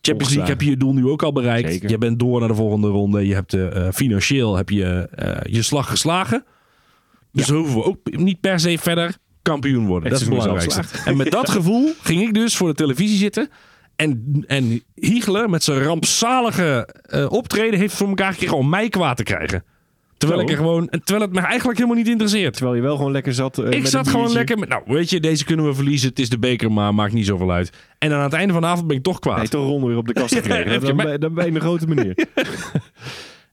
Champions 0.00 0.34
League 0.34 0.50
heb 0.50 0.60
je 0.60 0.70
je 0.70 0.76
doel 0.76 0.92
nu 0.94 1.06
ook 1.06 1.22
al 1.22 1.32
bereikt. 1.32 1.70
Zeker. 1.70 1.90
Je 1.90 1.98
bent 1.98 2.18
door 2.18 2.38
naar 2.38 2.48
de 2.48 2.54
volgende 2.54 2.88
ronde. 2.88 3.26
Je 3.26 3.34
hebt 3.34 3.54
eh, 3.54 3.86
eh, 3.86 3.92
financieel 3.92 4.56
heb 4.56 4.68
je 4.68 5.08
je 5.42 5.62
slag 5.62 5.88
geslagen. 5.88 6.44
Dus 7.32 7.48
hoeven 7.48 7.74
we 7.74 7.84
ook 7.84 7.98
niet 8.10 8.40
per 8.40 8.60
se 8.60 8.78
verder 8.78 9.16
kampioen 9.42 9.86
worden. 9.86 10.10
Het 10.10 10.20
dat 10.20 10.20
is 10.20 10.36
het 10.36 10.44
belangrijkste. 10.44 10.98
En 11.04 11.16
met 11.16 11.30
dat 11.30 11.50
gevoel 11.56 11.92
ging 12.02 12.20
ik 12.20 12.34
dus 12.34 12.56
voor 12.56 12.68
de 12.68 12.74
televisie 12.74 13.18
zitten. 13.18 13.50
En, 14.02 14.44
en 14.46 14.82
Hiegelen 14.94 15.50
met 15.50 15.62
zijn 15.64 15.82
rampzalige 15.82 16.88
eh, 17.02 17.30
optreden 17.32 17.78
heeft 17.78 17.94
voor 17.94 18.08
elkaar 18.08 18.32
gekregen 18.32 18.56
om 18.56 18.68
mij 18.68 18.88
kwaad 18.88 19.16
te 19.16 19.22
krijgen. 19.22 19.64
Terwijl, 20.16 20.40
ik 20.42 20.50
er 20.50 20.56
gewoon, 20.56 20.88
terwijl 20.88 21.20
het 21.20 21.32
me 21.32 21.40
eigenlijk 21.40 21.78
helemaal 21.78 21.98
niet 21.98 22.08
interesseert. 22.08 22.52
Terwijl 22.54 22.76
je 22.76 22.82
wel 22.82 22.96
gewoon 22.96 23.12
lekker 23.12 23.32
zat. 23.34 23.58
eh, 23.58 23.70
Ik 23.70 23.86
zat 23.86 24.08
gewoon 24.08 24.32
lekker 24.32 24.58
met, 24.58 24.68
nou 24.68 24.82
weet 24.86 25.10
je, 25.10 25.20
deze 25.20 25.44
kunnen 25.44 25.66
we 25.66 25.74
verliezen. 25.74 26.08
Het 26.08 26.18
is 26.18 26.28
de 26.28 26.38
beker, 26.38 26.72
maar 26.72 26.94
maakt 26.94 27.12
niet 27.12 27.26
zoveel 27.26 27.50
uit. 27.52 27.72
En 27.98 28.08
dan 28.08 28.18
aan 28.18 28.24
het 28.24 28.32
einde 28.32 28.52
van 28.52 28.62
de 28.62 28.68
avond 28.68 28.86
ben 28.86 28.96
ik 28.96 29.02
toch 29.02 29.18
kwaad. 29.18 29.36
Hij 29.36 29.48
toch 29.48 29.66
ronde 29.66 29.86
weer 29.86 29.96
op 29.96 30.06
de 30.06 30.12
kast 30.12 30.34
gekregen. 30.38 30.72
je 30.72 30.78
dan, 30.78 30.96
ben, 30.96 31.20
dan 31.20 31.34
ben 31.34 31.44
je 31.46 31.52
een 31.54 31.60
grote 31.60 31.86
meneer. 31.86 32.14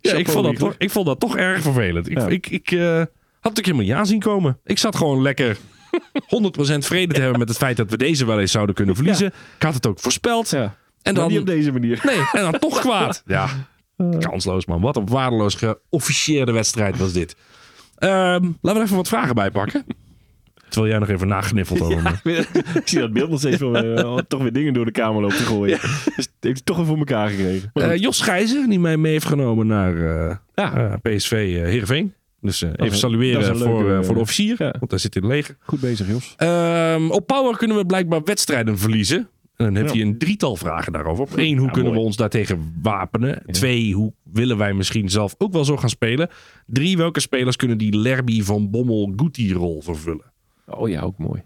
Ja, 0.01 0.13
ik, 0.13 0.29
vond 0.29 0.45
dat 0.45 0.55
toch, 0.55 0.75
ik 0.77 0.89
vond 0.91 1.05
dat 1.05 1.19
toch 1.19 1.38
erg 1.38 1.62
vervelend. 1.62 2.09
Ik, 2.09 2.17
Ja. 2.17 2.27
ik, 2.27 2.47
ik 2.49 2.71
eh, 2.71 2.95
had 2.97 3.07
het 3.41 3.57
ook 3.59 3.65
helemaal 3.65 3.85
niet 3.85 3.93
aanzien 3.93 4.19
komen. 4.19 4.57
Ik 4.65 4.77
zat 4.77 4.95
gewoon 4.95 5.21
lekker 5.21 5.57
100% 6.73 6.78
vrede 6.78 7.13
te 7.13 7.21
hebben 7.21 7.39
met 7.39 7.47
het 7.47 7.58
feit 7.58 7.78
dat 7.78 7.89
we 7.89 7.97
deze 7.97 8.25
wel 8.25 8.39
eens 8.39 8.52
zouden 8.52 8.75
kunnen 8.75 8.95
verliezen. 8.95 9.28
Ik 9.28 9.63
had 9.63 9.73
het 9.73 9.88
ook 9.88 9.99
voorspeld. 9.99 10.49
Ja. 10.49 10.75
En 11.02 11.13
dan, 11.13 11.30
niet 11.30 11.39
op 11.39 11.45
deze 11.45 11.71
manier. 11.71 12.02
nee, 12.04 12.21
en 12.32 12.52
dan 12.52 12.60
toch 12.60 12.80
kwaad. 12.80 13.23
Ja, 13.25 13.49
kansloos 14.19 14.65
man. 14.65 14.82
Wat 14.82 14.95
een 14.97 15.08
waardeloos 15.08 15.56
geofficieerde 15.56 16.52
wedstrijd 16.52 16.97
was 16.97 17.13
dit. 17.13 17.36
Ehm, 17.97 18.13
laten 18.13 18.54
we 18.62 18.69
er 18.69 18.82
even 18.82 18.95
wat 18.95 19.08
vragen 19.08 19.36
bij 19.36 19.52
pakken. 19.52 19.86
Terwijl 20.69 20.91
jij 20.91 20.99
nog 20.99 21.10
even 21.10 21.28
nageniffeld 21.28 21.82
over 21.82 22.21
ik 22.75 22.82
zie 22.88 22.99
dat 22.99 23.13
beeld 23.13 23.30
nog 23.30 23.39
steeds 23.39 23.58
van 23.58 23.75
eh, 23.75 24.17
toch 24.28 24.41
weer 24.41 24.54
dingen 24.54 24.73
door 24.73 24.86
de 24.86 24.91
kamer 24.91 25.21
lopen 25.21 25.38
te 25.38 25.43
gooien. 25.43 25.80
Dus 26.15 26.28
heeft 26.39 26.65
toch 26.65 26.75
even 26.75 26.88
voor 26.88 26.97
elkaar 26.97 27.30
gekregen. 27.30 27.71
Eh. 27.73 27.95
Jos 27.95 28.21
Gijzen, 28.21 28.69
die 28.69 28.80
mij 28.80 28.97
mee 28.97 29.12
heeft 29.12 29.25
genomen 29.25 29.67
naar 29.67 29.95
eh, 30.30 30.36
Ja. 30.56 30.99
PSV 31.02 31.32
Heerenveen. 31.32 32.13
Dus 32.41 32.62
eh, 32.62 32.69
even 32.75 32.97
salueren 32.97 33.58
voor, 33.58 33.67
leuke, 33.67 33.89
eh, 33.89 33.95
voor 33.95 34.08
de 34.08 34.13
eh, 34.13 34.19
officier. 34.19 34.56
ja. 34.58 34.75
Want 34.80 34.91
hij 34.91 34.99
zit 34.99 35.15
in 35.15 35.21
het 35.23 35.32
leger. 35.32 35.56
Goed 35.60 35.80
bezig, 35.80 36.08
Jos. 36.08 36.34
Ehm, 36.38 37.10
op 37.10 37.28
Power 37.28 37.58
kunnen 37.58 37.78
we 37.78 37.86
blijkbaar 37.86 38.23
wedstrijden 38.23 38.78
verliezen. 38.78 39.30
En 39.56 39.73
dan 39.73 39.84
Ja. 39.84 39.91
hij 39.91 40.02
een 40.02 40.17
drietal 40.17 40.56
vragen 40.56 40.93
daarover. 40.93 41.23
Op 41.23 41.36
één, 41.38 41.58
hoe 41.58 41.65
Ja, 41.67 41.71
kunnen 41.73 41.93
we 41.93 41.99
ons 41.99 42.15
daartegen 42.15 42.73
wapenen? 42.82 43.43
Twee, 43.45 43.93
hoe 43.93 44.13
willen 44.23 44.58
wij 44.58 44.73
misschien 44.73 45.10
zelf 45.10 45.36
ook 45.38 45.54
wel 45.54 45.65
zo 45.65 45.78
gaan 45.78 45.89
spelen? 45.89 46.30
Drie, 46.65 46.97
welke 46.97 47.19
spelers 47.19 47.56
kunnen 47.56 47.78
die 47.78 47.97
Lerby 47.97 48.41
van 48.43 48.69
Bommel 48.69 49.13
Guti 49.15 49.54
rol 49.54 49.82
vervullen? 49.82 50.32
Oh 50.65 50.89
ja, 50.89 51.02
ook 51.02 51.17
mooi. 51.17 51.41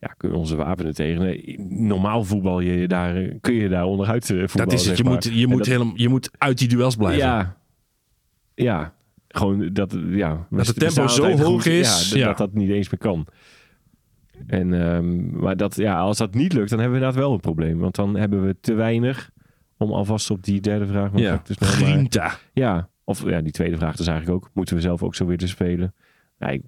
Ja, 0.00 0.08
kunnen 0.16 0.36
we 0.36 0.42
onze 0.42 0.56
wapenen 0.56 0.94
tegen. 0.94 1.20
Nee, 1.22 1.60
normaal 1.68 2.24
voetbal 2.24 2.60
je 2.60 2.88
daar, 2.88 3.28
kun 3.40 3.54
je 3.54 3.68
daar 3.68 3.84
onderuit 3.84 4.26
voetballen. 4.26 4.68
dat 4.68 4.72
is 4.72 4.86
het. 4.86 4.96
Je 4.98 5.04
moet, 5.04 5.24
je, 5.24 5.30
En 5.42 5.48
moet 5.48 5.58
dat- 5.58 5.66
helemaal, 5.66 5.92
je 5.96 6.08
moet 6.08 6.30
uit 6.38 6.58
die 6.58 6.68
duels 6.68 6.96
blijven. 6.96 7.24
Ja. 7.26 7.56
Ja. 8.54 8.94
Gewoon 9.36 9.72
dat, 9.72 9.96
ja, 10.08 10.46
we 10.50 10.56
het 10.60 10.78
tempo 10.78 11.06
zo 11.06 11.36
hoog 11.36 11.66
is, 11.66 12.08
Ja, 12.10 12.16
d- 12.16 12.18
ja. 12.18 12.26
dat 12.26 12.38
dat 12.38 12.52
niet 12.52 12.70
eens 12.70 12.90
meer 12.90 13.00
kan. 13.00 13.26
En, 14.46 14.72
ehm, 14.82 15.38
maar 15.38 15.56
dat, 15.56 15.76
ja, 15.76 15.98
als 15.98 16.16
dat 16.18 16.34
niet 16.34 16.52
lukt, 16.52 16.70
dan 16.70 16.78
hebben 16.78 16.98
we 16.98 17.04
inderdaad 17.04 17.24
wel 17.26 17.34
een 17.34 17.40
probleem. 17.40 17.78
Want 17.78 17.94
dan 17.94 18.16
hebben 18.16 18.46
we 18.46 18.56
te 18.60 18.74
weinig 18.74 19.30
om 19.76 19.92
alvast 19.92 20.30
op 20.30 20.42
die 20.44 20.60
derde 20.60 20.86
vraag 20.86 21.10
ja. 21.14 21.42
maar- 21.58 21.68
Grinta. 21.68 22.32
Ja, 22.52 22.88
of 23.04 23.24
ja, 23.28 23.40
die 23.40 23.52
tweede 23.52 23.76
vraag 23.76 23.96
dus 23.96 24.06
eigenlijk 24.06 24.44
ook. 24.44 24.50
Moeten 24.54 24.74
we 24.74 24.80
zelf 24.80 25.02
ook 25.02 25.14
zo 25.14 25.26
weer 25.26 25.38
te 25.38 25.48
spelen? 25.48 25.94
Ja, 26.38 26.48
ik- 26.48 26.62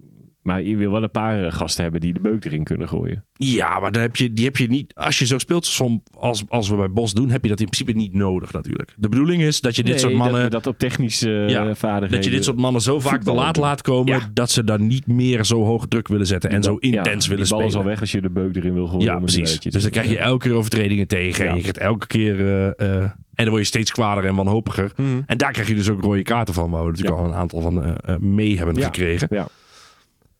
maar 0.49 0.63
je 0.63 0.77
wil 0.77 0.91
wel 0.91 1.03
een 1.03 1.11
paar 1.11 1.45
eh, 1.45 1.53
gasten 1.53 1.83
hebben 1.83 2.01
die 2.01 2.13
de 2.13 2.21
beuk 2.21 2.45
erin 2.45 2.65
kunnen 2.65 2.89
gooien. 2.89 3.25
Ja, 3.33 3.79
maar 3.81 3.93
dan 3.93 4.03
heb 4.03 4.17
je, 4.17 4.33
die 4.33 4.45
heb 4.45 4.57
je 4.57 4.69
niet. 4.69 4.95
Als 4.95 5.19
je 5.19 5.27
zo 5.27 5.39
speelt 5.39 5.67
som- 5.67 6.03
als, 6.19 6.45
als 6.49 6.69
we 6.69 6.77
bij 6.77 6.91
Bos 6.91 7.13
doen, 7.15 7.31
heb 7.31 7.43
je 7.43 7.49
dat 7.49 7.61
in 7.61 7.69
principe 7.69 7.93
niet 7.99 8.15
nodig 8.15 8.53
natuurlijk. 8.53 8.95
De 8.97 9.09
bedoeling 9.09 9.43
is 9.43 9.61
dat 9.61 9.77
je 9.77 9.83
dit 9.83 9.91
Nee, 9.93 10.01
soort 10.01 10.15
mannen. 10.15 10.41
Dat, 10.43 10.51
dat 10.51 10.67
op 10.67 10.79
technische 10.79 11.45
eh, 11.45 11.49
Ja, 11.49 11.75
vaardigheden... 11.75 12.11
dat 12.11 12.25
je 12.25 12.31
dit 12.31 12.45
soort 12.45 12.57
mannen 12.57 12.83
zo 12.83 13.01
vaak 13.01 13.23
te 13.23 13.33
laat 13.33 13.57
laat 13.57 13.83
komen 13.83 14.13
Ja. 14.13 14.31
dat 14.33 14.51
ze 14.51 14.65
dan 14.65 14.87
niet 14.87 15.07
meer 15.07 15.45
zo 15.45 15.65
hoog 15.65 15.87
druk 15.89 16.09
willen 16.09 16.27
zetten 16.27 16.51
en 16.51 16.63
zo 16.63 16.77
intens 16.77 17.27
willen 17.27 17.45
die 17.45 17.53
bal 17.53 17.59
is 17.61 17.65
al 17.65 17.71
spelen. 17.71 17.87
weg 17.89 18.01
als 18.01 18.13
je 18.13 18.21
de 18.21 18.31
beuk 18.31 18.57
erin 18.57 18.75
wil 18.75 18.87
gooien. 18.87 19.05
Ja, 19.05 19.19
precies. 19.19 19.59
Dus 19.61 19.83
dan 19.83 19.91
krijg 19.91 20.09
je 20.11 20.19
elke 20.19 20.49
keer 20.49 20.57
overtredingen 20.57 21.07
tegen. 21.07 21.49
En 21.49 21.55
je 21.55 21.61
krijgt 21.61 21.79
elke 21.79 22.07
keer. 22.07 22.47
eh, 22.77 23.01
en 23.35 23.45
dan 23.45 23.49
word 23.49 23.61
je 23.63 23.69
steeds 23.69 23.91
kwader 23.93 24.25
en 24.25 24.35
wanhopiger. 24.35 24.93
Mhm. 24.97 25.07
En 25.27 25.39
daar 25.39 25.53
krijg 25.53 25.69
je 25.69 25.75
dus 25.75 25.91
ook 25.91 26.03
rode 26.03 26.23
kaarten 26.23 26.55
van. 26.55 26.71
Waar 26.71 26.85
we 26.85 26.91
natuurlijk 26.91 27.17
al 27.19 27.25
een 27.25 27.35
aantal 27.35 27.61
van 27.61 27.97
mee 28.21 28.57
hebben 28.59 28.83
gekregen. 28.83 29.29
Ja. 29.31 29.47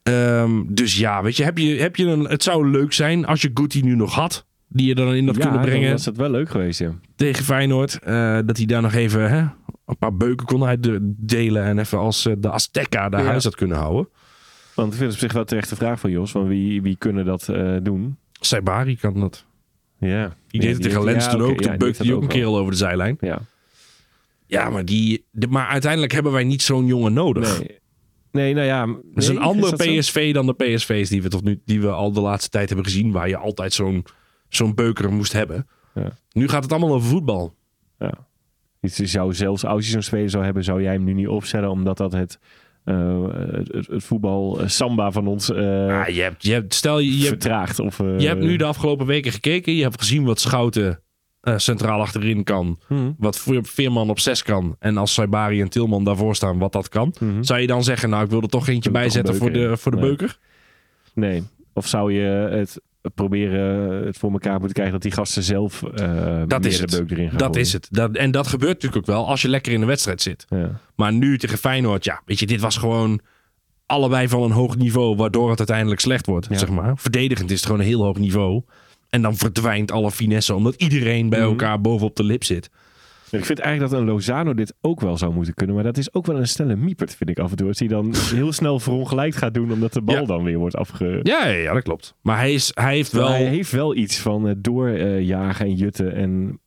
Ehm, 0.09 0.63
dus 0.69 0.99
ja, 0.99 1.23
weet 1.23 1.37
je, 1.37 1.45
heb 1.45 1.59
je, 1.59 1.81
heb 1.81 1.97
je 1.97 2.05
een, 2.07 2.25
het 2.25 2.43
zou 2.43 2.71
leuk 2.71 2.93
zijn 2.93 3.27
als 3.27 3.43
je 3.43 3.51
Guti 3.55 3.83
nu 3.83 3.95
nog 3.95 4.15
had. 4.15 4.47
Die 4.69 4.87
je 4.87 4.95
dan 4.95 5.15
in 5.15 5.27
dat 5.27 5.37
Ja, 5.37 5.43
kunnen 5.43 5.61
brengen 5.61 5.91
was 5.93 6.05
het 6.05 6.17
wel 6.17 6.31
leuk 6.31 6.49
geweest, 6.51 6.79
ja. 6.79 6.93
tegen 7.17 7.45
Feyenoord. 7.45 7.99
eh, 8.03 8.39
dat 8.47 8.57
hij 8.57 8.67
daar 8.67 8.83
nog 8.83 8.93
even 8.93 9.31
hè, 9.31 9.39
een 9.87 9.97
paar 9.99 10.17
beuken 10.17 10.47
kon 10.47 10.65
uitdelen. 10.65 11.65
En 11.65 11.79
even 11.79 11.99
als 11.99 12.27
eh, 12.27 12.33
de 12.39 12.51
Azteca 12.51 13.09
daar 13.09 13.23
Ja. 13.23 13.27
huis 13.27 13.45
had 13.45 13.55
kunnen 13.55 13.77
houden. 13.77 14.09
Want 14.75 14.93
ik 14.93 14.99
vind 14.99 15.13
het 15.13 15.23
op 15.23 15.27
zich 15.29 15.33
wel 15.37 15.45
terecht 15.45 15.69
de 15.69 15.77
vraag 15.77 16.01
van 16.01 16.11
Jos. 16.11 16.31
Van 16.31 16.49
wie, 16.49 16.83
wie 16.83 16.97
kunnen 16.97 17.25
dat 17.25 17.49
eh, 17.49 17.77
doen? 17.83 18.17
Saibari 18.41 18.97
kan 18.97 19.21
dat. 19.21 19.47
Ja. 19.99 20.37
Die 20.49 20.61
deed 20.61 20.73
het 20.73 20.83
tegen 20.83 21.05
Lens 21.05 21.31
toen 21.31 21.43
ook. 21.43 21.61
Toen 21.63 21.77
beukte 21.79 22.03
hij 22.05 22.13
ook 22.13 22.23
een 22.23 22.29
kerel 22.29 22.59
over 22.59 22.71
de 22.73 22.79
zijlijn. 22.79 23.17
Ja. 23.21 23.39
Ja, 24.47 24.71
maar, 24.71 24.85
die, 24.85 25.25
de- 25.31 25.47
maar 25.47 25.67
uiteindelijk 25.67 26.13
hebben 26.13 26.33
wij 26.33 26.45
niet 26.45 26.63
zo'n 26.63 26.87
jongen 26.87 27.13
nodig. 27.13 27.59
Nee. 27.59 27.79
Nee, 28.33 28.55
nou 28.55 28.67
ja. 28.67 28.87
Dat 28.87 29.23
is 29.23 29.29
een 29.29 29.39
ander 29.39 29.77
PSV 29.77 30.35
dan 30.35 30.47
de 30.47 30.55
PSV's 30.55 31.09
die 31.09 31.23
we 31.23 31.29
tot 31.29 31.45
nu 31.45 31.61
die 31.65 31.81
we 31.81 31.91
al 31.91 32.13
de 32.13 32.21
laatste 32.21 32.51
tijd 32.51 32.69
hebben 32.69 32.87
gezien. 32.87 33.13
Waar 33.13 33.29
je 33.29 33.37
altijd 33.37 33.73
zo'n 33.73 34.05
zo'n 34.49 34.75
beuker 34.75 35.13
moest 35.13 35.33
hebben. 35.33 35.69
Ja. 35.95 36.11
Nu 36.33 36.49
gaat 36.49 36.63
het 36.63 36.73
allemaal 36.73 36.95
over 36.95 37.09
voetbal. 37.09 37.55
Ja. 37.99 38.27
Je 38.81 39.07
zou 39.07 39.35
zelfs 39.35 39.65
als 39.65 39.85
je 39.85 39.91
zo'n 39.91 40.03
speler 40.03 40.31
zou 40.31 40.45
hebben, 40.45 40.65
zou 40.65 40.83
jij 40.83 40.93
hem 40.93 41.05
nu 41.05 41.13
niet 41.13 41.29
opstellen, 41.29 41.71
omdat 41.71 41.97
dat 41.97 42.13
het, 42.13 42.39
eh, 42.85 43.27
het, 43.33 43.73
het, 43.73 43.87
het 43.87 44.05
voetbal 44.05 44.61
eh, 44.61 44.69
samba 44.69 45.11
van 45.11 45.27
ons 45.27 45.51
eh, 45.51 46.01
Ah, 46.01 46.09
je 46.09 46.23
hebt, 46.23 46.45
je 46.45 46.53
hebt, 46.53 46.75
stel 46.75 46.99
je, 46.99 47.11
je, 47.11 47.17
hebt, 47.17 47.29
vertraagt. 47.29 47.79
Of, 47.79 47.99
je 47.99 48.27
hebt 48.27 48.41
nu 48.41 48.57
de 48.57 48.65
afgelopen 48.65 49.07
weken 49.07 49.33
gekeken. 49.33 49.73
Je 49.75 49.83
hebt 49.83 50.01
gezien 50.01 50.25
wat 50.25 50.41
Schouten 50.41 51.03
eh, 51.53 51.59
centraal 51.59 52.01
achterin 52.01 52.45
kan. 52.45 52.79
Mhm. 52.89 53.11
Wat 53.19 53.39
Veer- 53.39 53.65
Veerman 53.65 54.11
op 54.11 54.21
6 54.21 54.43
kan. 54.43 54.77
En 54.79 54.97
als 54.97 55.15
Saibari 55.15 55.61
en 55.61 55.69
Tilman 55.69 56.05
daarvoor 56.05 56.35
staan, 56.37 56.59
wat 56.59 56.73
dat 56.73 56.89
kan. 56.89 57.15
Mhm. 57.21 57.43
Zou 57.43 57.61
je 57.61 57.67
dan 57.67 57.85
zeggen, 57.85 58.11
nou 58.11 58.25
ik 58.25 58.31
wil 58.31 58.43
er 58.43 58.49
toch 58.49 58.69
eentje 58.69 58.91
bij 58.91 59.09
zetten 59.11 59.37
voor 59.37 59.53
de, 59.53 59.77
voor 59.77 59.91
de 59.93 59.99
Nee. 59.99 60.07
beuker? 60.09 60.39
Nee. 61.15 61.43
Of 61.73 61.87
zou 61.87 62.13
je 62.13 62.21
het 62.51 62.81
proberen 63.15 64.07
het 64.07 64.19
voor 64.19 64.31
elkaar 64.33 64.53
moeten 64.55 64.73
krijgen 64.73 64.93
dat 64.95 65.03
die 65.03 65.13
gasten 65.13 65.43
zelf 65.43 65.83
eh 65.83 66.43
Dat 66.47 66.61
meer 66.63 66.71
is 66.71 66.77
de 66.77 66.83
het. 66.83 66.91
beuk 66.99 67.11
erin 67.11 67.29
gaan 67.29 67.39
Dat 67.39 67.47
gooien? 67.47 67.61
is 67.63 67.73
het. 67.73 67.89
Dat, 67.91 68.17
en 68.17 68.31
dat 68.31 68.47
gebeurt 68.47 68.73
natuurlijk 68.83 68.97
ook 69.11 69.15
wel 69.17 69.27
als 69.29 69.43
je 69.43 69.49
lekker 69.49 69.73
in 69.73 69.81
de 69.81 69.87
wedstrijd 69.87 70.23
zit. 70.23 70.45
Ja. 70.49 70.81
Maar 70.97 71.13
nu 71.13 71.39
tegen 71.39 71.59
Feyenoord, 71.59 72.05
ja, 72.05 72.23
weet 72.25 72.39
je, 72.39 72.47
dit 72.47 72.61
was 72.61 72.77
gewoon 72.77 73.21
allebei 73.87 74.29
van 74.29 74.43
een 74.43 74.51
hoog 74.51 74.77
niveau, 74.77 75.17
waardoor 75.17 75.49
het 75.51 75.59
uiteindelijk 75.59 76.01
slecht 76.01 76.27
wordt, 76.27 76.47
Ja. 76.51 76.59
zeg 76.59 76.69
maar. 76.69 76.99
Verdedigend 76.99 77.51
is 77.51 77.57
het 77.57 77.65
gewoon 77.67 77.81
een 77.81 77.87
heel 77.87 78.03
hoog 78.03 78.19
niveau. 78.19 78.63
En 79.11 79.23
dan 79.23 79.37
verdwijnt 79.37 79.91
alle 79.93 80.11
finesse, 80.11 80.55
omdat 80.55 80.75
iedereen 80.75 81.29
bij 81.29 81.39
Mhm. 81.41 81.49
elkaar 81.49 81.81
bovenop 81.81 82.17
de 82.17 82.25
lip 82.25 82.45
zit. 82.45 82.71
Ik 83.31 83.45
vind 83.45 83.59
eigenlijk 83.59 83.91
dat 83.93 84.01
een 84.01 84.07
Lozano 84.07 84.55
dit 84.55 84.75
ook 84.81 85.01
wel 85.01 85.17
zou 85.19 85.33
moeten 85.35 85.55
kunnen. 85.55 85.75
Maar 85.75 85.85
dat 85.85 85.97
is 85.97 86.15
ook 86.15 86.27
wel 86.27 86.37
een 86.37 86.49
snelle 86.49 86.77
miepert, 86.77 87.15
vind 87.15 87.31
ik 87.31 87.39
af 87.39 87.51
en 87.51 87.57
toe. 87.57 87.69
Als 87.69 87.79
hij 87.79 87.89
dan 87.89 88.15
heel 88.35 88.53
snel 88.53 88.81
verongelijkt 88.81 89.37
gaat 89.37 89.55
doen, 89.55 89.73
omdat 89.73 89.93
de 89.93 90.01
bal 90.03 90.15
Ja. 90.15 90.25
dan 90.25 90.43
weer 90.45 90.59
wordt 90.59 90.77
afge... 90.77 91.21
Ja, 91.23 91.47
ja, 91.47 91.55
ja, 91.55 91.73
dat 91.73 91.83
klopt. 91.83 92.15
Maar 92.23 92.37
hij, 92.39 92.53
is, 92.53 92.71
hij 92.75 92.95
heeft 92.95 93.13
wel... 93.13 93.29
Hij 93.29 93.45
heeft 93.45 93.71
wel 93.71 93.95
iets 93.97 94.19
van 94.19 94.45
het 94.45 94.65
doorjagen 94.65 95.67
en 95.67 95.75
jutten 95.75 96.15
en... 96.15 96.61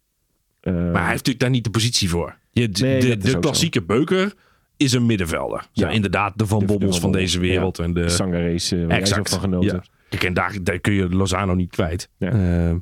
eh, 0.59 0.73
Maar 0.73 0.81
hij 0.83 0.93
heeft 0.93 1.07
natuurlijk 1.09 1.39
daar 1.39 1.49
niet 1.49 1.63
de 1.63 1.69
positie 1.69 2.09
voor. 2.09 2.35
Je, 2.51 2.69
de 2.69 2.85
Nee, 2.85 3.17
de, 3.17 3.39
klassieke 3.39 3.81
beuker 3.83 4.33
is 4.77 4.93
een 4.93 5.05
middenvelder. 5.05 5.65
Ja, 5.71 5.87
Ja. 5.87 5.93
inderdaad, 5.93 6.33
de 6.37 6.45
Van 6.45 6.59
De- 6.59 6.65
de 6.65 6.71
Bommels 6.71 6.99
Van 6.99 7.11
deze 7.11 7.39
wereld. 7.39 7.79
En 7.79 7.93
de, 7.93 8.09
Sangarees, 8.09 8.71
eh, 8.71 8.79
waar 8.79 8.87
jij 8.87 8.95
zo 8.97 9.01
Exact. 9.15 9.29
van 9.29 9.39
genoten. 9.39 9.81
Kijk, 10.11 10.23
en 10.23 10.33
daar, 10.33 10.57
daar 10.63 10.79
kun 10.79 10.93
je 10.93 11.09
Lozano 11.09 11.53
niet 11.53 11.69
kwijt. 11.71 12.09
Ja. 12.17 12.31
Ehm, 12.31 12.77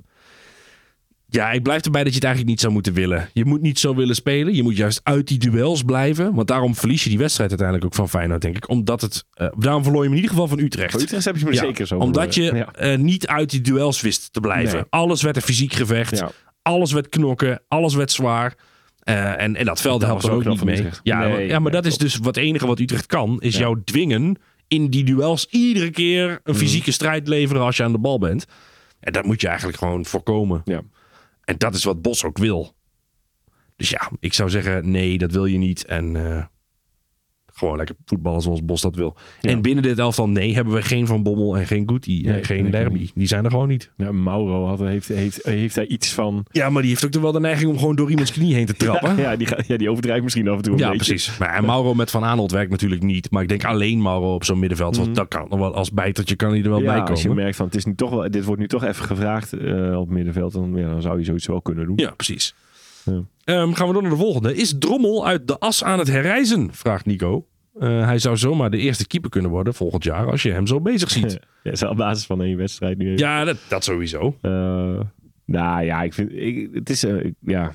ja, 1.32 1.52
ik 1.52 1.64
blijf 1.64 1.82
erbij 1.86 2.02
dat 2.04 2.10
je 2.10 2.16
het 2.16 2.24
eigenlijk 2.26 2.54
niet 2.54 2.62
zou 2.62 2.74
moeten 2.74 2.94
willen. 2.94 3.30
Je 3.34 3.46
moet 3.46 3.62
niet 3.62 3.80
zo 3.80 3.96
willen 3.96 4.16
spelen. 4.16 4.56
Je 4.56 4.64
moet 4.64 4.78
juist 4.78 5.00
uit 5.04 5.28
die 5.28 5.38
duels 5.38 5.84
blijven. 5.84 6.34
Want 6.34 6.48
daarom 6.48 6.76
verlies 6.76 7.04
je 7.04 7.10
die 7.10 7.18
wedstrijd 7.18 7.50
uiteindelijk 7.50 7.88
ook 7.88 7.96
van 7.96 8.10
Feyenoord, 8.10 8.42
denk 8.42 8.56
ik. 8.56 8.70
Omdat 8.70 9.02
het... 9.02 9.26
eh, 9.34 9.48
daarom 9.58 9.84
verloor 9.84 10.02
je 10.04 10.08
hem 10.10 10.18
in 10.18 10.24
ieder 10.24 10.36
geval 10.36 10.48
van 10.48 10.60
Utrecht. 10.60 11.02
Utrecht 11.02 11.26
heb 11.26 11.38
je 11.38 11.46
me 11.46 11.54
Ja, 11.54 11.60
zeker 11.60 11.88
zo 11.88 11.98
Omdat 11.98 12.36
je. 12.36 12.42
Ja. 12.44 12.74
eh, 12.74 12.98
niet 12.98 13.28
uit 13.28 13.50
die 13.50 13.62
duels 13.62 14.02
wist 14.02 14.34
te 14.34 14.40
blijven. 14.40 14.76
Nee. 14.76 14.86
Alles 14.90 15.22
werd 15.22 15.36
een 15.36 15.42
fysiek 15.42 15.74
gevecht. 15.74 16.18
Ja. 16.18 16.32
Alles 16.62 16.92
werd 16.92 17.10
knokken. 17.10 17.62
Alles 17.68 17.96
werd 17.96 18.12
zwaar. 18.12 18.56
Eh, 19.00 19.42
en, 19.42 19.56
en 19.56 19.66
dat 19.66 19.82
veld 19.82 20.02
helpt 20.02 20.24
er 20.24 20.32
ook 20.32 20.46
niet 20.46 20.64
mee. 20.64 20.88
Ja, 21.04 21.20
Nee, 21.28 21.48
ja, 21.48 21.60
maar 21.60 21.72
nee, 21.72 21.82
dat 21.82 21.92
is 21.92 21.98
dus 21.98 22.18
wat 22.18 22.38
enige 22.38 22.68
wat 22.68 22.80
Utrecht 22.80 23.06
kan. 23.06 23.42
Is 23.42 23.58
jou 23.58 23.82
dwingen 23.84 24.36
in 24.70 24.90
die 24.90 25.04
duels 25.04 25.46
iedere 25.50 25.90
keer 25.90 26.40
een 26.44 26.56
fysieke 26.56 26.92
strijd 26.92 27.28
leveren 27.28 27.62
als 27.62 27.78
je 27.78 27.84
aan 27.84 27.92
de 27.92 27.98
bal 27.98 28.20
bent. 28.20 28.46
En 29.00 29.14
dat 29.14 29.26
moet 29.26 29.42
je 29.42 29.48
eigenlijk 29.48 29.78
gewoon 29.78 30.06
voorkomen. 30.06 30.62
Ja. 30.66 30.82
En 31.44 31.58
dat 31.58 31.76
is 31.76 31.84
wat 31.84 32.02
Bos 32.02 32.24
ook 32.24 32.38
wil. 32.38 32.76
Dus 33.76 33.90
ja, 33.90 34.12
ik 34.20 34.34
zou 34.34 34.50
zeggen, 34.50 34.92
nee, 34.92 35.18
dat 35.18 35.32
wil 35.32 35.46
je 35.46 35.58
niet. 35.58 35.86
En 35.86 36.16
eh, 36.16 36.46
gewoon 37.60 37.78
lekker 37.78 37.96
voetballen 38.06 38.42
zoals 38.42 38.66
Bos 38.66 38.82
dat 38.82 38.96
wil. 38.96 39.16
Ja. 39.42 39.50
En 39.50 39.62
binnen 39.62 39.84
dit 39.84 40.00
elftal, 40.00 40.30
nee, 40.30 40.54
hebben 40.56 40.74
we 40.74 40.82
geen 40.82 41.08
Van 41.08 41.24
Bommel 41.24 41.58
en 41.58 41.68
geen 41.68 41.84
Guti 41.90 42.26
en 42.26 42.32
Nee, 42.32 42.44
geen 42.44 42.72
Derby. 42.72 43.10
Die 43.16 43.28
zijn 43.28 43.44
er 43.46 43.52
gewoon 43.52 43.68
niet. 43.68 43.92
Ja, 43.98 44.12
Mauro 44.12 44.66
had, 44.66 44.80
heeft, 44.80 45.08
heeft, 45.08 45.40
heeft 45.46 45.76
daar 45.76 45.86
iets 45.86 46.14
van. 46.14 46.46
Ja, 46.52 46.70
maar 46.70 46.82
die 46.82 46.92
heeft 46.92 47.06
ook 47.06 47.22
wel 47.22 47.32
de 47.32 47.40
neiging 47.40 47.70
om 47.72 47.78
gewoon 47.78 47.96
door 47.96 48.10
iemands 48.10 48.32
knie 48.32 48.54
heen 48.56 48.66
te 48.66 48.74
trappen. 48.74 49.18
Ja, 49.18 49.36
die, 49.36 49.48
ja, 49.68 49.78
die 49.78 49.90
overdrijft 49.90 50.24
misschien 50.24 50.48
af 50.48 50.56
en 50.56 50.62
toe. 50.62 50.74
Een 50.74 50.80
Ja, 50.80 50.90
beetje. 50.90 51.06
precies. 51.14 51.38
Maar 51.38 51.54
en 51.56 51.66
Mauro 51.66 51.94
met 51.94 52.12
Van 52.12 52.24
Aanholt 52.24 52.52
werkt 52.52 52.72
natuurlijk 52.72 53.04
niet. 53.04 53.32
Maar 53.32 53.42
ik 53.42 53.48
denk 53.50 53.66
alleen 53.66 54.02
Mauro 54.02 54.34
op 54.34 54.44
zo'n 54.44 54.60
middenveld. 54.60 54.98
Want 54.98 55.16
dat 55.16 55.28
kan 55.28 55.46
nog 55.50 55.60
wel 55.60 55.74
als 55.74 55.92
bijtertje 55.92 56.36
kan 56.36 56.50
hij 56.50 56.58
er 56.64 56.70
wel 56.70 56.78
Mhm. 56.80 56.88
Bij 56.88 57.00
als 57.02 57.22
je 57.22 57.28
komen. 57.28 57.44
merkt 57.44 57.58
van 57.58 57.66
het 57.66 57.76
is 57.76 57.86
nu 57.86 57.96
toch 57.96 58.10
wel, 58.10 58.32
dit 58.32 58.44
wordt 58.46 58.62
nu 58.62 58.68
toch 58.68 58.84
even 58.84 59.06
gevraagd 59.06 59.54
eh, 59.54 60.00
op 60.00 60.10
middenveld, 60.10 60.54
dan, 60.54 60.74
dan 60.74 61.02
zou 61.02 61.20
je 61.20 61.26
zoiets 61.26 61.48
wel 61.48 61.62
kunnen 61.62 61.86
doen. 61.86 61.98
Ja, 61.98 62.12
precies. 62.12 62.56
Ja. 63.06 63.24
Ehm, 63.50 63.72
gaan 63.74 63.88
we 63.88 63.94
door 63.94 64.02
naar 64.02 64.12
de 64.12 64.18
volgende. 64.18 64.56
Is 64.56 64.76
Drommel 64.80 65.28
uit 65.28 65.48
de 65.48 65.60
as 65.60 65.84
aan 65.84 66.00
het 66.00 66.08
herreizen? 66.08 66.74
Vraagt 66.74 67.06
Nico. 67.06 67.46
Eh, 67.80 68.06
hij 68.06 68.20
zou 68.20 68.38
zomaar 68.38 68.70
de 68.72 68.78
eerste 68.78 69.08
keeper 69.08 69.30
kunnen 69.30 69.52
worden 69.52 69.74
volgend 69.74 70.04
jaar 70.04 70.32
als 70.32 70.44
je 70.44 70.52
hem 70.52 70.68
zo 70.68 70.82
bezig 70.82 71.10
ziet. 71.10 71.40
Ja, 71.64 71.72
is 71.72 71.84
op 71.84 71.98
basis 71.98 72.26
van 72.26 72.42
één 72.44 72.58
wedstrijd 72.58 72.98
nu. 72.98 73.06
even. 73.06 73.18
ja, 73.18 73.44
dat, 73.44 73.58
dat 73.70 73.84
sowieso. 73.84 74.36
Eh, 74.42 74.52
nou 75.46 75.84
ja, 75.84 76.02
ik 76.04 76.14
vind 76.14 76.32
ik, 76.34 76.70
het 76.74 76.90
is 76.90 77.04
eh, 77.04 77.24
ik- 77.26 77.34
ja. 77.40 77.72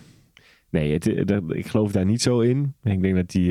Nee, 0.70 0.92
het, 0.92 1.28
dat, 1.28 1.42
ik 1.48 1.66
geloof 1.66 1.92
daar 1.92 2.04
niet 2.04 2.22
zo 2.22 2.40
in. 2.40 2.74
Ik 2.84 3.02
denk 3.02 3.14
dat 3.14 3.32
hij. 3.32 3.42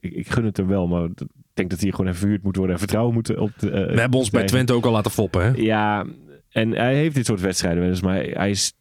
ik, 0.00 0.12
ik 0.14 0.30
gun 0.30 0.44
het 0.44 0.56
hem 0.56 0.66
wel, 0.66 0.86
maar 0.86 1.04
ik 1.04 1.22
denk 1.54 1.70
dat 1.70 1.80
hij 1.80 1.90
gewoon 1.90 2.06
even 2.06 2.18
verhuurd 2.18 2.42
moet 2.42 2.56
worden 2.56 2.74
en 2.74 2.80
vertrouwen 2.80 3.14
moet 3.14 3.36
op. 3.36 3.50
De, 3.58 3.70
We 3.70 4.00
hebben 4.00 4.18
ons 4.18 4.30
bij. 4.30 4.44
Twente 4.44 4.72
ook 4.72 4.84
al 4.84 4.92
laten 4.92 5.10
foppen. 5.10 5.42
Hè? 5.44 5.50
Ja, 5.62 6.06
en 6.50 6.70
hij 6.70 6.94
heeft 6.94 7.14
dit 7.14 7.26
soort 7.26 7.40
wedstrijden 7.40 7.80
wel 7.80 7.90
eens, 7.90 8.00
maar 8.00 8.22
hij 8.22 8.50
is 8.50 8.72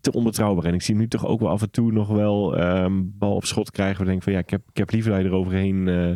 te 0.00 0.12
onbetrouwbaar. 0.12 0.64
En 0.64 0.74
ik 0.74 0.82
zie 0.82 0.94
hem 0.94 1.02
nu 1.02 1.08
toch 1.08 1.26
ook 1.26 1.40
wel 1.40 1.48
af 1.50 1.62
en 1.62 1.70
toe 1.70 1.92
nog 1.92 2.08
wel 2.08 2.56
ehm, 2.56 2.92
bal 3.04 3.34
op 3.34 3.44
schot 3.44 3.70
krijgen. 3.70 3.98
We 3.98 4.04
denken 4.04 4.22
van 4.22 4.32
ja, 4.32 4.38
ik 4.38 4.50
heb, 4.50 4.62
ik 4.70 4.76
heb 4.76 4.90
liever 4.90 5.10
dat 5.10 5.20
hij 5.20 5.28
er 5.30 5.36
overheen 5.36 5.88
eh, 5.88 6.06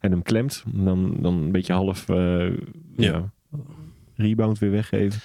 en 0.00 0.10
hem 0.10 0.22
klemt. 0.22 0.64
Dan, 0.74 1.16
dan 1.20 1.34
een 1.34 1.52
beetje 1.52 1.72
half 1.72 2.08
eh, 2.08 2.46
ja. 2.96 3.30
rebound 4.14 4.58
weer 4.58 4.70
weggeven. 4.70 5.20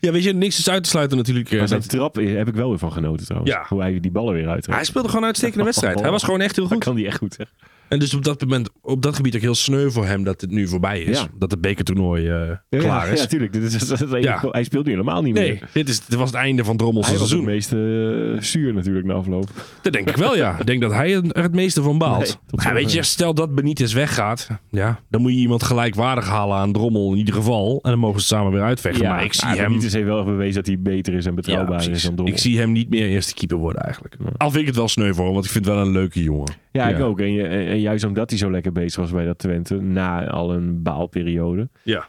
Ja, 0.00 0.12
weet 0.12 0.24
je, 0.24 0.32
niks 0.32 0.58
is 0.58 0.68
uit 0.70 0.82
te 0.82 0.88
sluiten 0.88 1.16
natuurlijk. 1.16 1.50
eh, 1.50 1.58
Maar 1.58 1.68
zijn 1.68 1.80
dat- 1.80 1.90
trap 1.90 2.14
heb 2.14 2.48
ik 2.48 2.54
wel 2.54 2.68
weer 2.68 2.78
van 2.78 2.92
genoten 2.92 3.26
trouwens. 3.26 3.52
Ja. 3.52 3.64
Hoe 3.68 3.80
hij 3.80 4.00
die 4.00 4.10
ballen 4.10 4.34
weer 4.34 4.48
uit. 4.48 4.66
hij 4.66 4.84
speelde 4.84 5.08
gewoon 5.08 5.22
een 5.22 5.28
uitstekende 5.28 5.64
wedstrijd. 5.70 6.00
Hij 6.00 6.10
was 6.10 6.22
gewoon 6.24 6.40
echt 6.40 6.56
heel 6.56 6.64
Dat 6.64 6.72
goed. 6.74 6.84
kan 6.84 6.94
die 6.94 7.06
echt 7.06 7.18
goed 7.18 7.34
zeg. 7.34 7.52
En 7.88 7.98
dus 7.98 8.14
op 8.14 8.24
dat 8.24 8.40
moment, 8.40 8.70
op 8.80 9.02
dat 9.02 9.16
gebied 9.16 9.34
ook 9.34 9.40
heel 9.40 9.54
sneu 9.54 9.90
voor 9.90 10.06
hem 10.06 10.24
dat 10.24 10.40
het 10.40 10.50
nu 10.50 10.68
voorbij 10.68 11.00
is. 11.00 11.18
Ja. 11.20 11.26
Dat 11.38 11.50
het 11.50 11.60
bekertoernooi 11.60 12.28
eh, 12.28 12.80
klaar 12.80 13.08
is. 13.12 13.20
Ja, 13.20 13.26
tuurlijk. 13.26 13.52
Dit 13.52 13.62
is, 13.62 13.88
dat 13.88 14.00
is- 14.14 14.22
Ja. 14.24 14.44
Hij 14.50 14.64
speelt 14.64 14.84
nu 14.84 14.90
helemaal 14.90 15.22
niet 15.22 15.34
nee, 15.34 15.50
meer. 15.50 15.68
dit, 15.72 15.88
is, 15.88 16.06
dit 16.06 16.18
was 16.18 16.30
het 16.30 16.38
einde 16.38 16.64
van 16.64 16.76
Drommels 16.76 17.06
Hij 17.06 17.18
was 17.18 17.30
het 17.30 17.40
seizoen. 17.44 17.54
meest 17.54 17.72
eh, 17.72 18.42
zuur 18.50 18.74
natuurlijk 18.74 19.06
na 19.06 19.14
afloop. 19.14 19.48
Dat 19.82 19.92
denk 19.92 20.08
ik 20.08 20.16
wel, 20.16 20.36
ja. 20.36 20.58
Ik 20.58 20.66
denk 20.66 20.80
dat 20.80 20.92
hij 20.92 21.12
er 21.14 21.42
het 21.42 21.54
meeste 21.54 21.82
van 21.82 21.98
baalt. 21.98 22.38
Nee, 22.50 22.72
weet 22.74 22.92
je, 22.92 23.02
stel 23.02 23.34
dat 23.34 23.54
Benitez 23.54 23.92
weggaat. 23.94 24.48
Ja, 24.70 25.00
dan 25.10 25.20
moet 25.20 25.32
je 25.32 25.38
iemand 25.38 25.62
gelijkwaardig 25.62 26.28
halen 26.28 26.56
aan 26.56 26.72
Drommel 26.72 27.12
in 27.12 27.18
ieder 27.18 27.34
geval. 27.34 27.78
En 27.82 27.90
dan 27.90 27.98
mogen 28.00 28.20
ze 28.20 28.26
samen 28.26 28.52
weer 28.52 28.62
uitvechten. 28.62 29.06
maar 29.08 29.24
ik 29.24 29.32
zie 29.34 29.48
hem... 29.48 29.68
Benitez 29.68 29.92
heeft 29.92 30.04
wel 30.06 30.24
bewezen 30.24 30.54
dat 30.54 30.66
hij 30.66 30.78
beter 30.80 31.14
is 31.14 31.26
en 31.26 31.34
betrouwbaar 31.34 31.90
is 31.90 32.02
dan 32.02 32.14
Drommel. 32.14 32.34
Ik 32.34 32.40
zie 32.40 32.58
hem 32.58 32.72
niet 32.72 32.88
meer 32.90 33.06
eerste 33.08 33.34
keeper 33.34 33.56
worden 33.56 33.82
eigenlijk. 33.82 34.16
Al 34.36 34.48
vind 34.50 34.60
ik 34.60 34.66
het 34.66 34.76
wel 34.76 34.88
sneu 34.88 35.12
voor 35.12 35.24
hem, 35.24 35.32
want 35.32 35.44
ik 35.44 35.50
vind 35.50 35.64
het 35.66 35.74
wel 35.74 35.84
een 35.84 35.92
leuke 35.92 36.22
jongen. 36.22 36.52
Ja, 36.72 36.88
ik 36.88 37.00
ook. 37.00 37.20
En, 37.20 37.32
je- 37.32 37.75
en, 37.76 37.82
juist 37.82 38.04
omdat 38.04 38.30
hij 38.30 38.38
zo 38.38 38.50
lekker 38.50 38.72
bezig 38.72 39.00
was 39.00 39.10
bij 39.10 39.24
dat 39.24 39.38
Twente, 39.38 39.74
na 39.80 40.26
al 40.26 40.54
een 40.54 40.82
baalperiode, 40.82 41.68
Ja. 41.82 42.08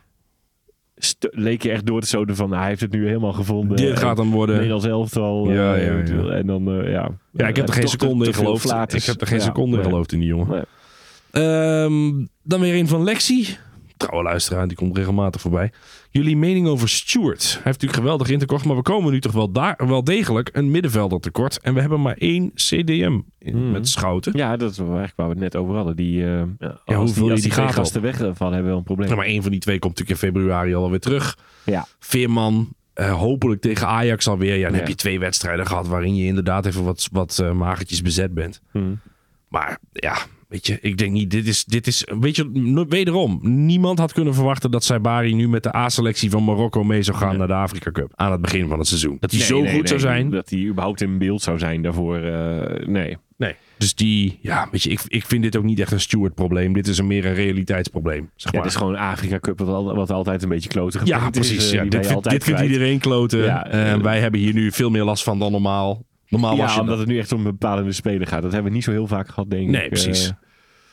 leek 1.31 1.63
je 1.63 1.69
echt 1.71 1.85
door 1.85 2.01
te 2.01 2.07
zoden 2.07 2.35
van, 2.35 2.51
hij 2.53 2.67
heeft 2.67 2.81
het 2.81 2.91
nu 2.91 3.07
helemaal 3.07 3.33
gevonden. 3.33 3.77
Dit 3.77 3.99
gaat 3.99 4.17
hem 4.17 4.31
worden. 4.31 4.55
Nederlands 4.55 4.85
elftal. 4.85 5.51
Ja, 5.51 5.75
eh, 5.75 6.07
ja. 6.07 6.29
En 6.29 6.47
dan, 6.47 6.71
eh, 6.71 6.91
ja. 6.91 7.09
Ja, 7.31 7.47
ik 7.47 7.55
heb 7.55 7.67
er 7.67 7.73
geen 7.73 7.83
Toch 7.83 7.91
te- 7.91 7.97
seconde 7.99 8.25
in 8.25 8.33
geloofd. 8.33 8.93
Ik 8.93 9.03
heb 9.03 9.21
er 9.21 9.27
geen 9.27 9.41
seconde 9.41 9.77
in 9.77 9.83
geloofd 9.83 10.11
in 10.11 10.19
die 10.19 10.27
jongen. 10.27 10.47
Nee. 10.49 10.63
Ehm, 11.43 12.25
dan 12.43 12.59
weer 12.59 12.75
een 12.75 12.87
van 12.87 13.03
Lexi. 13.03 13.47
Trouwe 13.97 14.23
luisteraar, 14.23 14.67
die 14.67 14.77
komt 14.77 14.97
regelmatig 14.97 15.41
voorbij. 15.41 15.71
Jullie 16.09 16.37
mening 16.37 16.67
over 16.67 16.89
Stewart. 16.89 17.43
Hij 17.43 17.51
heeft 17.53 17.65
natuurlijk 17.65 17.93
geweldig 17.99 18.29
ingekocht, 18.29 18.65
maar 18.65 18.75
we 18.75 18.81
komen 18.81 19.11
nu 19.11 19.19
toch 19.21 19.31
wel, 19.31 19.51
daar, 19.51 19.75
wel 19.87 20.03
degelijk 20.03 20.49
een 20.53 20.71
middenvelder 20.71 21.19
tekort. 21.19 21.59
En 21.59 21.73
we 21.73 21.79
hebben 21.79 22.01
maar 22.01 22.15
één 22.17 22.51
CDM 22.53 23.19
in, 23.39 23.55
Mhm. 23.57 23.71
met 23.71 23.87
Schouten. 23.89 24.37
Ja, 24.37 24.57
dat 24.57 24.71
is 24.71 24.77
eigenlijk 24.77 25.13
waar 25.15 25.25
we 25.27 25.31
het 25.33 25.41
net 25.41 25.55
over 25.55 25.75
hadden. 25.75 25.95
Die, 25.95 26.25
eh 26.25 26.41
hoe 26.85 26.95
als 26.95 27.13
vul 27.13 27.23
die, 27.23 27.31
als 27.31 27.41
die 27.41 27.53
die 27.53 27.67
gasten 27.67 28.01
wegvallen, 28.01 28.33
hebben 28.39 28.61
we 28.61 28.67
wel 28.67 28.77
een 28.77 28.83
probleem. 28.83 29.09
Ja, 29.09 29.15
maar 29.15 29.25
één 29.25 29.41
van 29.41 29.51
die 29.51 29.59
twee 29.59 29.79
komt 29.79 29.97
natuurlijk 29.97 30.21
in 30.23 30.27
februari 30.29 30.75
alweer 30.75 30.99
terug. 30.99 31.37
Ja. 31.65 31.85
Veerman, 31.99 32.73
eh, 32.93 33.13
hopelijk 33.13 33.61
tegen 33.61 33.87
Ajax 33.87 34.27
alweer. 34.27 34.55
Ja, 34.55 34.63
dan 34.63 34.71
Ja. 34.73 34.77
heb 34.79 34.87
je 34.87 34.95
twee 34.95 35.19
wedstrijden 35.19 35.67
gehad 35.67 35.87
waarin 35.87 36.15
je 36.15 36.25
inderdaad 36.25 36.65
even 36.65 36.83
wat, 36.83 37.07
wat 37.11 37.39
eh, 37.39 37.51
magertjes 37.51 38.01
bezet 38.01 38.33
bent. 38.33 38.61
Mhm. 38.71 38.93
Maar 39.47 39.77
ja, 39.91 40.17
weet 40.47 40.67
je, 40.67 40.77
ik 40.81 40.97
denk 40.97 41.11
niet, 41.11 41.31
dit 41.31 41.47
is, 41.47 41.63
dit 41.65 41.87
is, 41.87 42.07
weet 42.19 42.35
je, 42.35 42.85
wederom, 42.89 43.39
niemand 43.41 43.99
had 43.99 44.13
kunnen 44.13 44.33
verwachten 44.33 44.71
dat 44.71 44.83
Saibari 44.83 45.33
nu 45.33 45.47
met 45.49 45.63
de 45.63 45.75
A-selectie 45.75 46.29
van 46.29 46.43
Marokko 46.43 46.83
mee 46.83 47.03
zou 47.03 47.17
gaan 47.17 47.37
naar 47.37 47.47
de 47.47 47.53
Afrika 47.53 47.91
Cup 47.91 48.11
aan 48.15 48.31
het 48.31 48.41
begin 48.41 48.67
van 48.67 48.77
het 48.79 48.87
seizoen. 48.87 49.17
Dat 49.19 49.31
hij 49.31 49.39
Nee, 49.39 49.47
zo 49.49 49.55
nee, 49.61 49.67
goed 49.67 49.77
nee, 49.79 49.87
zou 49.87 49.99
zijn. 49.99 50.29
Dat 50.29 50.49
hij 50.49 50.59
überhaupt 50.59 51.01
in 51.01 51.17
beeld 51.17 51.41
zou 51.41 51.59
zijn 51.59 51.81
daarvoor. 51.81 52.17
eh, 52.17 52.87
nee. 52.87 53.17
Nee. 53.37 53.55
Dus 53.77 53.95
die, 53.95 54.39
ja, 54.41 54.67
weet 54.71 54.83
je, 54.83 54.89
ik, 54.89 55.01
ik 55.07 55.25
vind 55.25 55.43
dit 55.43 55.55
ook 55.57 55.63
niet 55.63 55.79
echt 55.79 55.91
een 55.91 55.99
Stewart-probleem. 55.99 56.73
Dit 56.73 56.87
is 56.87 56.97
een 56.97 57.07
meer 57.07 57.25
een 57.25 57.33
realiteitsprobleem. 57.33 58.29
Zeg 58.35 58.51
Ja, 58.51 58.57
maar. 58.57 58.61
het 58.61 58.71
is 58.71 58.77
gewoon 58.77 58.93
een 58.93 58.99
Afrika 58.99 59.39
Cup 59.39 59.59
wat, 59.59 59.67
al- 59.67 59.95
wat 59.95 60.11
altijd 60.11 60.43
een 60.43 60.49
beetje 60.49 60.69
kloten 60.69 61.05
ja, 61.05 61.23
is, 61.23 61.29
precies. 61.29 61.67
eh, 61.71 61.73
ja, 61.73 61.83
dit, 61.83 62.23
dit 62.23 62.43
vindt 62.43 62.61
iedereen 62.61 62.99
kloten. 62.99 63.43
Ja, 63.43 63.67
eh, 63.67 63.95
wij 64.01 64.19
hebben 64.19 64.39
hier 64.39 64.53
nu 64.53 64.71
veel 64.71 64.89
meer 64.89 65.03
last 65.03 65.23
van 65.23 65.39
dan 65.39 65.51
normaal. 65.51 66.05
Normaal 66.29 66.57
was 66.57 66.73
je 66.75 66.81
omdat 66.81 66.97
het 66.97 67.07
nu 67.07 67.17
echt 67.19 67.31
om 67.31 67.37
een 67.37 67.43
bepalende 67.51 67.91
speler 67.91 68.27
gaat. 68.27 68.41
Dat 68.41 68.51
hebben 68.51 68.69
we 68.71 68.75
niet 68.75 68.85
zo 68.85 68.91
heel 68.91 69.07
vaak 69.07 69.27
gehad, 69.27 69.49
denk 69.49 69.63
ik. 69.63 69.69
Nee, 69.69 69.87
precies. 69.87 70.27
Eh, 70.27 70.33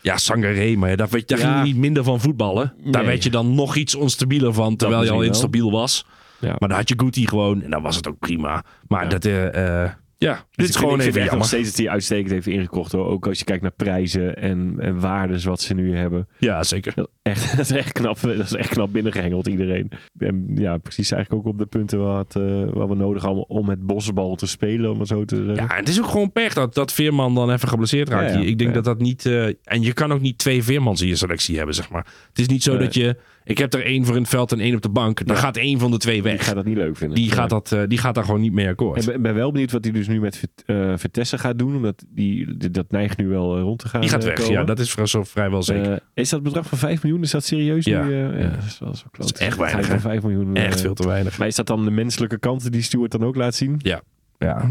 Ja, 0.01 0.17
Sangaré, 0.17 0.77
maar 0.77 0.97
daar, 0.97 1.09
weet, 1.09 1.29
daar 1.29 1.39
Ja. 1.39 1.45
ging 1.45 1.59
je 1.59 1.65
niet 1.73 1.77
minder 1.81 2.05
van 2.05 2.21
voetballen. 2.21 2.75
Daar 2.85 3.03
Nee. 3.03 3.11
werd 3.11 3.23
je 3.23 3.31
dan 3.31 3.55
nog 3.55 3.77
iets 3.77 3.95
onstabieler 3.95 4.53
van, 4.55 4.77
terwijl 4.77 5.03
je 5.05 5.11
al 5.11 5.19
wel. 5.19 5.27
instabiel 5.27 5.71
was. 5.71 6.07
Ja. 6.41 6.49
Maar 6.59 6.69
dan 6.69 6.79
had 6.79 6.89
je 6.89 6.95
Guti 6.99 7.27
gewoon 7.29 7.63
en 7.63 7.71
dan 7.71 7.83
was 7.83 7.97
het 7.97 8.09
ook 8.09 8.19
prima. 8.19 8.65
Maar 8.89 9.09
dat, 9.09 9.25
eh, 9.25 9.91
ja, 10.25 10.35
dit 10.35 10.45
Dus 10.51 10.69
is 10.69 10.75
ik 10.75 10.81
gewoon 10.81 11.01
even 11.01 11.07
echt 11.09 11.17
nog 11.21 11.27
jammer. 11.29 11.47
steeds 11.47 11.69
dat 11.69 11.77
hij 11.77 11.89
uitstekend 11.89 12.31
heeft 12.31 12.47
ingekocht. 12.47 12.93
Hoor. 12.93 13.07
Ook 13.07 13.27
als 13.27 13.39
je 13.39 13.45
kijkt 13.45 13.63
naar 13.63 13.71
prijzen 13.71 14.37
en, 14.37 14.75
en 14.79 15.01
waardes 15.01 15.45
wat 15.45 15.61
ze 15.61 15.75
nu 15.75 15.97
hebben. 15.97 16.29
Ja, 16.39 16.63
zeker. 16.63 16.93
Dat, 16.95 17.11
echt, 17.23 17.51
dat, 17.57 17.71
is 17.71 17.71
echt 17.71 17.93
knap, 17.93 18.21
dat 18.21 18.39
is 18.39 18.55
echt 18.55 18.69
knap 18.69 18.93
binnengehengeld 18.93 19.47
iedereen. 19.47 19.91
En 20.19 20.47
ja, 20.55 20.77
precies 20.79 21.11
eigenlijk 21.13 21.47
ook 21.47 21.53
op 21.53 21.59
de 21.59 21.67
punten 21.67 21.99
wat, 21.99 22.37
eh, 22.37 22.63
wat 22.73 22.89
we 22.89 22.95
nodig 22.95 23.23
hebben 23.23 23.49
om 23.49 23.67
met 23.67 23.87
bosbal 23.87 24.35
te 24.37 24.47
spelen. 24.47 24.91
Om 24.91 24.99
het 24.99 25.09
zo 25.09 25.25
te 25.25 25.37
zeggen. 25.37 25.55
Ja, 25.69 25.75
het 25.77 25.89
is 25.89 26.01
ook 26.01 26.07
gewoon 26.09 26.33
pech 26.33 26.55
dat, 26.55 26.75
dat 26.75 26.93
Veerman 26.93 27.35
dan 27.35 27.51
even 27.51 27.69
geblesseerd 27.69 28.09
raakt. 28.09 28.33
Ja, 28.33 28.39
ja. 28.39 28.47
ik 28.47 28.59
denk 28.59 28.71
Ja. 28.71 28.75
dat 28.77 28.85
dat 28.85 28.99
niet... 29.01 29.27
eh, 29.27 29.45
en 29.47 29.83
je 29.83 29.93
kan 29.93 30.13
ook 30.13 30.21
niet 30.21 30.39
twee 30.39 30.63
Veermans 30.63 31.01
in 31.01 31.09
je 31.09 31.17
selectie 31.17 31.57
hebben, 31.57 31.75
zeg 31.75 31.91
maar. 31.91 32.07
Het 32.29 32.39
is 32.39 32.49
niet 32.49 32.63
zo 32.63 32.73
Nee. 32.73 32.81
dat 32.85 32.95
je... 32.95 33.17
Ik 33.47 33.59
heb 33.59 33.75
er 33.75 33.85
één 33.85 34.05
voor 34.05 34.15
in 34.15 34.21
het 34.21 34.31
veld 34.31 34.53
en 34.53 34.61
één 34.61 34.75
op 34.75 34.83
de 34.83 34.89
bank. 34.89 35.27
Dan 35.27 35.37
Ja. 35.37 35.43
gaat 35.43 35.57
één 35.57 35.79
van 35.79 35.91
de 35.91 35.97
twee 35.99 36.15
Die 36.15 36.23
weg. 36.23 36.45
gaat 36.45 36.55
dat 36.55 36.65
niet 36.65 36.77
leuk 36.77 36.97
vinden. 36.97 37.17
Die 37.17 37.29
Ja. 37.29 37.35
gaat, 37.35 37.51
dat, 37.51 37.73
eh, 37.73 37.83
die 37.89 37.99
gaat 37.99 38.15
daar 38.15 38.25
gewoon 38.25 38.41
niet 38.41 38.53
mee 38.53 38.69
akkoord. 38.69 39.09
Ik 39.09 39.23
ben, 39.23 39.35
wel 39.35 39.53
benieuwd 39.53 39.73
wat 39.73 39.85
hij 39.85 39.93
dus 39.93 40.09
nu 40.09 40.21
met 40.21 40.49
eh 40.67 40.93
Vitesse 40.97 41.39
gaat 41.39 41.59
doen. 41.59 41.77
Omdat 41.77 42.05
die, 42.09 42.57
die- 42.57 42.71
dat 42.71 42.91
neigt 42.91 43.17
nu 43.19 43.29
wel 43.29 43.57
eh, 43.57 43.63
rond 43.63 43.79
te 43.79 43.89
gaan. 43.89 44.01
Die 44.01 44.11
gaat 44.11 44.25
weg, 44.25 44.35
komen. 44.35 44.53
ja. 44.53 44.65
Dat 44.65 44.79
is 44.79 44.95
zo 45.05 45.23
vrijwel 45.25 45.63
zeker. 45.63 46.01
Is 46.15 46.29
dat 46.29 46.43
bedrag 46.43 46.67
van 46.67 46.79
5 46.79 47.03
miljoen? 47.03 47.23
Is 47.23 47.31
dat 47.31 47.45
serieus 47.45 47.85
Ja. 47.85 48.05
nu? 48.05 48.15
Ja. 48.15 48.49
dat 48.49 48.65
is 48.67 48.79
wel 48.79 48.95
zo 48.95 49.05
kloot. 49.11 49.29
Dat 49.29 49.41
is 49.41 49.47
echt 49.47 49.57
weinig, 49.59 49.87
van 49.87 49.95
hè? 49.95 50.01
5 50.01 50.23
miljoen. 50.23 50.57
Echt 50.57 50.81
veel 50.81 50.95
te 50.95 51.07
weinig. 51.07 51.39
Maar 51.39 51.47
is 51.47 51.55
dat 51.57 51.67
dan 51.67 51.85
de 51.85 51.91
menselijke 51.91 52.39
kant 52.39 52.73
die 52.73 52.83
Stuart 52.83 53.11
dan 53.11 53.25
ook 53.25 53.37
laat 53.37 53.55
zien? 53.55 53.75
Ja, 53.79 54.01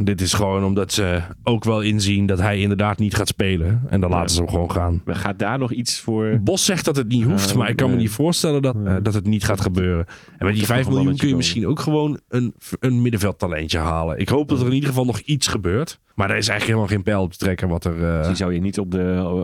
dit 0.03 0.21
is 0.21 0.33
gewoon 0.33 0.63
omdat 0.63 0.91
ze 0.93 1.21
ook 1.43 1.63
wel 1.63 1.81
inzien 1.81 2.25
dat 2.25 2.39
hij 2.39 2.59
inderdaad 2.59 2.97
niet 2.99 3.15
gaat 3.15 3.27
spelen. 3.27 3.81
En 3.89 4.01
dan 4.01 4.09
Ja. 4.09 4.15
laten 4.15 4.35
ze 4.35 4.41
hem 4.41 4.49
gewoon 4.49 4.71
gaan. 4.71 5.01
Maar 5.05 5.15
Gaat 5.15 5.39
daar 5.39 5.59
nog 5.59 5.71
iets 5.71 5.99
voor? 5.99 6.39
Bos 6.43 6.65
zegt 6.65 6.85
dat 6.85 6.95
het 6.95 7.07
niet 7.07 7.23
hoeft, 7.23 7.49
Ja, 7.49 7.57
maar 7.57 7.69
ik 7.69 7.75
kan 7.75 7.89
me 7.89 7.95
niet 7.95 8.09
voorstellen 8.09 8.61
dat, 8.61 8.75
eh, 8.85 8.95
dat 9.01 9.13
het 9.13 9.25
niet 9.25 9.43
gaat 9.43 9.61
gebeuren. 9.61 10.05
En 10.37 10.45
met 10.45 10.53
die 10.55 10.63
toch 10.63 10.71
5 10.71 10.85
nog 10.85 10.93
een 10.93 10.99
miljoen 10.99 11.17
kun 11.17 11.27
je 11.27 11.35
misschien 11.35 11.67
ook 11.67 11.79
gewoon 11.79 12.19
een, 12.29 12.53
een 12.79 13.01
middenveldtalentje 13.01 13.77
halen. 13.79 14.19
Ik 14.19 14.29
hoop 14.29 14.49
dat 14.49 14.59
er 14.59 14.65
in 14.67 14.73
ieder 14.73 14.89
geval 14.89 15.05
nog 15.05 15.19
iets 15.19 15.47
gebeurt. 15.47 15.99
Maar 16.13 16.29
er 16.29 16.37
is 16.37 16.47
eigenlijk 16.47 16.65
helemaal 16.79 16.87
geen 16.97 17.03
pijl 17.13 17.21
op 17.21 17.31
te 17.31 17.37
trekken 17.37 17.67
wat 17.67 17.85
er... 17.85 18.03
eh, 18.19 18.25
Die 18.27 18.35
zou 18.35 18.53
je 18.53 18.59
niet 18.61 18.79
op 18.79 18.91
de 18.91 18.97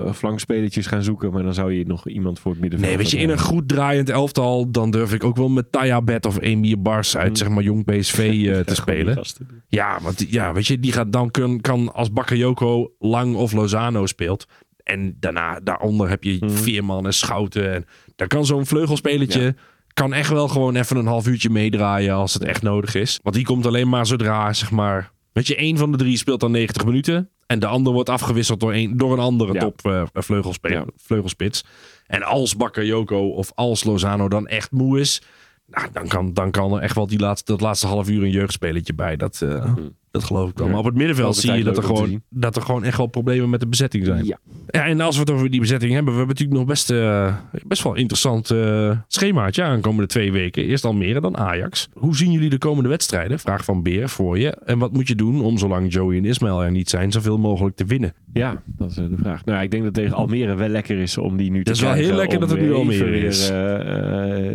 uh, 0.06 0.14
flankspelertjes 0.14 0.88
gaan 0.88 1.04
zoeken, 1.04 1.32
maar 1.32 1.44
dan 1.44 1.54
zou 1.54 1.74
je 1.74 1.86
nog 1.88 2.08
iemand 2.08 2.40
voor 2.40 2.52
het 2.52 2.62
middenveld... 2.62 2.90
Nee, 2.92 3.00
weet 3.02 3.12
je, 3.12 3.18
in 3.18 3.30
een 3.30 3.40
goed 3.40 3.68
draaiend 3.68 4.10
elftal, 4.10 4.72
dan 4.72 4.92
durf 4.92 5.14
ik 5.14 5.24
ook 5.24 5.36
wel 5.36 5.50
met 5.50 5.72
Taya 5.72 6.02
Bet 6.02 6.26
of 6.26 6.42
Emir 6.42 6.82
Bars 6.82 7.18
uit, 7.18 7.30
Mm. 7.30 7.36
zeg 7.36 7.50
maar, 7.50 7.64
jong 7.64 7.86
PSV 7.86 8.18
eh, 8.48 8.60
te 8.60 8.76
spelen. 8.84 9.24
Ja, 9.68 9.98
want 10.02 10.26
ja, 10.32 10.54
weet 10.54 10.68
je, 10.68 10.80
die 10.80 10.92
gaat 10.92 11.12
dan 11.12 11.32
kun, 11.32 11.62
kan 11.62 11.94
als 11.94 12.12
Bakayoko 12.12 12.92
Lang 13.00 13.36
of 13.36 13.52
Lozano 13.52 14.06
speelt. 14.06 14.46
En 14.84 15.16
daarna, 15.20 15.60
daaronder 15.64 16.10
heb 16.10 16.24
je 16.24 16.38
Mhm. 16.40 16.50
Veerman 16.50 17.06
en 17.06 17.14
Schouten. 17.14 17.74
En 17.74 17.86
daar 18.16 18.28
kan 18.28 18.46
zo'n 18.46 18.66
vleugelspelertje 18.66 19.56
kan 19.94 20.14
echt 20.14 20.30
wel 20.30 20.48
gewoon 20.48 20.76
even 20.76 20.98
een 20.98 21.06
half 21.08 21.28
uurtje 21.28 21.50
meedraaien 21.50 22.14
als 22.14 22.34
het 22.34 22.44
echt 22.44 22.62
nodig 22.62 22.96
is. 22.96 23.20
Want 23.24 23.36
die 23.36 23.46
komt 23.46 23.66
alleen 23.66 23.90
maar 23.90 24.06
zodra, 24.06 24.54
zeg 24.54 24.72
maar... 24.72 25.12
Weet 25.34 25.48
je, 25.48 25.56
één 25.56 25.78
van 25.78 25.92
de 25.92 25.98
drie 25.98 26.18
speelt 26.18 26.40
dan 26.40 26.52
90 26.52 26.86
minuten. 26.86 27.30
En 27.46 27.60
de 27.60 27.68
ander 27.68 27.94
wordt 27.94 28.10
afgewisseld 28.10 28.60
door 28.60 28.74
een, 28.74 28.98
door 28.98 29.14
een 29.14 29.20
andere 29.20 29.54
Ja. 29.54 29.60
top 29.60 29.80
eh, 29.86 30.04
vleugelspe- 30.14 30.86
vleugelspits. 30.96 31.66
En 32.08 32.24
als 32.24 32.56
Bakayoko 32.56 33.28
of 33.30 33.52
als 33.56 33.84
Lozano 33.84 34.28
dan 34.28 34.48
echt 34.48 34.72
moe 34.72 35.00
is... 35.00 35.22
Nou, 35.66 35.88
dan, 35.94 36.08
kan, 36.08 36.34
dan 36.34 36.52
kan 36.52 36.74
er 36.74 36.82
echt 36.82 36.96
wel 36.96 37.08
die 37.08 37.20
laatste, 37.20 37.52
dat 37.52 37.62
laatste 37.62 37.88
half 37.88 38.10
uur 38.10 38.24
een 38.24 38.30
jeugdspelletje 38.30 38.94
bij. 38.94 39.16
Dat, 39.16 39.42
eh, 39.42 39.74
dat 40.12 40.24
geloof 40.24 40.50
ik 40.50 40.58
wel. 40.58 40.66
Ja. 40.66 40.72
Maar 40.72 40.82
op 40.82 40.88
het 40.88 40.96
middenveld 40.96 41.36
zie 41.36 41.54
je 41.54 41.64
dat 41.64 41.78
er, 41.78 41.84
gewoon, 41.84 42.22
dat 42.30 42.56
er 42.56 42.62
gewoon 42.62 42.84
echt 42.84 42.98
wel 42.98 43.08
problemen 43.08 43.50
met 43.50 43.60
de 43.60 43.68
bezetting 43.68 44.06
zijn. 44.06 44.26
Ja. 44.26 44.40
Ja, 44.72 44.86
en 44.86 45.02
als 45.02 45.16
we 45.16 45.22
het 45.22 45.32
over 45.32 45.50
die 45.50 45.60
bezetting 45.60 45.94
hebben, 45.94 46.14
we 46.14 46.20
hebben 46.20 46.36
natuurlijk 46.36 46.60
nog 46.60 46.70
best, 46.70 46.90
eh, 46.90 47.36
best 47.68 47.84
wel 47.84 47.92
een 47.92 48.00
interessant 48.00 48.52
eh, 48.52 48.98
schemaatje 49.08 49.64
aankomende 49.64 50.08
twee 50.08 50.32
weken. 50.32 50.64
Eerst 50.64 50.86
Almere, 50.86 51.22
dan 51.22 51.38
Ajax. 51.38 51.90
Hoe 51.94 52.16
zien 52.16 52.32
jullie 52.32 52.50
de 52.50 52.58
komende 52.58 52.90
wedstrijden? 52.90 53.40
Vraag 53.40 53.64
van 53.64 53.84
Beer 53.84 54.10
voor 54.10 54.40
je. 54.40 54.50
En 54.50 54.80
wat 54.80 54.94
moet 54.94 55.08
je 55.08 55.16
doen 55.16 55.42
om, 55.42 55.58
zolang 55.58 55.94
Joey 55.94 56.18
en 56.18 56.26
Ismail 56.26 56.64
er 56.64 56.72
niet 56.72 56.90
zijn, 56.90 57.12
zoveel 57.12 57.38
mogelijk 57.38 57.76
te 57.76 57.86
winnen? 57.86 58.14
Ja, 58.34 58.62
dat 58.66 58.92
is 58.92 58.98
eh, 58.98 59.06
de 59.10 59.18
vraag. 59.18 59.46
Nou, 59.46 59.62
ik 59.64 59.72
denk 59.72 59.84
dat 59.84 59.94
tegen 59.94 60.16
Almere 60.16 60.56
wel 60.56 60.68
lekker 60.68 60.98
is 60.98 61.18
om 61.18 61.38
die 61.38 61.52
nu 61.52 61.58
te 61.58 61.64
Dat 61.64 61.76
is 61.76 61.82
wel 61.82 61.94
heel 61.94 62.16
lekker 62.16 62.40
dat 62.40 62.50
het 62.50 62.60
nu 62.60 62.74
Almere 62.74 63.04
weer, 63.04 63.24
is. 63.24 63.46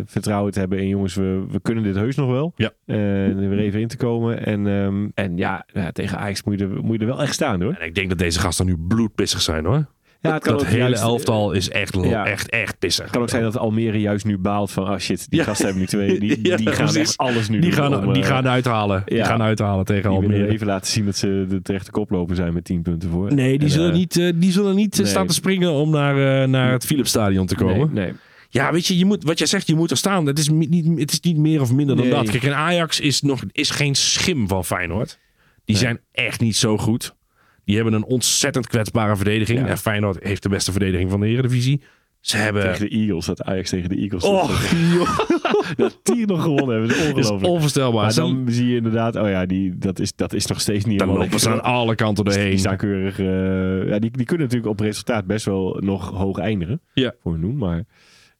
vertrouwen 0.05 0.51
te 0.51 0.59
hebben 0.59 0.79
in 0.79 0.87
jongens, 0.87 1.15
we, 1.15 1.43
we 1.51 1.59
kunnen 1.59 1.83
dit 1.83 1.95
heus 1.95 2.15
nog 2.15 2.29
wel. 2.29 2.53
Ja. 2.55 2.71
Weer 2.85 3.59
even 3.59 3.79
in 3.79 3.87
te 3.87 3.97
komen. 3.97 4.45
En, 4.45 4.67
ehm, 4.67 5.07
en 5.13 5.37
ja, 5.37 5.44
ja, 5.73 5.91
tegen 5.91 6.17
Ajax 6.17 6.43
moet 6.43 6.59
je, 6.59 6.65
er, 6.65 6.83
moet 6.83 6.93
je 6.95 6.99
er 6.99 7.05
wel 7.05 7.21
echt 7.21 7.33
staan 7.33 7.61
hoor. 7.61 7.73
En 7.79 7.85
ik 7.87 7.95
denk 7.95 8.09
dat 8.09 8.17
deze 8.17 8.39
gasten 8.39 8.65
nu 8.65 8.77
bloedpissig 8.77 9.41
zijn 9.41 9.65
hoor. 9.65 9.85
Ja, 10.21 10.33
het 10.33 10.43
kan 10.43 10.53
dat 10.53 10.61
ook 10.61 10.67
hele 10.67 10.79
juist- 10.83 11.01
elftal 11.01 11.51
is 11.51 11.69
echt, 11.69 11.95
Ja. 12.03 12.25
echt, 12.25 12.49
echt 12.49 12.79
pissig. 12.79 13.03
Het 13.03 13.13
kan 13.13 13.21
ook 13.21 13.29
zijn 13.29 13.43
dat 13.43 13.57
Almere 13.57 13.99
juist 13.99 14.25
nu 14.25 14.37
baalt 14.37 14.71
van, 14.71 14.89
oh 14.89 14.97
shit, 14.97 15.29
die 15.29 15.39
Ja. 15.39 15.45
gasten 15.45 15.65
hebben 15.65 15.81
nu 15.83 15.87
twee. 15.87 16.19
Die, 16.19 16.39
Ja, 16.49 16.55
die 16.57 16.71
gaan 16.71 16.95
echt 16.95 17.17
alles 17.17 17.49
nu 17.49 17.59
die 17.59 17.69
doen 17.69 17.79
gaan, 17.79 18.05
om, 18.05 18.13
die 18.13 18.23
eh, 18.23 18.29
gaan 18.29 18.47
uithalen. 18.47 19.01
Die 19.05 19.23
gaan 19.23 19.41
uithalen 19.41 19.85
tegen 19.85 20.09
die 20.09 20.19
Almere. 20.19 20.47
even 20.47 20.67
laten 20.67 20.91
zien 20.91 21.05
dat 21.05 21.15
ze 21.17 21.45
de 21.49 21.61
terechte 21.61 21.91
koploper 21.91 22.35
zijn 22.35 22.53
met 22.53 22.63
10 22.63 22.81
punten 22.81 23.09
voor. 23.09 23.33
Nee, 23.33 23.57
die 23.57 23.67
En, 23.67 23.73
zullen 23.73 23.91
eh, 23.91 23.97
niet, 23.97 24.17
eh, 24.17 24.31
die 24.35 24.51
zullen 24.51 24.75
niet 24.75 24.93
eh, 24.93 24.99
nee. 24.99 25.07
staan 25.09 25.27
te 25.27 25.33
springen 25.33 25.71
om 25.71 25.89
naar, 25.89 26.41
eh, 26.41 26.47
naar 26.47 26.71
het 26.71 26.85
Philipsstadion 26.85 27.45
te 27.45 27.55
komen. 27.55 27.93
Nee, 27.93 28.05
nee. 28.05 28.13
Ja, 28.49 28.71
weet 28.71 28.87
je, 28.87 28.97
je 28.97 29.05
moet, 29.05 29.23
wat 29.23 29.37
jij 29.37 29.47
zegt, 29.47 29.67
je 29.67 29.75
moet 29.75 29.91
er 29.91 29.97
staan. 29.97 30.25
Het 30.25 30.39
is 30.39 30.49
niet, 30.49 30.99
het 30.99 31.11
is 31.11 31.19
niet 31.19 31.37
meer 31.37 31.61
of 31.61 31.73
minder 31.73 31.95
dan 31.95 32.05
Nee. 32.05 32.13
dat. 32.15 32.29
Kijk, 32.29 32.43
en 32.43 32.55
Ajax 32.55 32.99
is, 32.99 33.21
nog, 33.21 33.43
is 33.51 33.69
geen 33.69 33.95
schim 33.95 34.47
van 34.47 34.65
Feyenoord. 34.65 35.19
Die 35.65 35.77
zijn 35.77 35.99
echt 36.11 36.39
niet 36.41 36.55
zo 36.55 36.77
goed. 36.77 37.15
Die 37.63 37.75
hebben 37.75 37.93
een 37.93 38.05
ontzettend 38.05 38.67
kwetsbare 38.67 39.15
verdediging. 39.15 39.59
Ja. 39.59 39.67
En 39.67 39.77
Feyenoord 39.77 40.23
heeft 40.23 40.43
de 40.43 40.49
beste 40.49 40.71
verdediging 40.71 41.09
van 41.11 41.19
de 41.19 41.27
Eredivisie. 41.27 41.81
Ze 42.19 42.37
hebben... 42.37 42.61
Tegen 42.61 42.89
de 42.89 42.95
Eagles, 42.95 43.25
dat 43.25 43.43
Ajax 43.43 43.69
tegen 43.69 43.89
de 43.89 43.95
Eagles. 43.95 44.23
Joh. 44.23 45.19
dat 45.77 45.99
die 46.03 46.25
nog 46.25 46.41
gewonnen 46.41 46.69
hebben, 46.79 46.89
is 46.89 46.97
Dat 46.97 47.07
is 47.07 47.13
ongelooflijk. 47.13 47.51
onvoorstelbaar. 47.51 48.03
Maar 48.03 48.13
dan 48.13 48.45
zie 48.47 48.67
je 48.67 48.75
inderdaad, 48.75 49.15
oh 49.15 49.29
ja, 49.29 49.45
die, 49.45 49.77
dat, 49.77 49.99
is, 49.99 50.15
dat 50.15 50.33
is 50.33 50.45
nog 50.45 50.61
steeds 50.61 50.85
niet 50.85 50.99
dan 50.99 51.07
helemaal 51.07 51.27
lopen 51.27 51.41
ze 51.43 51.49
aan 51.49 51.63
alle 51.63 51.95
kanten 51.95 52.23
Die 52.25 52.33
doorheen. 52.33 52.59
staan 52.59 52.77
keurig. 52.77 53.19
eh, 53.19 53.89
ja, 53.89 53.99
die, 53.99 54.11
die 54.11 54.25
kunnen 54.25 54.45
natuurlijk 54.47 54.71
op 54.71 54.79
resultaat 54.79 55.25
best 55.25 55.45
wel 55.45 55.77
nog 55.79 56.09
hoog 56.09 56.37
eindigen. 56.37 56.81
Ja. 56.93 57.13
Voor 57.23 57.31
hun 57.31 57.41
doen, 57.41 57.57
maar 57.57 57.83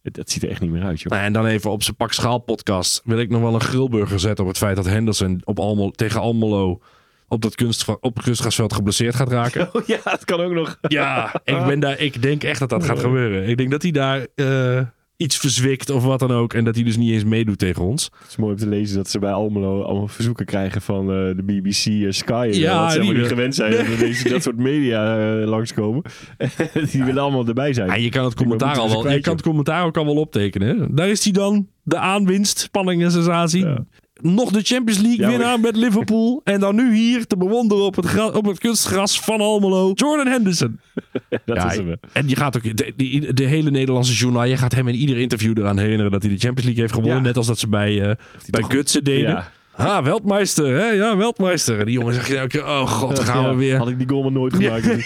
dat 0.02 0.30
ziet 0.32 0.44
er 0.44 0.50
echt 0.50 0.62
niet 0.62 0.72
meer 0.72 0.84
uit, 0.84 1.02
joh. 1.02 1.12
Nou, 1.12 1.24
en 1.26 1.34
dan 1.34 1.46
even 1.46 1.72
op 1.72 1.84
zijn 1.84 1.96
pak 1.96 2.14
schaal 2.14 2.40
podcast 2.40 3.02
wil 3.04 3.20
ik 3.20 3.30
nog 3.30 3.42
wel 3.42 3.54
een 3.54 3.62
grillburger 3.62 4.20
zetten 4.20 4.44
op 4.44 4.50
het 4.50 4.60
feit 4.60 4.76
dat 4.76 4.86
Henderson 4.86 5.42
op 5.44 5.60
Almelo, 5.60 5.92
tegen 5.92 6.22
Almelo 6.22 6.82
op 7.28 7.42
dat 7.42 7.56
kunst, 7.56 7.86
op 8.00 8.22
kunstgrasveld 8.22 8.74
geblesseerd 8.74 9.16
gaat 9.16 9.32
raken. 9.32 9.70
Oh 9.74 9.86
ja, 9.86 10.00
het 10.04 10.26
kan 10.26 10.40
ook 10.40 10.54
nog. 10.54 10.78
Ja, 10.82 11.34
ik, 11.44 11.66
ben 11.66 11.80
daar, 11.80 12.00
ik 12.00 12.22
denk 12.22 12.44
echt 12.44 12.60
dat 12.60 12.70
dat 12.70 12.86
gaat 12.86 13.00
gebeuren. 13.00 13.48
Ik 13.50 13.58
denk 13.58 13.72
dat 13.72 13.82
hij 13.82 13.92
daar 13.92 14.28
eh, 14.36 14.82
iets 15.18 15.38
verzwikt 15.38 15.90
of 15.90 16.04
wat 16.04 16.20
dan 16.20 16.32
ook. 16.32 16.54
En 16.54 16.64
dat 16.64 16.76
hij 16.76 16.84
dus 16.84 16.98
niet 16.98 17.12
eens 17.12 17.24
meedoet 17.24 17.60
tegen 17.60 17.84
ons. 17.84 18.04
Het 18.04 18.30
is 18.30 18.36
mooi 18.36 18.52
om 18.52 18.58
te 18.60 18.68
lezen 18.68 18.98
dat 18.98 19.10
ze 19.10 19.20
bij 19.20 19.32
Almelo 19.32 19.82
allemaal 19.82 20.08
verzoeken 20.08 20.46
krijgen 20.46 20.82
van 20.82 21.02
eh, 21.02 21.36
de 21.36 21.44
BBC 21.44 21.86
en 21.86 22.14
Sky. 22.14 22.50
En 22.52 22.60
Ja, 22.60 22.82
dat 22.82 22.92
ze 22.92 23.00
helemaal 23.00 23.22
niet 23.22 23.32
gewend 23.32 23.56
zijn 23.56 23.72
dat 23.72 23.80
er 23.80 23.98
deze, 23.98 24.30
dat 24.30 24.44
soort 24.44 24.58
media 24.58 25.18
eh, 25.40 25.48
langskomen. 25.48 26.04
die 26.92 27.04
willen 27.04 27.22
allemaal 27.22 27.48
erbij 27.48 27.74
zijn. 27.74 27.90
En 27.90 28.02
je 28.02 28.10
kan 28.10 28.24
het 28.24 28.34
commentaar, 28.34 28.78
al 28.78 28.90
wel, 28.90 29.12
je 29.12 29.20
kan 29.22 29.34
het 29.34 29.44
commentaar 29.44 29.86
ook 29.86 29.98
al 29.98 30.06
wel 30.06 30.16
optekenen. 30.16 30.96
Daar 30.96 31.10
is 31.10 31.24
hij 31.24 31.34
dan. 31.34 31.68
De 31.84 31.98
aanwinst, 31.98 32.60
spanning 32.60 33.04
en 33.04 33.12
sensatie. 33.12 33.66
Ja. 33.66 33.86
Nog 34.34 34.52
de 34.52 34.62
Champions 34.62 35.02
League 35.02 35.28
winnaar 35.28 35.60
met 35.60 35.76
Liverpool. 35.76 36.42
En 36.44 36.60
dan 36.60 36.76
nu 36.76 36.96
hier 36.96 37.28
te 37.28 37.38
bewonderen 37.38 37.84
op 37.84 37.96
het, 37.96 38.34
op 38.34 38.46
het 38.46 38.60
kunstgras 38.60 39.20
van 39.20 39.40
Almelo. 39.42 39.92
Jordan 39.94 40.28
Henderson. 40.28 40.80
dat 41.30 41.40
Ja, 41.58 41.72
is 41.72 41.78
hem. 41.78 41.96
en 42.14 42.28
je 42.30 42.36
gaat 42.36 42.58
ook 42.58 42.64
de, 43.36 43.44
hele 43.44 43.72
Nederlandse 43.72 44.14
journal, 44.14 44.44
je 44.44 44.58
gaat 44.58 44.74
hem 44.76 44.88
in 44.88 44.96
ieder 44.96 45.18
interview 45.18 45.58
eraan 45.58 45.78
herinneren 45.80 46.12
dat 46.12 46.22
hij 46.24 46.32
de 46.32 46.38
Champions 46.38 46.64
League 46.66 46.82
heeft 46.82 46.94
gewonnen. 46.94 47.18
Ja. 47.18 47.24
Net 47.24 47.38
als 47.38 47.48
dat 47.48 47.60
ze 47.60 47.68
bij, 47.68 48.02
eh 48.10 48.16
bij 48.50 48.64
Gutsen 48.68 49.04
deden. 49.04 49.30
Ja. 49.30 49.52
Ah, 49.78 50.04
Weltmeister, 50.04 50.66
hè? 50.80 50.86
Ja, 50.90 51.18
Weltmeister. 51.18 51.80
En 51.80 51.86
die 51.86 51.94
jongen 51.94 52.14
zegt 52.14 52.30
elke 52.34 52.48
keer, 52.48 52.66
oh 52.66 52.88
god, 52.88 53.16
dan 53.16 53.26
gaan 53.26 53.44
Ja, 53.44 53.50
we 53.50 53.56
weer. 53.56 53.78
Had 53.78 53.90
ik 53.90 53.98
die 53.98 54.10
goal 54.10 54.22
maar 54.24 54.32
nooit 54.32 54.56
gemaakt. 54.56 54.86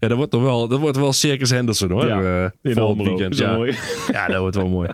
Ja, 0.00 0.08
dat 0.08 0.16
wordt 0.16 0.30
toch 0.32 0.42
wel, 0.42 0.68
dat 0.68 0.80
wordt 0.80 0.96
wel 0.96 1.12
Circus 1.12 1.50
Henderson 1.50 1.90
hoor. 1.90 2.06
Ja, 2.06 2.44
eh, 2.44 2.70
In 2.70 2.74
volgend 2.76 3.06
weekend. 3.06 3.36
Ja. 3.36 3.54
mooi. 3.56 3.74
ja, 4.12 4.26
dat 4.26 4.38
wordt 4.38 4.56
wel 4.56 4.68
mooi. 4.68 4.88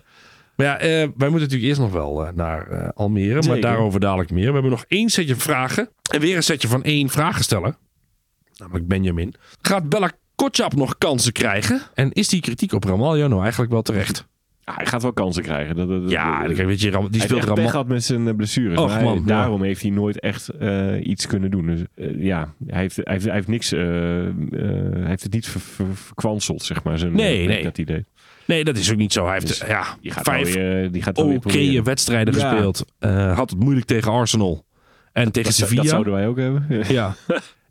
Maar 0.57 0.66
ja, 0.66 0.79
eh, 0.79 0.88
wij 0.88 1.09
moeten 1.29 1.33
natuurlijk 1.33 1.62
eerst 1.62 1.81
nog 1.81 1.92
wel 1.92 2.27
eh, 2.27 2.33
naar 2.35 2.69
eh, 2.71 2.88
Almere. 2.95 3.42
Maar 3.49 3.61
daarover 3.61 4.01
dadelijk 4.01 4.31
meer. 4.31 4.47
We 4.47 4.53
hebben 4.53 4.71
nog 4.71 4.85
één 4.88 5.09
setje 5.09 5.37
vragen. 5.37 5.88
En 6.12 6.21
weer 6.21 6.37
een 6.37 6.42
setje 6.42 6.69
van 6.69 6.83
één 6.83 7.09
vragensteller. 7.09 7.77
Namelijk 8.57 8.87
Benjamin. 8.88 9.35
Gaat 9.62 9.88
Bella 9.88 10.11
Kotschap 10.35 10.75
nog 10.75 10.99
kansen 10.99 11.33
krijgen? 11.33 11.81
En 11.95 12.12
is 12.12 12.29
die 12.29 12.40
kritiek 12.40 12.73
op 12.73 12.85
Ramaljo 12.85 13.29
nou 13.29 13.40
eigenlijk 13.42 13.73
wel 13.73 13.83
terecht? 13.83 14.27
Ja, 14.64 14.75
hij 14.75 14.87
gaat 14.87 15.03
wel 15.03 15.12
kansen 15.12 15.42
krijgen. 15.42 15.77
Dat, 15.77 15.88
dat, 15.88 16.11
Ja, 16.11 16.42
kijk, 16.42 16.57
weet 16.57 16.81
je, 16.81 16.90
Ram- 16.90 17.11
die 17.11 17.21
speelt 17.21 17.45
Ramal... 17.45 17.85
met 17.85 18.05
zijn 18.05 18.37
blessures. 18.37 18.79
Och, 18.79 18.95
hij- 18.95 19.05
ja. 19.05 19.21
daarom 19.25 19.62
heeft 19.62 19.83
hij 19.83 19.90
nooit 19.90 20.21
echt 20.21 20.51
iets 21.03 21.27
kunnen 21.27 21.51
doen. 21.51 21.66
Dus 21.66 21.81
ja, 22.19 22.55
hij 22.66 22.81
heeft, 22.81 22.97
hij 22.97 23.12
heeft, 23.12 23.25
hij 23.25 23.35
heeft 23.35 23.49
niks. 23.49 23.71
hij 23.71 25.05
heeft 25.05 25.23
het 25.23 25.33
niet 25.33 25.47
ver, 25.49 25.61
ver- 25.61 25.87
verkwanseld, 25.97 26.62
zeg 26.62 26.83
maar. 26.83 26.99
Zijn, 26.99 27.12
Nee, 27.12 27.47
nee. 27.47 27.62
Dat 27.62 27.79
idee. 27.79 28.05
Nee, 28.47 28.65
dat 28.65 28.77
is 28.77 28.91
ook 28.93 28.97
niet 28.97 29.13
zo. 29.13 29.25
Hij 29.25 29.33
heeft 29.33 29.47
Dus 29.47 29.59
ja, 29.59 29.97
Die 30.01 30.11
gaat 30.11 30.25
vijf 30.25 30.55
weer, 30.55 30.93
die 30.93 31.03
gaat 31.03 31.17
wel 31.17 31.29
weer 31.29 31.37
oké 31.37 31.83
wedstrijden 31.83 32.35
Ja. 32.35 32.51
gespeeld. 32.51 32.85
Eh, 32.99 33.37
had 33.37 33.51
het 33.51 33.59
moeilijk 33.59 33.87
tegen 33.87 34.13
Arsenal. 34.13 34.65
En 35.13 35.33
tegen 35.33 35.49
Dat, 35.49 35.59
Sevilla. 35.59 35.81
dat 35.83 35.91
zouden 35.91 36.13
wij 36.13 36.27
ook 36.27 36.37
hebben. 36.39 36.67
Ja, 36.95 37.15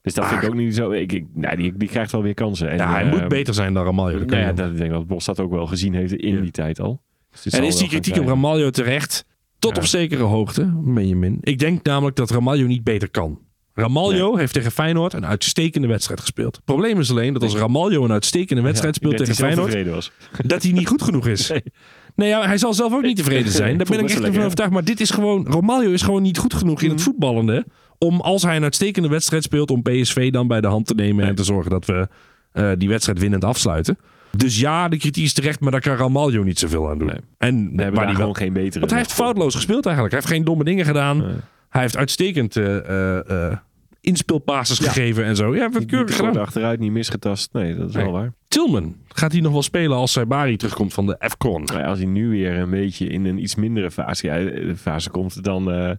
Dus 0.01 0.13
dat 0.13 0.27
vind 0.27 0.41
ik 0.43 0.49
ook 0.49 0.55
niet 0.55 0.75
zo. 0.75 0.91
Ik, 0.91 1.11
ik, 1.11 1.25
nou, 1.33 1.55
die, 1.55 1.77
die 1.77 1.87
krijgt 1.87 2.11
wel 2.11 2.21
weer 2.21 2.33
kansen. 2.33 2.69
En, 2.69 2.77
ja 2.77 2.91
hij 2.91 3.03
eh, 3.03 3.11
moet 3.11 3.27
beter 3.27 3.53
zijn 3.53 3.73
dan 3.73 3.85
Ramaljo. 3.85 4.17
Dat 4.19 4.27
Nou 4.29 4.41
ja, 4.41 4.53
dat, 4.53 4.69
ik 4.71 4.77
denk 4.77 4.91
dat 4.91 5.07
Bos 5.07 5.25
dat 5.25 5.39
ook 5.39 5.51
wel 5.51 5.65
gezien 5.67 5.93
heeft 5.93 6.13
in 6.13 6.35
Ja. 6.35 6.41
die 6.41 6.51
tijd 6.51 6.79
al. 6.79 7.01
Dus 7.43 7.53
En 7.53 7.63
is 7.63 7.77
die 7.77 7.87
kritiek 7.87 8.17
op. 8.17 8.27
Ramaljo 8.27 8.69
terecht? 8.69 9.25
Tot 9.59 9.77
op 9.77 9.85
zekere 9.85 10.23
hoogte, 10.23 10.73
Benjamin. 10.83 11.37
Ik 11.41 11.59
denk 11.59 11.83
namelijk 11.85 12.15
dat 12.15 12.29
Ramaljo 12.29 12.65
niet 12.67 12.83
beter 12.83 13.09
kan. 13.09 13.39
Ramaljo 13.75 14.35
heeft 14.35 14.53
tegen 14.53 14.71
Feyenoord 14.71 15.13
een 15.13 15.25
uitstekende 15.25 15.87
wedstrijd 15.87 16.19
gespeeld. 16.19 16.55
Het 16.55 16.65
probleem 16.65 16.99
is 16.99 17.11
alleen 17.11 17.33
dat 17.33 17.43
als 17.43 17.55
Ramaljo 17.55 18.03
een 18.03 18.11
uitstekende 18.11 18.61
wedstrijd 18.61 18.95
speelt 18.95 19.17
tegen 19.17 19.35
Feyenoord, 19.35 19.87
was. 19.87 20.11
dat 20.45 20.63
hij 20.63 20.71
niet 20.71 20.87
goed 20.87 21.01
genoeg 21.01 21.27
is. 21.27 21.49
Nee, 21.49 21.63
Nee. 22.15 22.29
ja, 22.29 22.45
hij 22.45 22.57
zal 22.57 22.73
zelf 22.73 22.93
ook 22.93 23.01
niet 23.01 23.17
tevreden 23.17 23.51
zijn. 23.61 23.77
Daar 23.77 23.87
ben 23.89 23.99
ik 23.99 24.09
echt 24.09 24.19
van 24.33 24.43
overtuigd. 24.43 24.71
Maar 24.73 24.83
dit 24.83 24.99
is 24.99 25.09
gewoon, 25.09 25.45
Romaglio 25.47 25.91
is 25.91 26.01
gewoon 26.01 26.21
niet 26.21 26.37
goed 26.37 26.53
genoeg 26.53 26.81
in 26.81 26.89
het 26.89 26.97
Mhm. 26.99 27.05
voetballende. 27.09 27.65
Om 27.97 28.21
als 28.21 28.43
hij 28.43 28.55
een 28.55 28.63
uitstekende 28.63 29.07
wedstrijd 29.09 29.43
speelt, 29.43 29.71
om 29.71 29.81
PSV 29.81 30.31
dan 30.31 30.47
bij 30.47 30.61
de 30.61 30.67
hand 30.67 30.87
te 30.87 30.93
nemen 30.93 31.25
en 31.25 31.35
te 31.35 31.43
zorgen 31.43 31.71
dat 31.71 31.85
we 31.85 32.07
eh, 32.51 32.71
die 32.77 32.89
wedstrijd 32.89 33.19
winnend 33.19 33.43
afsluiten. 33.43 33.97
Dus 34.37 34.59
ja, 34.59 34.87
de 34.89 34.97
kritiek 34.97 35.23
is 35.23 35.33
terecht, 35.33 35.59
maar 35.59 35.71
daar 35.71 35.81
kan 35.81 35.95
Ramaljo 35.95 36.43
niet 36.43 36.59
zoveel 36.59 36.89
aan 36.89 36.97
doen. 36.97 37.07
Nee. 37.07 37.17
En 37.37 37.55
We 37.75 37.81
hebben 37.81 37.99
daar 37.99 38.05
wel, 38.05 38.15
gewoon 38.15 38.35
geen 38.35 38.53
betere. 38.53 38.79
want 38.79 38.91
hij 38.91 38.99
heeft 38.99 39.13
foutloos 39.13 39.55
gespeeld 39.55 39.85
eigenlijk. 39.85 40.15
Hij 40.15 40.23
heeft 40.23 40.33
geen 40.35 40.45
domme 40.45 40.63
dingen 40.63 40.85
gedaan. 40.85 41.17
Nee. 41.17 41.35
Hij 41.69 41.81
heeft 41.81 41.97
uitstekend 41.97 42.55
eh 42.55 43.17
eh, 43.49 43.57
inspeelpasses 44.05 44.77
Ja. 44.77 44.85
gegeven 44.91 45.23
en 45.25 45.35
zo. 45.35 45.55
Ja, 45.55 45.67
Niet, 45.67 45.85
keurig 45.85 46.15
gedaan. 46.15 46.37
achteruit, 46.37 46.79
niet 46.79 46.91
misgetast. 46.91 47.53
Nee, 47.53 47.75
dat 47.75 47.89
is 47.89 47.95
Nee. 47.95 48.03
wel 48.03 48.13
waar. 48.13 48.33
Tilman, 48.47 48.95
gaat 49.07 49.31
hij 49.31 49.41
nog 49.41 49.51
wel 49.51 49.61
spelen 49.63 49.97
als 49.97 50.11
Saibari 50.11 50.57
terugkomt 50.57 50.93
van 50.93 51.05
de 51.05 51.19
AFCON? 51.19 51.63
Maar 51.63 51.79
ja, 51.79 51.87
als 51.87 51.97
hij 51.97 52.07
nu 52.07 52.29
weer 52.29 52.53
een 52.57 52.69
beetje 52.69 53.07
in 53.07 53.25
een 53.25 53.37
iets 53.41 53.55
mindere 53.55 53.91
fase, 53.91 54.27
ja, 54.27 54.37
eh, 54.37 54.75
fase 54.75 55.09
komt, 55.09 55.43
dan, 55.43 55.71
eh 55.71 55.91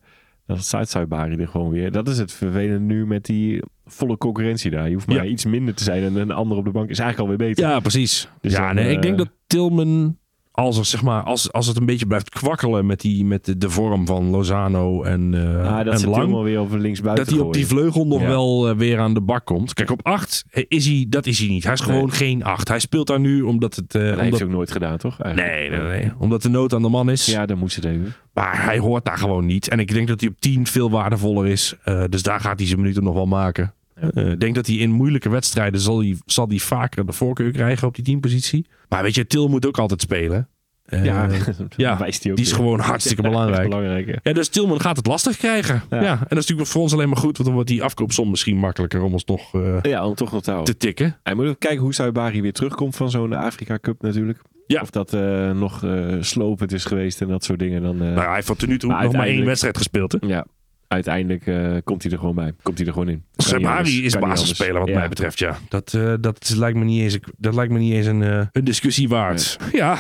dan 0.47 0.59
staat 0.59 0.90
Zuidbari 0.90 1.37
er 1.37 1.49
gewoon 1.49 1.71
weer. 1.71 1.90
Dat 1.92 2.09
is 2.09 2.19
het 2.19 2.33
vervelende 2.33 2.95
nu 2.95 3.07
met 3.07 3.25
die 3.25 3.62
volle 3.87 4.16
concurrentie 4.16 4.71
daar. 4.71 4.88
Je 4.88 4.95
hoeft 4.95 5.07
maar 5.07 5.16
Ja. 5.16 5.25
iets 5.25 5.45
minder 5.45 5.75
te 5.75 5.85
zijn 5.85 6.03
en 6.03 6.16
een 6.16 6.31
ander 6.31 6.57
op 6.59 6.64
de 6.64 6.71
bank 6.71 6.90
is 6.90 6.99
eigenlijk 6.99 7.31
alweer 7.31 7.49
beter. 7.49 7.69
Ja, 7.69 7.81
precies. 7.81 8.29
Dus 8.40 8.53
ja, 8.53 8.66
dan, 8.66 8.75
nee, 8.75 8.90
ik 8.90 8.97
eh, 8.97 9.03
denk 9.03 9.19
dat 9.19 9.31
Tilman, 9.47 10.19
als, 10.57 10.79
er, 10.79 10.85
zeg 10.85 11.03
maar, 11.03 11.23
als, 11.23 11.53
als 11.53 11.66
het 11.66 11.77
een 11.77 11.87
beetje 11.87 12.07
blijft 12.07 12.29
kwakkelen 12.29 12.87
met, 12.87 13.01
die, 13.01 13.25
met 13.25 13.45
de, 13.45 13.59
de 13.59 13.71
vorm 13.71 14.07
van 14.07 14.31
Lozano 14.31 15.03
en, 15.03 15.35
eh 15.35 15.73
Ah, 15.77 15.85
dat 15.85 15.92
en 15.95 15.99
ze 15.99 16.09
Lang, 16.09 16.21
helemaal 16.23 16.42
weer 16.42 16.59
over 16.59 16.79
linksbuiten 16.79 17.25
dat 17.25 17.35
hij 17.35 17.42
op 17.45 17.53
die 17.53 17.66
vleugel 17.66 18.07
nog 18.07 18.21
Ja. 18.21 18.27
wel 18.27 18.69
eh, 18.69 18.77
weer 18.77 18.99
aan 18.99 19.14
de 19.14 19.21
bak 19.21 19.45
komt. 19.45 19.75
Kijk, 19.75 19.90
op 19.90 20.01
8 20.07 20.45
is 20.69 20.87
hij, 20.87 21.07
dat 21.09 21.27
is 21.27 21.38
hij 21.38 21.49
niet. 21.49 21.64
Hij 21.64 21.73
is 21.73 21.81
gewoon 21.81 22.12
geen 22.12 22.45
8. 22.45 22.69
Hij 22.69 22.79
speelt 22.79 23.07
daar 23.07 23.21
nu 23.21 23.42
omdat 23.42 23.77
het... 23.77 23.95
eh, 23.95 24.03
Dat 24.09 24.19
heeft 24.21 24.38
hij 24.38 24.47
ook 24.47 24.53
nooit 24.53 24.71
gedaan, 24.73 24.97
toch? 24.99 25.21
Eigenlijk. 25.21 25.55
nee, 25.71 25.71
nee, 25.81 25.88
nee. 26.01 26.12
Omdat 26.19 26.42
de 26.42 26.49
nood 26.49 26.75
aan 26.75 26.83
de 26.83 26.88
man 26.88 27.11
is. 27.11 27.27
Ja, 27.27 27.47
dan 27.47 27.59
moest 27.59 27.77
het 27.77 27.85
even. 27.85 28.14
Maar 28.35 28.64
hij 28.64 28.79
hoort 28.79 29.05
daar 29.05 29.19
gewoon 29.19 29.47
niet. 29.47 29.69
En 29.69 29.79
ik 29.79 29.92
denk 29.92 30.09
dat 30.09 30.21
hij 30.21 30.29
op 30.29 30.40
10 30.40 30.66
veel 30.66 30.90
waardevoller 30.90 31.47
is. 31.47 31.75
Eh, 31.85 32.05
dus 32.09 32.23
daar 32.23 32.40
gaat 32.40 32.59
hij 32.59 32.66
zijn 32.69 32.81
minuten 32.81 33.03
nog 33.05 33.14
wel 33.14 33.27
maken. 33.27 33.75
Eh, 33.95 34.31
Ik 34.31 34.40
denk 34.40 34.55
dat 34.55 34.66
hij 34.66 34.77
in 34.77 34.90
moeilijke 34.90 35.29
wedstrijden 35.29 35.81
zal 35.81 35.99
hij, 35.99 36.16
zal 36.27 36.49
hij 36.49 36.59
vaker 36.59 37.07
de 37.07 37.12
voorkeur 37.12 37.51
krijgen 37.51 37.88
op 37.88 37.95
die 37.95 38.05
teampositie. 38.05 38.66
Maar 38.89 39.03
weet 39.03 39.14
je, 39.14 39.26
Til 39.26 39.49
moet 39.49 39.66
ook 39.66 39.78
altijd 39.78 40.01
spelen. 40.01 40.49
Eh, 40.87 41.05
Ja, 41.05 41.28
ja, 41.76 41.99
wijst 41.99 42.22
hij 42.22 42.30
ook 42.32 42.37
die 42.39 42.47
is 42.47 42.53
gewoon 42.53 42.80
hartstikke 42.80 43.22
belangrijk. 43.22 43.68
Belangrijk, 43.68 44.07
ja. 44.07 44.18
Ja, 44.22 44.32
dus 44.32 44.49
Tilman 44.49 44.80
gaat 44.80 44.97
het 44.97 45.07
lastig 45.07 45.37
krijgen. 45.37 45.82
Ja. 45.91 46.03
Ja. 46.03 46.11
en 46.12 46.18
dat 46.18 46.30
is 46.30 46.34
natuurlijk 46.37 46.68
voor 46.68 46.82
ons 46.82 46.93
alleen 46.93 47.09
maar 47.09 47.16
goed, 47.16 47.32
want 47.37 47.45
dan 47.45 47.53
wordt 47.53 47.68
die 47.68 47.82
afkoopsom 47.82 48.30
misschien 48.30 48.57
makkelijker 48.57 49.03
om 49.03 49.12
ons 49.12 49.24
nog 49.24 49.55
eh, 49.55 49.78
Ja, 49.82 50.07
om 50.07 50.14
toch 50.14 50.32
nog 50.32 50.43
te 50.43 50.51
houden. 50.51 50.74
te 50.74 50.80
tikken. 50.87 51.16
Hij 51.22 51.34
moet 51.34 51.45
even 51.45 51.59
kijken 51.59 51.80
hoe 51.80 51.95
Saibari 51.95 52.43
weer 52.43 52.53
terugkomt 52.53 52.97
van 52.97 53.11
zo'n 53.11 53.32
Afrika 53.32 53.78
Cup 53.80 54.03
natuurlijk. 54.03 54.39
Ja. 54.66 54.80
Of 54.80 54.91
dat 54.91 55.12
eh, 55.12 55.51
nog 55.51 55.84
eh, 55.84 56.07
slopend 56.20 56.72
is 56.72 56.84
geweest 56.84 57.20
en 57.20 57.28
dat 57.28 57.45
soort 57.45 57.59
dingen. 57.59 57.82
Dan, 57.82 57.95
eh, 57.95 58.01
Nou, 58.01 58.20
hij 58.26 58.34
heeft 58.34 58.47
tot 58.47 58.66
nu 58.66 58.78
toe 58.78 58.91
Maar 58.91 59.05
nog 59.05 59.12
maar 59.12 59.26
één 59.26 59.45
wedstrijd 59.45 59.76
gespeeld. 59.76 60.12
Hè? 60.12 60.18
ja, 60.26 60.47
uiteindelijk 60.89 61.47
eh, 61.47 61.72
komt 61.84 62.03
hij 62.03 62.12
er 62.12 62.18
gewoon 62.18 62.34
bij. 62.34 62.53
Komt 62.62 62.78
hij 62.78 62.87
er 62.87 62.93
gewoon 62.93 63.09
in. 63.09 63.24
Sabari 63.37 64.05
is 64.05 64.18
basisspeler 64.18 64.80
wat 64.80 64.91
mij 64.91 65.09
betreft, 65.09 65.39
ja. 65.39 65.59
Dat, 65.68 65.95
eh, 65.95 66.14
dat, 66.20 66.55
lijkt 66.57 66.78
me 66.78 66.84
niet 66.84 67.03
eens, 67.03 67.18
dat 67.37 67.55
lijkt 67.55 67.72
me 67.72 67.78
niet 67.78 67.93
eens 67.93 68.07
een, 68.07 68.22
eh, 68.22 68.47
een 68.53 68.64
discussie 68.64 69.09
waard. 69.09 69.59
Ja, 69.72 69.99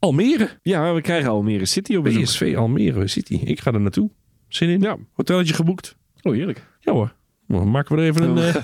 Almere. 0.00 0.48
Ja, 0.62 0.94
we 0.94 1.00
krijgen 1.00 1.30
Almere 1.30 1.66
City 1.66 1.96
op 1.96 2.04
bezoek. 2.04 2.22
PSV 2.22 2.54
Almere 2.56 3.06
City. 3.06 3.34
Ik 3.44 3.60
ga 3.60 3.72
er 3.72 3.80
naartoe. 3.80 4.10
Zin 4.48 4.68
in? 4.68 4.80
Ja. 4.80 4.96
Hotelletje 5.12 5.54
geboekt. 5.54 5.96
Oh, 6.22 6.32
heerlijk. 6.32 6.66
Ja 6.80 6.92
hoor. 6.92 7.12
Dan 7.48 7.70
maken 7.70 7.96
we 7.96 8.02
er 8.02 8.08
even 8.08 8.22
een, 8.36 8.54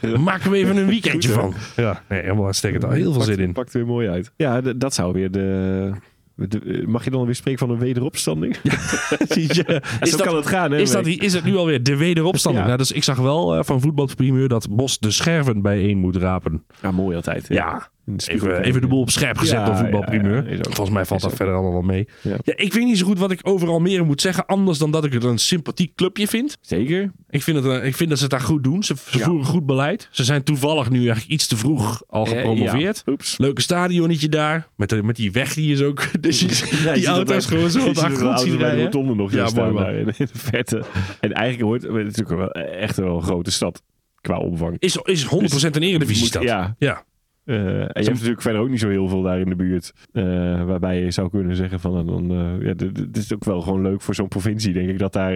eh, 0.00 0.18
maken 0.30 0.50
we 0.50 0.56
even 0.56 0.76
een 0.76 0.86
weekendje 0.86 1.32
Goed, 1.32 1.40
van. 1.40 1.54
Ja, 1.84 2.02
nee, 2.08 2.20
helemaal 2.22 2.46
uitstekend. 2.46 2.84
Al 2.84 2.90
heel 2.90 3.02
veel 3.02 3.12
Pakt- 3.12 3.24
zin 3.24 3.38
in. 3.38 3.52
Pakt 3.52 3.72
er 3.74 3.78
weer 3.78 3.88
mooi 3.88 4.08
uit. 4.08 4.32
Ja, 4.36 4.60
dat 4.60 4.94
zou 4.94 5.12
weer 5.12 5.30
de... 5.30 5.92
de- 6.34 6.84
mag 6.86 7.04
je 7.04 7.10
dan 7.10 7.24
weer 7.24 7.34
spreken 7.34 7.58
van 7.66 7.70
een 7.70 7.78
wederopstanding? 7.80 8.56
Ja, 8.62 8.72
Is 10.00 10.10
zo 10.10 10.24
kan 10.24 10.36
het 10.36 10.46
gaan, 10.46 10.70
hè? 10.70 10.78
Is, 10.78 10.90
dat, 10.90 11.06
is 11.06 11.32
het 11.32 11.44
nu 11.44 11.56
alweer 11.56 11.82
de 11.82 11.96
wederopstanding? 11.96 12.62
Ja. 12.64 12.70
Nou, 12.70 12.82
dus 12.82 12.92
ik 12.92 13.04
zag 13.04 13.18
wel 13.18 13.56
eh, 13.56 13.64
van 13.64 13.80
voetbalprimeur 13.80 14.48
dat 14.48 14.68
Bos 14.70 14.98
de 14.98 15.10
scherven 15.10 15.62
bijeen 15.62 15.98
moet 15.98 16.16
rapen. 16.16 16.64
Ja, 16.82 16.90
mooi 16.90 17.16
altijd. 17.16 17.46
Ja, 17.48 17.88
Even, 18.26 18.62
even 18.62 18.80
de 18.80 18.86
boel 18.86 19.00
op 19.00 19.10
scherp 19.10 19.38
gezet 19.38 19.58
Ja, 19.58 19.64
door 19.64 19.76
voetbalprimeur. 19.76 20.50
ja, 20.50 20.58
Volgens 20.62 20.90
mij 20.90 21.04
valt 21.04 21.20
dat 21.20 21.34
verder 21.34 21.54
allemaal 21.54 21.72
wel 21.72 21.82
mee. 21.82 22.08
Ja. 22.22 22.36
Ja. 22.44 22.52
ik 22.56 22.72
weet 22.72 22.84
niet 22.84 22.98
zo 22.98 23.06
goed 23.06 23.18
wat 23.18 23.30
ik 23.30 23.40
over 23.42 23.68
Almere 23.68 24.02
moet 24.04 24.20
zeggen. 24.20 24.46
Anders 24.46 24.78
dan 24.78 24.90
dat 24.90 25.04
ik 25.04 25.12
het 25.12 25.24
een 25.24 25.38
sympathiek 25.38 25.94
clubje 25.94 26.26
vind. 26.28 26.58
Zeker. 26.60 27.12
Ik 27.30 27.42
vind, 27.42 27.64
het, 27.64 27.84
ik 27.84 27.94
vind 27.96 28.08
dat 28.08 28.18
ze 28.18 28.24
het 28.24 28.32
daar 28.32 28.40
goed 28.40 28.64
doen. 28.64 28.82
Ze, 28.82 28.94
ze 29.10 29.18
Ja. 29.18 29.24
voeren 29.24 29.46
goed 29.46 29.66
beleid. 29.66 30.08
Ze 30.10 30.24
zijn 30.24 30.42
toevallig 30.42 30.90
nu 30.90 30.96
eigenlijk 30.98 31.28
iets 31.28 31.46
te 31.46 31.56
vroeg 31.56 32.02
al 32.08 32.24
gepromoveerd. 32.24 32.96
Eh, 32.96 33.02
Ja. 33.04 33.12
Oeps. 33.12 33.38
Leuke 33.38 33.60
stadionnetje 33.60 34.28
daar. 34.28 34.68
Met, 34.76 34.88
de, 34.88 35.02
met 35.02 35.16
die 35.16 35.32
weg 35.32 35.54
die 35.54 35.72
is 35.72 35.82
ook. 35.82 36.04
Dus 36.20 36.40
je- 36.40 36.80
Ja, 36.84 36.92
je 36.92 36.98
die 37.00 37.06
auto's 37.08 37.46
gewoon 37.46 37.70
zo 37.70 37.86
op 37.86 37.94
de 37.94 38.00
achtergrond 38.00 38.40
zien 38.40 38.50
de 38.50 38.56
rijden. 38.58 38.84
rotonde 38.84 39.14
nog 39.14 39.32
Ja, 39.32 39.46
staan 39.46 39.74
daar 39.74 39.94
in, 39.94 40.06
in 40.06 40.28
de 40.32 40.38
verte. 40.38 40.82
En 41.20 41.32
eigenlijk 41.32 41.68
hoort 41.68 41.82
het 41.82 41.92
natuurlijk 41.92 42.28
wel 42.38 42.50
echt 42.50 42.96
wel 42.96 43.16
een 43.16 43.22
grote 43.22 43.50
stad 43.50 43.82
qua 44.20 44.38
omvang. 44.38 44.76
Is, 44.78 44.96
is 45.02 45.24
100% 45.24 45.28
een 45.70 45.82
eredivisiestad. 45.82 46.42
Moet- 46.42 46.50
Ja. 46.50 46.74
ja. 46.78 47.04
Eh, 47.46 47.56
en 47.56 47.70
je 47.80 47.92
hebt 47.92 48.08
natuurlijk 48.08 48.42
verder 48.42 48.60
ook 48.60 48.68
niet 48.68 48.80
zo 48.80 48.88
heel 48.88 49.08
veel 49.08 49.22
daar 49.22 49.40
in 49.40 49.48
de 49.48 49.56
buurt. 49.56 49.92
eh, 50.12 50.22
waarbij 50.64 51.00
je 51.02 51.10
zou 51.10 51.30
kunnen 51.30 51.56
zeggen 51.56 51.80
van... 51.80 52.06
Dan, 52.06 52.30
eh, 52.30 52.66
ja, 52.66 52.74
is 53.12 53.34
ook 53.34 53.44
wel 53.44 53.60
gewoon 53.60 53.82
leuk 53.82 54.02
voor 54.02 54.14
zo'n 54.14 54.28
provincie, 54.28 54.72
denk 54.72 54.88
ik. 54.88 54.98
Dat 54.98 55.12
daar 55.12 55.32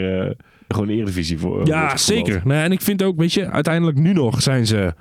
gewoon 0.69 0.89
een 0.89 0.95
eredivisie 0.95 1.39
voor 1.39 1.67
Ja, 1.67 1.97
zeker. 1.97 2.41
Nou, 2.45 2.63
en 2.63 2.73
ik 2.73 2.81
vind 2.81 3.03
ook, 3.03 3.17
weet 3.19 3.33
je, 3.33 3.51
uiteindelijk 3.51 3.99
nu 3.99 4.13
nog 4.13 4.43
zijn 4.43 4.67
ze 4.67 4.95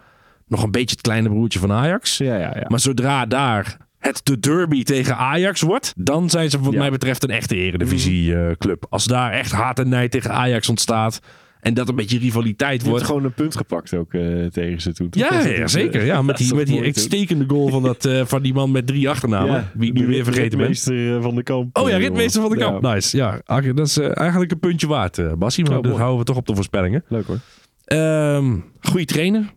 nog 0.47 0.63
een 0.63 0.71
beetje 0.71 0.95
het 0.95 1.01
kleine 1.01 1.29
broertje 1.29 1.59
van 1.59 1.71
Ajax. 1.71 2.17
Ja, 2.17 2.35
ja, 2.35 2.51
ja. 2.55 2.65
Maar 2.67 2.79
zodra 2.79 3.25
daar 3.25 3.77
het 3.99 4.21
de 4.23 4.39
derby 4.39 4.83
tegen 4.83 5.17
Ajax 5.17 5.61
wordt, 5.61 5.93
dan 5.97 6.29
zijn 6.29 6.49
ze 6.49 6.59
wat 6.59 6.73
Ja. 6.73 6.79
mij 6.79 6.91
betreft 6.91 7.23
een 7.23 7.29
echte 7.29 7.55
eredivisieclub. 7.55 8.85
Als 8.89 9.05
daar 9.05 9.31
echt 9.31 9.51
haat 9.51 9.79
en 9.79 9.89
nijd 9.89 10.11
tegen 10.11 10.31
Ajax 10.31 10.69
ontstaat 10.69 11.19
en 11.59 11.73
dat 11.73 11.89
een 11.89 11.95
beetje 11.95 12.19
rivaliteit 12.19 12.71
je 12.71 12.77
hebt 12.77 12.89
wordt. 12.89 13.05
gewoon 13.05 13.23
een 13.23 13.33
punt 13.33 13.55
gepakt 13.55 13.93
ook 13.93 14.13
eh, 14.13 14.45
tegen 14.45 14.81
ze 14.81 14.93
toe. 14.93 15.09
toch? 15.09 15.21
Ja, 15.23 15.39
is, 15.39 15.45
ja, 15.45 15.51
eh, 15.51 15.67
zeker. 15.67 16.05
Ja, 16.05 16.21
met 16.21 16.37
die, 16.47 16.55
met 16.55 16.67
die 16.67 16.81
uitstekende 16.81 17.45
goal 17.47 17.69
van, 17.69 17.83
dat, 17.83 18.05
eh, 18.05 18.25
van 18.25 18.41
die 18.41 18.53
man 18.53 18.71
met 18.71 18.87
drie 18.87 19.09
achternamen. 19.09 19.51
Ja, 19.51 19.71
wie 19.73 19.89
ik 19.89 19.93
nu 19.93 20.07
weer 20.07 20.23
vergeten 20.23 20.57
ben. 20.57 20.67
ritmeester, 20.67 21.21
van 21.21 21.35
de 21.35 21.43
kamp. 21.43 21.77
Oh 21.77 21.89
ja, 21.89 21.97
ritmeester 21.97 22.41
van 22.41 22.51
de 22.51 22.57
kamp. 22.57 22.83
Ja, 22.83 22.93
Nice. 22.93 23.17
Ja, 23.17 23.41
dat 23.73 23.87
is 23.87 23.97
eigenlijk 23.97 24.51
een 24.51 24.59
puntje 24.59 24.87
waard, 24.87 25.37
Bassie. 25.37 25.63
Maar 25.63 25.73
dat 25.73 25.83
mooi. 25.83 25.95
houden 25.95 26.19
we 26.19 26.25
toch 26.25 26.37
op 26.37 26.47
de 26.47 26.55
voorspellingen. 26.55 27.03
Leuk 27.07 27.25
hoor. 27.25 27.39
Ehm 27.85 28.55
goeie 28.81 29.05
trainer. 29.05 29.53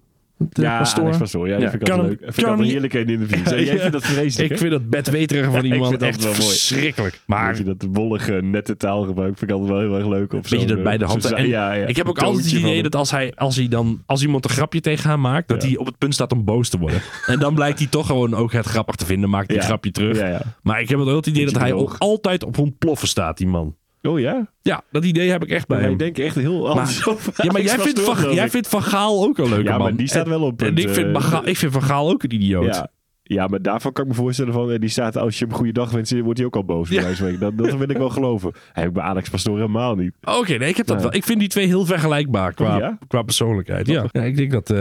De 0.51 0.63
ja, 0.63 0.79
pastoor. 0.79 1.05
Alex 1.05 1.17
Pastoor. 1.19 1.49
Ja, 1.49 1.55
die 1.57 1.65
Ja, 1.65 1.71
vind 1.71 1.83
ik 1.83 1.89
kan 1.89 1.99
altijd 2.01 2.21
leuk. 2.21 2.35
Vind 2.35 2.39
ik 2.39 2.45
kan 2.45 2.53
altijd 2.53 2.73
hem- 2.73 2.83
heerlijk 2.83 3.09
in 3.11 3.29
de. 3.29 3.57
Ja, 3.57 3.65
Jij 3.65 3.79
vindt 3.79 3.93
dat 3.93 4.05
vreselijk, 4.05 4.51
Ik 4.51 4.51
hè? 4.51 4.57
vind 4.57 4.71
dat 4.71 4.91
bedweterige 4.91 5.51
van 5.51 5.61
die 5.63 5.73
Ik 5.73 5.79
man 5.79 5.89
vind 5.89 6.01
dat 6.01 6.09
echt 6.09 6.23
wel 6.23 6.33
mooi. 6.33 6.45
verschrikkelijk. 6.45 7.21
Maar 7.27 7.57
je, 7.57 7.63
dat 7.65 7.87
wollige, 7.93 8.33
nette 8.33 8.77
taalgebruik 8.77 9.39
vind 9.39 9.51
ik 9.51 9.57
altijd 9.57 9.73
wel 9.79 9.81
heel 9.89 9.97
erg 9.99 10.07
leuk. 10.09 10.33
Op 10.33 10.43
Beetje 10.51 10.67
dat 10.67 10.77
eh, 10.77 10.83
bij 10.83 10.99
de 10.99 11.05
hand. 11.05 11.33
En 11.33 11.49
ja, 11.49 11.73
ja. 11.73 11.87
Ik 11.87 11.97
heb 11.97 12.09
ook 12.09 12.19
altijd 12.19 12.45
het 12.45 12.55
idee 12.55 12.83
dat 12.83 12.95
als, 12.95 13.11
hij, 13.11 13.33
als, 13.35 13.57
hij 13.57 13.69
dan, 13.69 14.03
als 14.07 14.23
iemand 14.23 14.45
een 14.45 14.51
grapje 14.51 14.81
tegen 14.81 15.11
hem 15.11 15.21
maakt, 15.21 15.49
dat 15.49 15.63
Ja. 15.63 15.69
hij 15.69 15.77
op 15.77 15.87
het 15.87 15.99
punt 15.99 16.15
staat 16.15 16.33
om 16.33 16.45
boos 16.45 16.69
te 16.69 16.79
worden. 16.79 17.01
en 17.27 17.39
dan 17.39 17.55
blijkt 17.55 17.79
hij 17.79 17.89
toch 17.89 18.07
gewoon 18.07 18.35
ook 18.35 18.53
het 18.53 18.67
grappig 18.67 18.95
te 18.95 19.07
vinden, 19.07 19.31
maakt 19.31 19.47
hij 19.47 19.57
Ja. 19.57 19.63
een 19.63 19.69
grapje 19.69 19.91
terug. 19.91 20.19
Ja, 20.19 20.29
ja. 20.29 20.41
Maar 20.63 20.81
ik 20.81 20.89
heb 20.89 20.99
het 20.99 21.09
ook 21.09 21.17
het 21.17 21.27
idee 21.27 21.45
dat 21.45 21.59
hij 21.59 21.73
ook 21.73 21.95
altijd 21.99 22.45
op 22.45 22.59
ontploffen 22.59 23.09
staat, 23.09 23.37
die 23.39 23.47
man. 23.47 23.75
Oh 24.03 24.21
ja? 24.21 24.47
Ja, 24.63 24.83
dat 24.91 25.05
idee 25.05 25.31
heb 25.31 25.43
ik 25.43 25.51
echt 25.51 25.67
bij 25.67 25.79
Hij 25.79 25.89
hem. 25.89 25.97
denkt 25.97 26.19
echt 26.19 26.35
heel 26.35 26.69
anders 26.71 27.07
over 27.07 27.33
Ja, 27.37 27.53
maar 27.53 27.63
jij 27.71 27.79
vindt, 27.79 28.01
van, 28.01 28.35
jij 28.35 28.45
ik. 28.45 28.51
vindt 28.51 28.69
Van 28.69 28.83
Gaal 28.83 29.25
ook 29.25 29.39
een 29.39 29.49
leuke 29.49 29.65
Ja, 29.65 29.71
man. 29.71 29.81
maar 29.81 29.97
die 29.97 30.09
staat 30.09 30.25
En- 30.25 30.31
wel 30.31 30.41
op 30.43 30.51
En 30.51 30.57
punt, 30.67 30.79
ik 30.79 30.89
vind, 30.89 31.07
eh, 31.07 31.13
Van 31.13 31.23
Gaal, 31.23 31.47
ik 31.47 31.57
vind 31.57 31.73
Van 31.73 31.83
Gaal 31.83 32.11
ook 32.11 32.23
een 32.23 32.35
idioot. 32.35 32.75
Ja. 32.75 32.89
ja, 33.23 33.47
maar 33.47 33.63
daarvan 33.63 33.93
kan 33.93 34.05
ik 34.05 34.11
me 34.11 34.17
voorstellen 34.17 34.53
van... 34.53 34.71
eh, 34.71 34.79
Die 34.81 34.89
staat, 34.89 35.17
als 35.17 35.35
je 35.39 35.41
hem 35.45 35.51
een 35.53 35.57
goede 35.59 35.73
dag 35.73 35.91
wenst, 35.91 36.21
wordt 36.21 36.39
hij 36.39 36.47
ook 36.47 36.57
al 36.57 36.65
boos. 36.65 36.89
bij 36.89 36.97
Ja. 36.99 37.03
wijze 37.03 37.19
van 37.19 37.29
spreken. 37.33 37.57
Dat, 37.57 37.67
dat 37.69 37.79
wil 37.79 37.89
ik 37.91 37.97
wel 37.97 38.11
geloven. 38.11 38.53
Hij 38.73 38.83
heb 38.83 38.93
bij 38.93 39.03
Alex 39.03 39.29
Pastoor 39.29 39.57
helemaal 39.57 39.95
niet. 39.95 40.13
Oké, 40.23 40.57
nee, 40.57 40.69
ik 40.69 40.77
heb 40.77 40.87
dat 40.87 40.97
Ja. 40.97 41.03
wel. 41.03 41.15
Ik 41.15 41.25
vind 41.25 41.39
die 41.39 41.49
twee 41.49 41.67
heel 41.67 41.85
vergelijkbaar 41.87 42.55
qua, 42.55 42.75
Oh, 42.75 42.79
ja? 42.81 42.99
qua 43.09 43.23
persoonlijkheid. 43.23 43.87
Ja. 43.87 44.05
ja, 44.13 44.23
ik 44.23 44.37
denk 44.37 44.51
dat, 44.51 44.71
eh, 44.71 44.79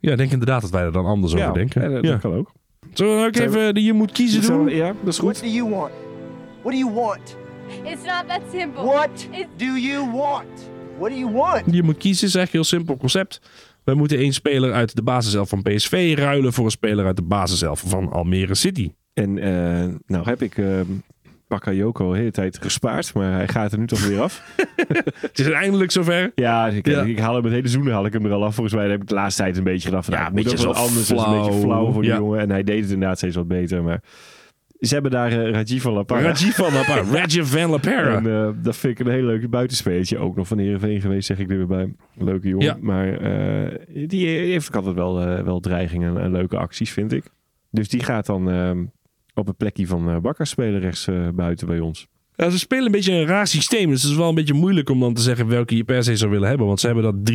ja, 0.00 0.10
ik 0.10 0.16
denk 0.16 0.30
inderdaad 0.30 0.60
dat 0.60 0.70
wij 0.70 0.82
er 0.82 0.92
dan 0.92 1.04
anders 1.06 1.34
over 1.34 1.52
denken. 1.52 1.92
ja, 1.92 2.00
dat, 2.00 2.20
kan 2.20 2.34
ook. 2.34 2.52
Zullen 2.92 3.12
we 3.14 3.18
dan 3.18 3.26
ook 3.26 3.48
even 3.48 3.74
de 3.74 3.82
je 3.82 3.92
moet 3.92 4.12
kiezen 4.12 4.42
doen? 4.42 4.68
Ja, 4.68 4.86
dat 5.02 5.12
is 5.14 5.18
What 5.20 5.38
goed. 5.38 5.46
do 5.48 5.54
you 5.56 5.70
want? 5.70 5.90
What 6.62 6.72
do 6.72 6.78
you 6.78 6.92
want? 6.94 7.36
It's 7.84 8.04
not 8.04 8.24
that 8.28 8.40
simple. 8.52 8.84
What 8.84 9.28
It's 9.30 9.46
do 9.56 9.64
you 9.76 10.10
want? 10.12 10.70
What 10.98 11.10
do 11.10 11.16
you 11.16 11.32
want? 11.32 11.62
Je 11.70 11.82
moet 11.82 11.96
kiezen, 11.96 12.26
is 12.28 12.34
echt 12.34 12.44
een 12.44 12.50
heel 12.52 12.64
simpel 12.64 12.96
concept. 12.96 13.40
We 13.84 13.94
moeten 13.94 14.18
één 14.18 14.32
speler 14.32 14.72
uit 14.72 14.96
de 14.96 15.02
basiself 15.02 15.48
van 15.48 15.62
PSV 15.62 16.14
ruilen 16.18 16.52
voor 16.52 16.64
een 16.64 16.70
speler 16.70 17.06
uit 17.06 17.16
de 17.16 17.22
basiself 17.22 17.82
van 17.86 18.12
Almere 18.12 18.54
City. 18.54 18.92
En 19.14 19.38
eh, 19.38 19.94
nou 20.06 20.24
heb 20.24 20.42
ik... 20.42 20.58
eh 20.58 20.80
Bakayoko 21.48 22.12
de 22.12 22.18
hele 22.18 22.30
tijd 22.30 22.58
gespaard, 22.60 23.14
maar 23.14 23.32
hij 23.32 23.48
gaat 23.48 23.72
er 23.72 23.78
nu 23.78 23.86
toch 23.86 24.06
weer 24.06 24.20
af. 24.20 24.42
Het 25.20 25.38
is 25.38 25.50
eindelijk 25.50 25.90
zover. 25.90 26.32
Ja, 26.34 26.66
ik, 26.66 26.86
Ja. 26.86 27.02
ik 27.02 27.18
haal 27.18 27.34
hem 27.34 27.44
het 27.44 27.52
hele 27.52 27.68
seizoen 27.68 27.92
haal 27.92 28.06
ik 28.06 28.12
hem 28.12 28.24
er 28.24 28.32
al 28.32 28.44
af. 28.44 28.54
Volgens 28.54 28.74
mij 28.76 28.88
heb 28.88 29.00
ik 29.02 29.08
de 29.08 29.14
laatste 29.14 29.42
tijd 29.42 29.56
een 29.56 29.64
beetje 29.64 29.88
gedacht 29.88 30.04
van, 30.04 30.14
Ja, 30.14 30.26
een 30.26 30.32
beetje 30.34 30.50
wat 30.50 30.60
zo 30.76 30.82
anders. 30.82 31.08
Het 31.08 31.18
is 31.18 31.24
een 31.24 31.30
beetje 31.36 31.52
flauw. 31.52 31.62
flauw 31.62 31.92
voor 31.92 32.02
die 32.02 32.10
Ja. 32.10 32.16
jongen. 32.16 32.40
En 32.40 32.50
hij 32.50 32.62
deed 32.62 32.82
het 32.82 32.90
inderdaad 32.92 33.16
steeds 33.18 33.36
wat 33.36 33.48
beter. 33.48 33.82
Maar 33.82 34.02
ze 34.86 34.94
hebben 34.94 35.10
daar 35.10 35.32
eh, 35.32 35.50
Rajiv 35.50 35.82
van 35.82 35.92
La 35.92 36.02
Parra. 36.02 36.22
Rajiv 36.22 36.54
van 36.54 36.72
La 36.78 36.82
Parra. 36.82 37.02
Rajiv 37.12 37.44
van. 37.44 37.80
En 37.82 38.26
eh, 38.26 38.48
dat 38.62 38.76
vind 38.76 38.98
ik 38.98 39.06
een 39.06 39.12
hele 39.12 39.26
leuke 39.26 39.48
buitenspeeltje. 39.48 40.18
Ook 40.18 40.36
nog 40.36 40.46
van 40.46 40.58
Heerenveen 40.58 41.00
geweest, 41.00 41.26
zeg 41.26 41.38
ik 41.38 41.50
er 41.50 41.56
weer 41.56 41.66
bij. 41.66 41.94
Leuke 42.14 42.48
jongen. 42.48 42.66
Ja. 42.66 42.76
Maar 42.80 43.12
eh, 43.12 44.08
die 44.08 44.26
heeft 44.26 44.68
ook 44.68 44.76
altijd 44.76 44.94
wel, 44.94 45.44
wel 45.44 45.60
dreigingen 45.60 46.20
en 46.20 46.32
leuke 46.32 46.56
acties, 46.56 46.90
vind 46.90 47.12
ik. 47.12 47.24
Dus 47.70 47.88
die 47.88 48.02
gaat 48.02 48.26
dan 48.26 48.50
eh, 48.50 48.70
op 49.34 49.46
het 49.46 49.56
plekje 49.56 49.86
van 49.86 50.20
Bakker 50.20 50.46
spelen 50.46 50.80
rechts 50.80 51.08
buiten 51.34 51.66
bij 51.66 51.80
ons. 51.80 52.06
Ja, 52.36 52.50
ze 52.50 52.58
spelen 52.58 52.86
een 52.86 52.92
beetje 52.92 53.12
een 53.12 53.26
raar 53.26 53.46
systeem. 53.46 53.90
Dus 53.90 54.02
het 54.02 54.10
is 54.10 54.16
wel 54.16 54.28
een 54.28 54.34
beetje 54.34 54.54
moeilijk 54.54 54.90
om 54.90 55.00
dan 55.00 55.14
te 55.14 55.22
zeggen 55.22 55.46
welke 55.46 55.76
je 55.76 55.84
per 55.84 56.04
se 56.04 56.16
zou 56.16 56.30
willen 56.30 56.48
hebben. 56.48 56.66
Want 56.66 56.80
ze 56.80 56.86
hebben 56.86 57.04
dat 57.04 57.32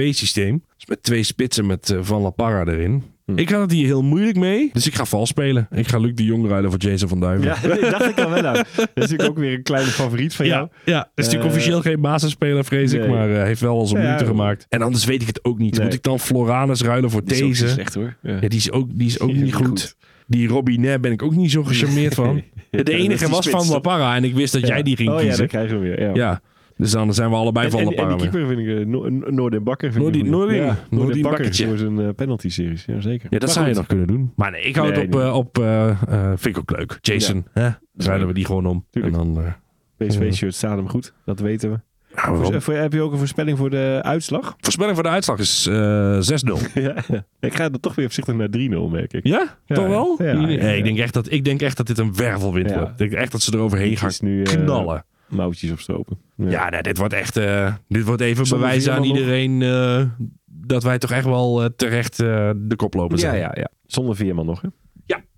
3-4-2-1-2 0.00 0.08
systeem. 0.10 0.62
Dus 0.76 0.86
met 0.86 1.02
twee 1.02 1.22
spitsen 1.22 1.66
met 1.66 1.96
Van 2.00 2.22
La 2.22 2.30
Parra 2.30 2.64
erin. 2.64 3.02
Hm. 3.24 3.38
Ik 3.38 3.50
had 3.50 3.60
het 3.60 3.70
hier 3.72 3.86
heel 3.86 4.02
moeilijk 4.02 4.36
mee. 4.36 4.70
Dus 4.72 4.86
ik 4.86 4.94
ga 4.94 5.04
vals 5.04 5.28
spelen. 5.28 5.68
Ik 5.70 5.88
ga 5.88 5.98
Luc 5.98 6.14
de 6.14 6.24
Jong 6.24 6.48
ruilen 6.48 6.70
voor 6.70 6.80
Jason 6.80 7.08
van 7.08 7.20
Duiven. 7.20 7.46
Ja, 7.46 7.56
nee, 7.66 7.90
dacht 7.90 8.08
ik 8.08 8.20
al 8.20 8.30
wel 8.30 8.46
aan. 8.46 8.54
Dat 8.54 8.66
is 8.76 9.00
natuurlijk 9.00 9.28
ook 9.30 9.38
weer 9.38 9.52
een 9.52 9.62
kleine 9.62 9.90
favoriet 9.90 10.34
van 10.34 10.46
jou. 10.46 10.68
Ja, 10.84 10.92
ja. 10.92 11.00
is 11.14 11.24
natuurlijk 11.24 11.44
Eh, 11.44 11.50
officieel 11.56 11.80
geen 11.80 12.00
basisspeler, 12.00 12.64
vrees 12.64 12.92
ik. 12.92 13.08
Maar 13.08 13.34
eh, 13.36 13.42
heeft 13.42 13.60
wel 13.60 13.78
al 13.78 13.86
zijn 13.86 14.00
Ja, 14.02 14.06
minuten 14.06 14.26
ja. 14.26 14.32
gemaakt. 14.32 14.66
En 14.68 14.82
anders 14.82 15.04
weet 15.04 15.20
ik 15.22 15.26
het 15.26 15.44
ook 15.44 15.58
niet. 15.58 15.74
Nee. 15.76 15.84
Moet 15.84 15.94
ik 15.94 16.02
dan 16.02 16.20
Floranus 16.20 16.82
ruilen 16.82 17.10
voor 17.10 17.24
Die 17.24 17.34
is 17.34 17.40
deze? 17.40 17.62
niet 17.64 17.72
slecht 17.72 17.94
hoor. 17.94 18.16
Ja. 18.22 18.38
Ja, 18.40 18.48
die 18.48 18.58
is 18.58 18.70
ook, 18.72 18.88
die 18.92 19.06
is 19.06 19.20
ook 19.20 19.30
is 19.30 19.36
niet 19.40 19.54
goed. 19.54 19.66
goed. 19.66 19.96
Die 20.26 20.48
Robinet 20.48 21.00
ben 21.00 21.12
ik 21.12 21.22
ook 21.22 21.34
niet 21.34 21.50
zo 21.50 21.64
gecharmeerd 21.72 22.14
van. 22.14 22.34
De 22.34 22.42
Ja, 22.70 22.82
dat 22.82 22.88
is 22.88 22.94
enige 22.94 23.28
was 23.28 23.46
spits, 23.46 23.66
van? 23.66 23.80
Parra. 23.80 24.16
En 24.16 24.24
ik 24.24 24.34
wist 24.34 24.52
dat 24.52 24.66
jij 24.66 24.82
die 24.82 24.96
ging 24.96 25.08
oh, 25.08 25.14
ja, 25.14 25.20
kiezen. 25.20 25.38
dan 25.38 25.48
krijgen 25.48 25.80
we 25.80 25.82
weer. 25.88 26.16
Ja. 26.16 26.40
Ja, 26.76 26.82
dus 26.84 26.90
dan 26.92 27.14
zijn 27.14 27.30
we 27.30 27.36
allebei 27.36 27.64
En, 27.66 27.70
van 27.72 27.80
en, 27.80 27.86
La 27.86 27.90
en 27.92 27.96
Parra. 27.96 28.16
die 28.16 28.28
keeper 28.28 28.46
vind 28.48 28.60
ik 28.60 28.66
uh, 28.66 28.86
no 28.86 29.08
Noordin 29.30 29.62
Bakker. 29.62 29.90
Vind 29.92 30.02
Noordin- 30.04 30.24
ik. 30.24 30.30
Noordin. 30.30 30.56
Ja, 30.56 30.64
Noordin 30.64 30.86
Noordin 30.98 31.22
Bakker 31.22 31.30
Bakkertje. 31.38 31.66
voor 31.68 31.78
zijn 31.78 31.98
uh, 31.98 32.08
penalty 32.16 32.48
series. 32.48 32.84
Ja, 32.84 33.00
zeker. 33.00 33.26
Ja, 33.30 33.38
dat 33.38 33.40
Maar 33.40 33.50
zou 33.50 33.68
je 33.68 33.74
nog 33.74 33.86
kunnen 33.86 34.06
doen. 34.06 34.32
Maar 34.36 34.50
nee, 34.50 34.62
ik 34.62 34.76
hou 34.76 34.90
Nee, 34.90 35.00
het 35.00 35.14
op, 35.14 35.20
eh, 35.20 35.34
op 35.34 35.58
eh, 35.58 35.88
eh, 35.90 36.32
vind 36.36 36.56
ik 36.56 36.58
ook 36.58 36.78
leuk. 36.78 36.98
Jason, 37.00 37.46
hè? 37.52 37.68
Ruilen 37.96 38.26
we 38.26 38.34
die 38.34 38.44
gewoon 38.44 38.66
om. 38.66 38.84
Tuurlijk. 38.90 39.16
En 39.16 39.34
dan, 39.34 39.44
eh, 39.44 40.06
PSV-shirt 40.08 40.54
staat 40.54 40.76
hem 40.76 40.88
goed. 40.88 41.12
Dat 41.24 41.40
weten 41.40 41.70
we. 41.70 41.80
ja, 42.14 42.30
waarom? 42.30 42.44
Voor- 42.52 42.62
voor- 42.62 42.74
heb 42.74 42.92
je 42.92 43.00
ook 43.00 43.12
een 43.12 43.18
voorspelling 43.18 43.58
voor 43.58 43.70
de 43.70 43.98
uitslag? 44.02 44.54
Voorspelling 44.60 44.94
voor 44.94 45.02
de 45.02 45.08
uitslag 45.08 45.38
is 45.38 45.66
eh 45.66 46.18
6-0. 46.20 46.58
ja. 46.74 46.94
Ik 47.40 47.54
ga 47.54 47.64
er 47.64 47.80
toch 47.80 47.94
weer 47.94 48.04
voorzichtig 48.04 48.34
naar 48.34 48.48
3-0, 48.48 48.90
merk 48.90 49.12
ik. 49.12 49.26
Ja? 49.26 49.56
Ja, 49.66 49.74
Toch 49.74 49.86
wel? 49.88 50.14
ja, 50.18 50.24
ja, 50.26 50.40
Nee, 50.40 50.56
ja. 50.60 50.68
Ik, 50.68 50.84
denk 50.84 50.98
echt 50.98 51.14
dat, 51.14 51.30
ik 51.32 51.44
denk 51.44 51.60
echt 51.62 51.76
dat 51.76 51.86
dit 51.86 51.98
een 51.98 52.14
wervelwind 52.14 52.70
Ja. 52.70 52.76
wordt. 52.78 52.90
Ik 52.90 52.98
denk 52.98 53.12
echt 53.12 53.32
dat 53.32 53.42
ze 53.42 53.54
eroverheen 53.54 53.90
Het 53.90 53.98
gaan 53.98 54.12
nu, 54.20 54.42
eh, 54.42 54.52
knallen. 54.52 55.04
Mouwtjes 55.28 55.70
opstropen. 55.70 56.18
Ja, 56.36 56.68
nee, 56.68 56.82
dit 56.82 56.98
wordt 56.98 57.14
echt. 57.14 57.36
eh, 57.36 57.74
dit 57.88 58.04
wordt 58.04 58.20
even 58.20 58.48
bewijzen 58.48 58.92
aan 58.92 59.04
iedereen 59.04 59.62
eh, 59.62 60.02
dat 60.44 60.82
wij 60.82 60.98
toch 60.98 61.10
echt 61.10 61.24
wel 61.24 61.62
eh, 61.62 61.68
terecht 61.76 62.16
de 62.16 62.74
koploper 62.76 63.18
ja, 63.18 63.22
zijn. 63.22 63.38
ja, 63.38 63.50
ja. 63.54 63.68
Zonder 63.86 64.16
Veerman 64.16 64.46
nog, 64.46 64.60
hè? 64.60 64.68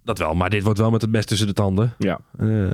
dat 0.06 0.18
wel. 0.18 0.34
Maar 0.34 0.50
dit 0.50 0.62
wordt 0.62 0.78
wel 0.78 0.90
met 0.90 1.00
het 1.02 1.10
best 1.10 1.28
tussen 1.28 1.46
de 1.46 1.52
tanden. 1.52 1.94
Ja. 1.98 2.20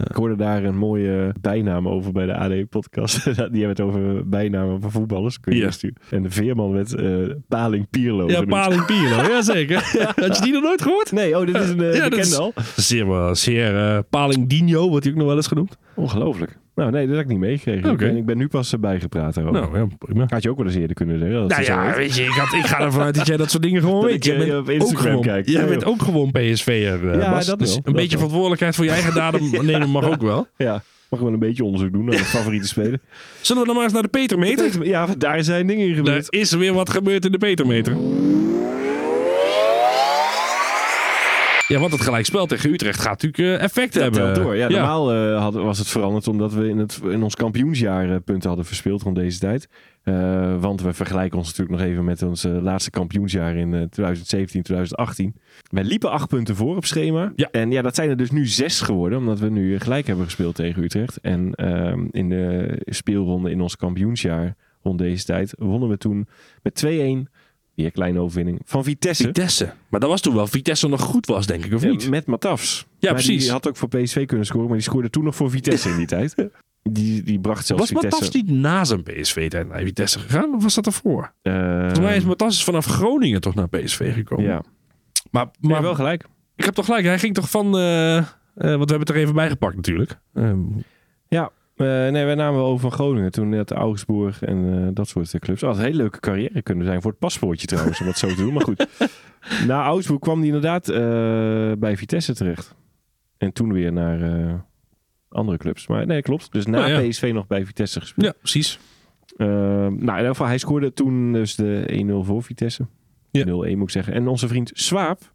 Ik 0.09 0.17
hoorde 0.17 0.37
daar 0.37 0.65
een 0.65 0.77
mooie 0.77 1.35
bijnaam 1.41 1.89
over 1.89 2.13
bij 2.13 2.27
de 2.27 2.37
AD-podcast. 2.37 3.25
Die 3.25 3.35
hebben 3.35 3.69
het 3.69 3.81
over 3.81 4.29
bijnamen 4.29 4.81
van 4.81 4.91
voetballers. 4.91 5.41
Kun 5.41 5.57
je 5.57 5.61
Ja. 5.81 5.91
En 6.11 6.23
de 6.23 6.31
veerman 6.31 6.73
werd 6.73 6.95
eh, 6.95 7.07
Paling 7.49 7.89
Pierlo 7.91 8.27
ja, 8.27 8.33
genoemd. 8.33 8.49
Paling 8.49 8.85
Pierlo. 8.87 9.23
Ja, 9.23 9.43
zeker. 9.43 9.77
Had 10.27 10.37
je 10.37 10.43
die 10.43 10.53
nog 10.53 10.63
nooit 10.63 10.83
gehoord? 10.83 11.13
Nee, 11.13 11.39
oh, 11.39 11.47
dit 11.47 11.57
is 11.57 11.69
een 11.69 11.93
Ja, 11.95 12.09
bekende 12.09 12.37
al. 12.37 12.53
Zeer, 12.77 13.37
zeer 13.37 14.03
Paling 14.03 14.49
Dino 14.49 14.89
wordt 14.89 15.05
hij 15.05 15.13
ook 15.13 15.19
nog 15.19 15.29
wel 15.29 15.37
eens 15.37 15.47
genoemd. 15.47 15.77
Ongelooflijk. 15.95 16.59
Nou, 16.75 16.91
nee, 16.91 17.07
dat 17.07 17.17
heb 17.17 17.25
ik 17.25 17.31
niet 17.31 17.39
meegekregen. 17.41 17.91
Oké. 17.91 18.05
Ik, 18.05 18.11
ben, 18.11 18.17
ik 18.17 18.25
ben 18.27 18.37
nu 18.39 18.49
pas 18.49 18.75
bijgepraat 18.81 19.35
daarover. 19.35 19.61
Nou, 19.61 19.79
ja, 19.79 19.87
prima. 19.99 20.27
Had 20.29 20.43
je 20.43 20.51
ook 20.51 20.57
wel 20.57 20.67
eens 20.67 20.75
eerder 20.75 20.97
kunnen 20.97 21.19
zeggen. 21.19 21.47
Nou 21.47 21.63
ja, 21.63 21.95
weet 21.97 22.15
je, 22.15 22.23
ik, 22.23 22.29
had, 22.31 22.53
ik 22.53 22.67
ga 22.67 22.81
ervan 22.81 23.03
uit 23.03 23.15
dat 23.15 23.27
jij 23.27 23.37
dat 23.37 23.51
soort 23.51 23.63
dingen 23.63 23.81
gewoon 23.83 24.05
weet. 24.07 24.25
Jij 24.25 24.35
eh, 24.37 24.41
bent 24.47 24.59
op 24.59 24.71
Instagram 24.71 24.97
ook 24.97 25.03
gewoon, 25.03 25.23
kijk. 25.23 25.49
Jij 25.49 25.63
Ja, 25.63 25.69
bent 25.69 25.85
ook 25.85 26.03
gewoon 26.03 26.31
PSV'er, 26.31 27.11
eh 27.11 27.21
Ja, 27.21 27.31
Bas. 27.31 27.47
dat 27.47 27.59
dus 27.59 27.69
wel, 27.69 27.77
een 27.77 27.83
dat 27.83 27.93
beetje 27.95 28.09
wel. 28.09 28.17
verantwoordelijkheid 28.19 28.75
voor 28.75 28.85
je 28.85 28.91
eigen 28.91 29.15
daden 29.15 29.51
nemen 29.67 29.89
mag 29.91 30.05
ook 30.05 30.23
wel. 30.23 30.47
Ja, 30.57 30.83
mag 31.11 31.21
wel 31.21 31.33
een 31.33 31.39
beetje 31.39 31.65
onderzoek 31.65 31.93
doen 31.93 32.05
naar 32.05 32.17
de 32.17 32.25
favoriete 32.25 32.67
speler. 32.67 32.99
Zullen 33.41 33.61
we 33.63 33.67
dan 33.67 33.77
maar 33.77 33.85
eens 33.85 33.95
naar 33.95 34.03
de 34.03 34.09
Petermeter? 34.09 34.87
Ja, 34.87 35.07
daar 35.19 35.45
zijn 35.45 35.67
dingen 35.67 35.85
in 35.85 35.91
Er 35.91 35.97
gebeurd. 35.97 36.27
is 36.33 36.53
weer 36.53 36.73
wat 36.73 36.91
gebeurd 36.91 37.25
in 37.25 37.33
de 37.33 37.39
Petermeter. 37.39 37.97
Ja, 41.73 41.81
want 41.81 41.93
het 41.93 42.01
gelijkspel 42.01 42.47
tegen 42.47 42.73
Utrecht 42.73 43.01
gaat 43.01 43.23
natuurlijk 43.23 43.61
eh, 43.61 43.65
effect 43.65 43.95
Dat 43.95 44.03
hebben. 44.03 44.35
door. 44.43 44.57
Ja, 44.57 44.69
normaal 44.69 45.13
eh, 45.13 45.41
had, 45.41 45.55
was 45.55 45.79
het 45.79 45.89
veranderd 45.89 46.29
omdat 46.29 46.53
we 46.53 46.69
in, 46.69 46.79
het, 46.79 47.01
in 47.05 47.23
ons 47.23 47.35
kampioensjaar 47.35 48.11
eh, 48.11 48.17
punten 48.25 48.49
hadden 48.49 48.67
verspeeld 48.67 49.03
rond 49.03 49.17
deze 49.17 49.39
tijd. 49.39 49.69
Want 50.61 50.83
we 50.83 50.93
vergelijken 50.93 51.39
ons 51.39 51.47
natuurlijk 51.47 51.79
nog 51.79 51.89
even 51.89 52.05
met 52.05 52.23
ons 52.23 52.43
laatste 52.45 52.91
kampioensjaar 52.91 53.57
in 53.57 53.75
eh, 53.75 53.83
2017, 53.83 54.63
2018. 54.63 55.35
Wij 55.71 55.85
liepen 55.85 56.11
acht 56.11 56.29
punten 56.29 56.57
voor 56.57 56.77
op 56.77 56.85
schema. 56.85 57.33
Ja. 57.37 57.49
En 57.51 57.71
ja, 57.71 57.83
dat 57.83 57.95
zijn 57.95 58.11
er 58.11 58.17
dus 58.17 58.31
nu 58.31 58.47
zes 58.47 58.81
geworden, 58.81 59.19
omdat 59.19 59.39
we 59.39 59.51
nu 59.51 59.79
gelijk 59.79 60.07
hebben 60.07 60.25
gespeeld 60.25 60.55
tegen 60.55 60.83
Utrecht. 60.83 61.21
En 61.21 61.55
ehm, 61.55 62.07
in 62.11 62.29
de 62.29 62.77
speelronde 62.85 63.51
in 63.51 63.61
ons 63.61 63.77
kampioensjaar 63.77 64.57
rond 64.83 64.99
deze 64.99 65.25
tijd 65.25 65.55
wonnen 65.59 65.89
we 65.89 65.97
toen 65.97 66.27
met 66.63 66.85
2-1. 66.87 67.31
Een 67.85 67.93
kleine 67.93 68.19
overwinning 68.19 68.61
van 68.65 68.85
Vitesse. 68.85 69.23
Vitesse. 69.25 69.73
Maar 69.89 70.01
dat 70.01 70.09
was 70.09 70.21
toen 70.21 70.35
wel 70.35 70.47
Vitesse 70.47 70.89
nog 70.89 71.01
goed 71.01 71.27
was, 71.27 71.47
denk 71.47 71.65
ik, 71.65 71.73
of 71.75 71.83
Ja, 71.83 71.89
niet? 71.89 72.11
met 72.11 72.27
Matafs. 72.27 72.87
Ja, 72.99 73.11
Maar 73.13 73.13
precies. 73.23 73.43
Die 73.43 73.51
had 73.53 73.69
ook 73.69 73.77
voor 73.77 73.89
PSV 73.89 74.27
kunnen 74.27 74.47
scoren, 74.47 74.67
maar 74.67 74.77
die 74.77 74.87
scoorde 74.87 75.11
toen 75.11 75.25
nog 75.25 75.37
voor 75.37 75.51
Vitesse 75.51 75.89
in 75.91 75.97
die 75.97 76.07
tijd. 76.17 76.35
Die, 76.83 77.23
die 77.23 77.41
bracht 77.41 77.67
zelfs 77.67 77.83
Was 77.83 77.91
Vitesse. 78.03 78.21
Matas 78.25 78.35
niet 78.43 78.51
na 78.51 78.85
zijn 78.85 79.03
PSV-tijd 79.03 79.69
naar 79.69 79.81
Vitesse 79.83 80.19
gegaan? 80.19 80.55
Of 80.55 80.63
was 80.63 80.75
dat 80.75 80.87
ervoor? 80.87 81.33
Eh, 81.43 81.79
Volgens 81.79 81.99
mij 81.99 82.17
is 82.17 82.25
Matas 82.25 82.65
vanaf 82.65 82.87
Groningen 82.87 83.41
toch 83.41 83.55
naar 83.55 83.69
PSV 83.69 84.15
gekomen. 84.15 84.45
Ja, 84.45 84.63
Maar, 85.31 85.51
maar 85.61 85.83
wel 85.83 85.95
gelijk. 85.95 86.25
ik 86.57 86.65
heb 86.65 86.75
toch 86.75 86.85
gelijk. 86.85 87.05
Hij 87.05 87.19
ging 87.19 87.35
toch 87.35 87.51
van... 87.51 87.65
eh, 87.79 88.15
want 88.15 88.29
we 88.55 88.69
hebben 88.69 88.99
het 89.01 89.09
er 89.09 89.17
even 89.17 89.35
bij 89.35 89.49
gepakt 89.49 89.77
natuurlijk. 89.77 90.19
Ehm, 90.35 90.61
Ja, 91.29 91.51
nee, 91.83 92.25
wij 92.25 92.35
namen 92.35 92.61
wel 92.61 92.69
over 92.69 92.81
van 92.81 92.93
Groningen. 92.93 93.31
Toen 93.31 93.49
net 93.49 93.71
Augsburg 93.71 94.43
en 94.43 94.87
eh, 94.87 94.89
dat 94.95 95.09
soort 95.09 95.35
eh, 95.35 95.41
clubs. 95.41 95.61
Had 95.61 95.77
een 95.77 95.83
hele 95.83 95.97
leuke 95.97 96.21
carrière 96.21 96.63
kunnen 96.63 96.87
zijn 96.87 97.03
voor 97.03 97.11
het 97.11 97.21
paspoortje 97.21 97.67
trouwens, 97.67 98.01
om 98.01 98.07
het 98.07 98.19
zo 98.19 98.29
te 98.29 98.35
doen. 98.35 98.53
Maar 98.53 98.63
goed, 98.63 98.87
na 99.67 99.85
Augsburg 99.85 100.21
kwam 100.21 100.39
hij 100.39 100.47
inderdaad 100.47 100.89
eh, 100.89 100.99
bij 101.79 101.97
Vitesse 101.97 102.35
terecht. 102.35 102.75
En 103.39 103.53
toen 103.53 103.73
weer 103.73 103.93
naar 103.93 104.23
eh, 104.23 104.55
andere 105.29 105.59
clubs. 105.59 105.87
Maar 105.87 106.07
nee, 106.07 106.23
klopt. 106.23 106.53
Dus 106.53 106.67
na 106.67 106.79
Nou 106.79 107.03
ja. 107.03 107.09
PSV 107.09 107.31
nog 107.35 107.47
bij 107.47 107.67
Vitesse 107.67 108.01
gespeeld. 108.01 108.27
ja, 108.27 108.33
precies. 108.39 108.79
Eh, 109.37 109.47
nou, 109.47 109.93
in 109.93 110.17
ieder 110.17 110.27
geval, 110.27 110.47
hij 110.47 110.59
scoorde 110.59 110.93
toen 110.93 111.33
dus 111.33 111.55
de 111.55 112.05
1-0 112.07 112.27
voor 112.27 112.43
Vitesse. 112.43 112.87
Ja. 113.31 113.45
0-1 113.45 113.49
moet 113.49 113.83
ik 113.83 113.91
zeggen. 113.91 114.13
En 114.13 114.29
onze 114.29 114.49
vriend 114.49 114.71
Swaap 114.75 115.33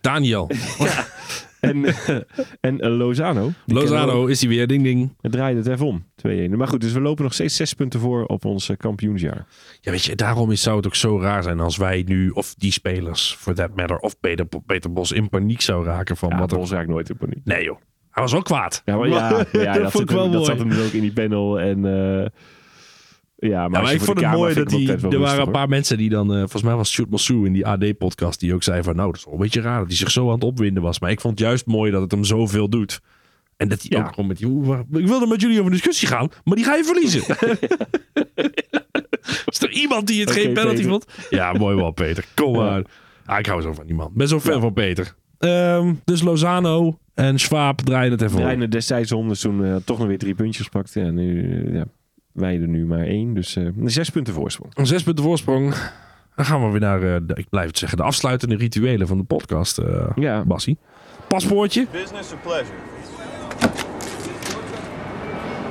Daniel. 0.00 0.50
en, 1.70 1.84
en 2.60 2.80
eh, 2.80 2.96
Lozano. 2.96 3.50
Lozano 3.66 4.12
ook. 4.12 4.28
is 4.28 4.40
hij 4.40 4.48
weer. 4.48 4.66
Ding, 4.66 4.82
ding. 4.82 5.14
Het 5.20 5.32
draaide 5.32 5.58
het 5.58 5.68
even 5.68 5.86
om. 5.86 6.04
2-1. 6.26 6.50
Maar 6.56 6.68
goed, 6.68 6.80
dus 6.80 6.92
we 6.92 7.00
lopen 7.00 7.24
nog 7.24 7.32
steeds 7.34 7.56
zes 7.56 7.74
punten 7.74 8.00
voor 8.00 8.24
op 8.24 8.44
ons 8.44 8.68
eh, 8.68 8.76
kampioensjaar. 8.76 9.46
Ja, 9.80 9.90
weet 9.90 10.04
je, 10.04 10.14
daarom 10.16 10.50
is, 10.50 10.62
zou 10.62 10.76
het 10.76 10.86
ook 10.86 10.94
zo 10.94 11.20
raar 11.20 11.42
zijn 11.42 11.60
als 11.60 11.76
wij 11.76 12.02
nu, 12.06 12.30
of 12.30 12.54
die 12.54 12.72
spelers, 12.72 13.34
for 13.38 13.54
that 13.54 13.76
matter, 13.76 13.96
of 13.98 14.20
Peter, 14.20 14.46
Peter 14.66 14.92
Bos 14.92 15.12
in 15.12 15.28
paniek 15.28 15.60
zou 15.60 15.84
raken 15.84 16.16
van 16.16 16.28
Ja, 16.28 16.38
wat 16.38 16.52
er... 16.52 16.58
Bos 16.58 16.70
raakt 16.70 16.88
nooit 16.88 17.10
in 17.10 17.16
paniek. 17.16 17.40
Nee 17.44 17.64
joh, 17.64 17.78
hij 18.10 18.22
was 18.22 18.32
wel 18.32 18.42
kwaad. 18.42 18.82
Ja, 18.84 18.96
maar 18.96 19.08
ja, 19.08 19.28
ja, 19.52 19.72
dat 19.72 19.82
dat, 19.82 19.90
vond 19.92 20.04
ik 20.10 20.16
wel 20.16 20.22
hem- 20.22 20.32
dat 20.32 20.40
mooi. 20.40 20.44
zat 20.44 20.58
hem 20.58 20.68
dus 20.68 20.86
ook 20.86 20.92
in 20.92 21.00
die 21.00 21.12
panel. 21.12 21.60
En 21.60 21.84
eh, 21.84 22.26
ja, 23.40 23.68
maar, 23.68 23.82
Ja, 23.82 23.90
ik 23.90 24.00
vond 24.00 24.20
het 24.20 24.30
mooi 24.30 24.54
dat 24.54 24.68
die, 24.68 24.92
er 24.92 25.18
waren 25.18 25.46
een 25.46 25.52
paar 25.52 25.68
mensen 25.68 25.98
die 25.98 26.08
dan, 26.10 26.32
eh, 26.32 26.38
volgens 26.38 26.62
mij 26.62 26.74
was 26.74 26.90
Sjoerd 26.92 27.10
Massou 27.10 27.46
in 27.46 27.52
die 27.52 27.66
AD-podcast, 27.66 28.40
die 28.40 28.54
ook 28.54 28.62
zei 28.62 28.82
van, 28.82 28.96
nou, 28.96 29.06
dat 29.08 29.16
is 29.18 29.24
wel 29.24 29.34
een 29.34 29.40
beetje 29.40 29.60
raar 29.60 29.78
dat 29.78 29.86
hij 29.86 29.96
zich 29.96 30.10
zo 30.10 30.26
aan 30.26 30.34
het 30.34 30.44
opwinden 30.44 30.82
was. 30.82 31.00
Maar 31.00 31.10
ik 31.10 31.20
vond 31.20 31.38
het 31.38 31.48
juist 31.48 31.66
mooi 31.66 31.90
dat 31.90 32.02
het 32.02 32.10
hem 32.10 32.24
zoveel 32.24 32.68
doet. 32.68 33.00
En 33.56 33.68
dat 33.68 33.82
hij 33.82 33.98
Ja. 33.98 34.04
ook 34.04 34.10
gewoon 34.14 34.26
met 34.28 34.36
die, 34.38 34.46
"Oeh, 34.46 34.78
ik 34.92 35.06
wilde 35.06 35.26
met 35.26 35.40
jullie 35.40 35.56
over 35.58 35.70
een 35.70 35.76
discussie 35.76 36.08
gaan, 36.08 36.28
maar 36.44 36.56
die 36.56 36.64
ga 36.64 36.74
je 36.74 36.84
verliezen. 36.84 37.20
is 39.46 39.60
er 39.62 39.70
iemand 39.70 40.06
die 40.06 40.20
het 40.20 40.30
geen 40.30 40.52
penalty 40.52 40.74
Peter. 40.76 40.90
vond? 40.90 41.06
Ja, 41.30 41.52
mooi 41.52 41.76
wel, 41.76 41.90
Peter. 41.90 42.24
Kom 42.34 42.54
Ja. 42.54 42.60
maar. 42.62 42.82
Ah, 43.26 43.38
ik 43.38 43.46
hou 43.46 43.62
zo 43.62 43.72
van 43.72 43.86
die 43.86 43.94
man. 43.94 44.10
Ben 44.14 44.28
zo 44.28 44.40
fan 44.40 44.60
van 44.60 44.72
Peter. 44.72 45.14
Ehm, 45.38 45.94
dus 46.04 46.22
Lozano 46.22 46.98
en 47.14 47.38
Schwab 47.38 47.80
draaien 47.80 48.12
het 48.12 48.22
even 48.22 48.38
om. 48.38 48.44
Reine 48.44 48.68
destijds 48.68 49.12
om, 49.12 49.28
dus 49.28 49.40
toen 49.40 49.64
eh, 49.64 49.76
toch 49.84 49.98
nog 49.98 50.06
weer 50.06 50.18
drie 50.18 50.34
puntjes 50.34 50.68
pakte. 50.68 51.00
En 51.00 51.14
nu, 51.14 51.52
eh, 51.66 51.74
ja, 51.74 51.84
wij 52.38 52.60
er 52.60 52.68
nu 52.68 52.86
maar 52.86 53.04
één. 53.06 53.34
Dus 53.34 53.56
eh, 53.56 53.66
zes 53.84 54.10
punten 54.10 54.34
voorsprong. 54.34 54.72
Een 54.76 54.86
zes 54.86 55.02
punten 55.02 55.24
voorsprong. 55.24 55.74
Dan 56.36 56.44
gaan 56.44 56.64
we 56.64 56.70
weer 56.70 56.80
naar, 56.80 57.02
eh, 57.02 57.20
de, 57.22 57.34
ik 57.34 57.48
blijf 57.48 57.66
het 57.66 57.78
zeggen, 57.78 57.98
de 57.98 58.04
afsluitende 58.04 58.56
rituelen 58.56 59.06
van 59.06 59.18
de 59.18 59.24
podcast, 59.24 59.78
eh 59.78 60.06
Ja, 60.14 60.44
Bassie. 60.44 60.78
Paspoortje. 61.28 61.86
Business 61.92 62.32
or 62.32 62.38
pleasure? 62.42 62.76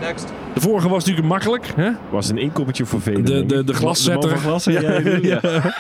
Next. 0.02 0.28
De 0.54 0.62
vorige 0.62 0.90
was 0.90 1.06
natuurlijk 1.06 1.28
makkelijk. 1.28 1.68
Hè? 1.76 1.92
was 2.12 2.30
een 2.30 2.38
inkoppertje 2.38 2.86
voor 2.86 3.02
velen. 3.02 3.26
De- 3.26 3.46
de- 3.46 3.64
de 3.64 3.74
glaszetter. 3.74 4.30
De 4.64 5.20
ja. 5.22 5.42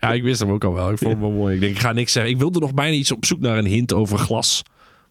Ja, 0.00 0.12
ik 0.12 0.22
wist 0.22 0.40
hem 0.40 0.50
ook 0.50 0.64
al 0.64 0.72
wel. 0.72 0.90
Ik 0.90 0.98
vond 0.98 1.12
hem 1.12 1.20
wel 1.20 1.30
mooi. 1.30 1.54
Ik 1.54 1.60
denk, 1.60 1.72
ik 1.74 1.80
ga 1.80 1.92
niks 1.92 2.12
zeggen. 2.12 2.32
Ik 2.32 2.38
wilde 2.38 2.58
nog 2.60 2.74
bijna 2.74 2.96
iets 2.96 3.12
op 3.12 3.24
zoek 3.24 3.40
naar 3.40 3.58
een 3.58 3.66
hint 3.66 3.92
over 3.92 4.18
glas. 4.18 4.62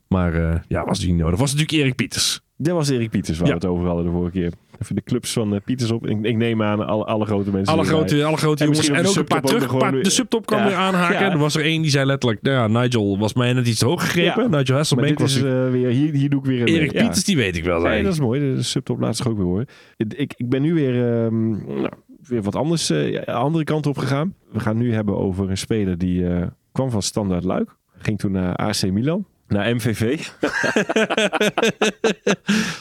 Maar 0.08 0.34
eh, 0.34 0.60
ja, 0.68 0.86
was 0.86 1.00
die 1.00 1.08
niet 1.12 1.22
nodig. 1.22 1.40
Was 1.40 1.52
natuurlijk 1.54 1.82
Erik 1.82 1.96
Pieters. 1.96 2.40
Dat 2.58 2.74
was 2.74 2.90
Erik 2.90 3.10
Pieters 3.10 3.38
waar 3.38 3.48
Ja. 3.48 3.54
we 3.54 3.60
het 3.60 3.70
over 3.70 3.88
hadden 3.88 4.06
de 4.06 4.12
vorige 4.12 4.32
keer. 4.32 4.52
Even 4.82 4.96
de 4.96 5.02
clubs 5.04 5.34
van 5.34 5.54
eh, 5.56 5.62
Pieters 5.66 5.92
op. 5.92 6.08
Ik, 6.08 6.18
ik 6.22 6.36
neem 6.38 6.64
aan 6.64 6.88
alle, 6.88 7.04
alle 7.06 7.26
grote 7.26 7.52
mensen. 7.52 7.74
Alle 7.74 7.84
grote, 7.86 8.24
alle 8.26 8.38
grote 8.38 8.64
En 8.64 8.70
jongens. 8.70 8.90
En 8.90 9.06
ook 9.08 9.16
een 9.16 9.24
paar 9.24 9.38
ook 9.44 9.48
terug. 9.48 9.78
paar- 9.78 9.92
de 10.04 10.10
subtop 10.10 10.46
kwam 10.46 10.60
Ja. 10.60 10.66
weer 10.68 10.76
aanhaken. 10.76 11.20
Ja. 11.26 11.32
Er 11.32 11.38
was 11.38 11.56
er 11.56 11.64
één 11.64 11.82
die 11.82 11.92
zei 11.92 12.06
letterlijk, 12.06 12.42
nou 12.42 12.56
ja, 12.74 12.80
Nigel 12.82 13.18
was 13.20 13.34
mij 13.34 13.54
net 13.54 13.68
iets 13.68 13.80
te 13.80 13.86
hoog 13.86 14.02
gegrepen. 14.04 14.44
Ja. 14.44 14.58
Nigel 14.58 14.76
Hasselbank 14.76 15.20
was 15.20 15.36
is 15.36 15.44
eh, 15.44 15.70
weer, 15.70 15.90
hier, 15.90 16.14
hier 16.14 16.30
doe 16.30 16.40
ik 16.40 16.46
weer 16.46 16.62
een 16.62 16.68
Erik. 16.68 16.92
Pieters, 16.92 17.24
die 17.24 17.36
weet 17.36 17.58
ik 17.58 17.64
wel. 17.64 17.82
Nee, 17.82 18.04
dat 18.04 18.14
is 18.14 18.20
mooi. 18.20 18.56
De 18.56 18.64
subtop 18.64 19.00
laat 19.00 19.16
zich 19.18 19.28
ook 19.28 19.36
weer 19.38 19.46
horen. 19.46 19.66
Ik, 19.98 20.34
ik 20.38 20.50
ben 20.50 20.62
nu 20.62 20.74
weer, 20.74 21.24
ehm, 21.24 21.50
nou, 21.50 21.90
weer 22.28 22.42
wat 22.42 22.56
anders, 22.56 22.88
ja, 22.88 23.22
andere 23.22 23.64
kant 23.64 23.88
op 23.88 23.98
gegaan. 23.98 24.34
We 24.52 24.60
gaan 24.60 24.78
nu 24.78 24.94
hebben 24.94 25.18
over 25.18 25.50
een 25.50 25.58
speler 25.58 25.98
die 25.98 26.26
kwam 26.72 26.92
van 26.92 27.02
Standaard 27.02 27.44
Luik. 27.44 27.76
Ging 27.98 28.18
toen 28.20 28.32
naar 28.32 28.56
AC 28.56 28.92
Milan. 28.92 29.26
Naar 29.48 29.76
MVV. 29.76 30.20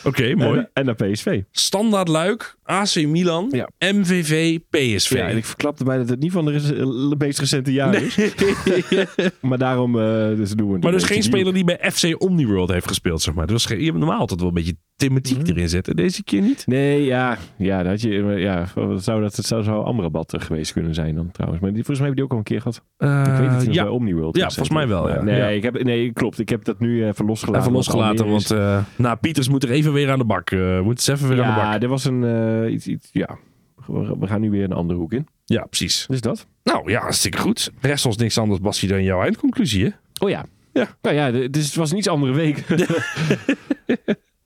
Oké, 0.04 0.34
mooi. 0.34 0.58
En, 0.58 0.70
en 0.72 0.84
naar 0.84 0.94
PSV. 0.94 1.42
Standaard 1.50 2.08
Luik, 2.08 2.56
AC 2.62 2.94
Milan, 2.94 3.48
Ja. 3.50 3.68
MVV, 3.78 4.58
PSV. 4.70 5.10
Ja, 5.10 5.28
en 5.28 5.36
ik 5.36 5.44
verklapte 5.44 5.84
bij 5.84 5.96
dat 5.96 6.08
het 6.08 6.20
niet 6.20 6.32
van 6.32 6.44
de, 6.44 7.14
meest 7.18 7.38
recente 7.38 7.72
jaren 7.72 8.02
is. 8.02 8.16
maar 9.40 9.58
daarom 9.58 9.98
eh, 9.98 10.36
dus 10.36 10.50
doen 10.50 10.66
we 10.66 10.72
het 10.72 10.82
Maar 10.82 10.92
een 10.92 10.98
dus 10.98 11.08
geen 11.08 11.22
speler 11.22 11.54
die 11.54 11.64
bij 11.64 11.90
FC 11.92 12.22
Omniworld 12.22 12.70
heeft 12.70 12.88
gespeeld, 12.88 13.22
zeg 13.22 13.34
maar. 13.34 13.46
Dus 13.46 13.64
geen, 13.64 13.78
je 13.78 13.84
hebt 13.84 13.98
normaal 13.98 14.18
altijd 14.18 14.40
wel 14.40 14.48
een 14.48 14.54
beetje 14.54 14.76
thematiek 14.96 15.38
Mhm. 15.38 15.46
erin 15.50 15.68
zetten. 15.68 15.96
Deze 15.96 16.24
keer 16.24 16.40
niet. 16.42 16.66
Nee, 16.66 17.04
ja, 17.04 17.38
ja, 17.56 17.82
dat 17.82 18.00
je, 18.00 18.10
ja, 18.38 18.66
zou 18.96 19.20
dat 19.20 19.36
het 19.36 19.46
zou, 19.46 19.62
zou 19.62 19.84
Amrabat 19.84 20.34
geweest 20.38 20.72
kunnen 20.72 20.94
zijn 20.94 21.14
dan 21.14 21.30
trouwens. 21.30 21.62
Maar 21.62 21.72
die, 21.72 21.84
volgens 21.84 21.98
mij 21.98 22.08
heb 22.08 22.16
je 22.18 22.22
die 22.22 22.24
ook 22.24 22.30
al 22.32 22.38
een 22.38 22.44
keer 22.44 22.60
gehad. 22.60 22.82
ik 23.36 23.40
weet 23.40 23.50
het 23.56 23.66
niet 23.66 23.74
ja, 23.74 23.82
bij 23.82 23.92
Omniworld. 23.92 24.36
Ja, 24.36 24.42
volgens 24.42 24.70
mij 24.70 24.88
wel, 24.88 25.08
ja. 25.08 25.22
Nee, 25.22 25.36
Ja. 25.36 25.46
Ik 25.46 25.62
heb, 25.62 25.82
nee, 25.82 26.12
klopt. 26.12 26.38
Ik 26.38 26.48
heb 26.48 26.64
dat 26.64 26.80
nu 26.80 27.06
even 27.06 27.26
losgelaten. 27.26 27.60
even 27.60 27.72
losgelaten, 27.72 28.26
want 28.28 28.50
eh 28.50 28.84
nou, 28.96 29.16
Pieters 29.16 29.48
moet 29.48 29.62
er 29.62 29.70
even 29.70 29.92
weer 29.92 30.10
aan 30.10 30.18
de 30.18 30.24
bak. 30.24 30.50
eh 30.50 30.80
moet 30.80 30.92
eens 30.92 31.06
even 31.06 31.28
weer 31.28 31.42
aan 31.42 31.54
de 31.54 31.60
ja, 31.60 31.72
bak. 31.72 31.82
er 31.82 31.88
was 31.88 32.04
een 32.04 32.24
eh, 32.64 32.72
iets, 32.72 32.86
iets, 32.86 33.08
ja. 33.12 33.38
We 34.18 34.26
gaan 34.26 34.40
nu 34.40 34.50
weer 34.50 34.64
een 34.64 34.72
andere 34.72 34.98
hoek 34.98 35.12
in. 35.12 35.26
Ja, 35.44 35.64
precies. 35.64 36.04
Dus 36.08 36.20
dat. 36.20 36.46
Nou 36.62 36.90
ja, 36.90 37.00
hartstikke 37.00 37.38
goed. 37.38 37.70
Rest 37.80 38.06
ons 38.06 38.16
niks 38.16 38.38
anders, 38.38 38.60
Basje, 38.60 38.86
dan 38.86 39.02
jouw 39.02 39.22
eindconclusie, 39.22 39.84
hè? 39.84 39.90
Oh 40.24 40.30
ja. 40.30 40.44
Ja. 40.72 40.88
Nou 41.02 41.16
ja, 41.16 41.30
dus 41.48 41.66
het 41.66 41.74
was 41.74 41.90
een 41.90 41.96
iets 41.98 42.08
andere 42.08 42.32
week. 42.32 42.64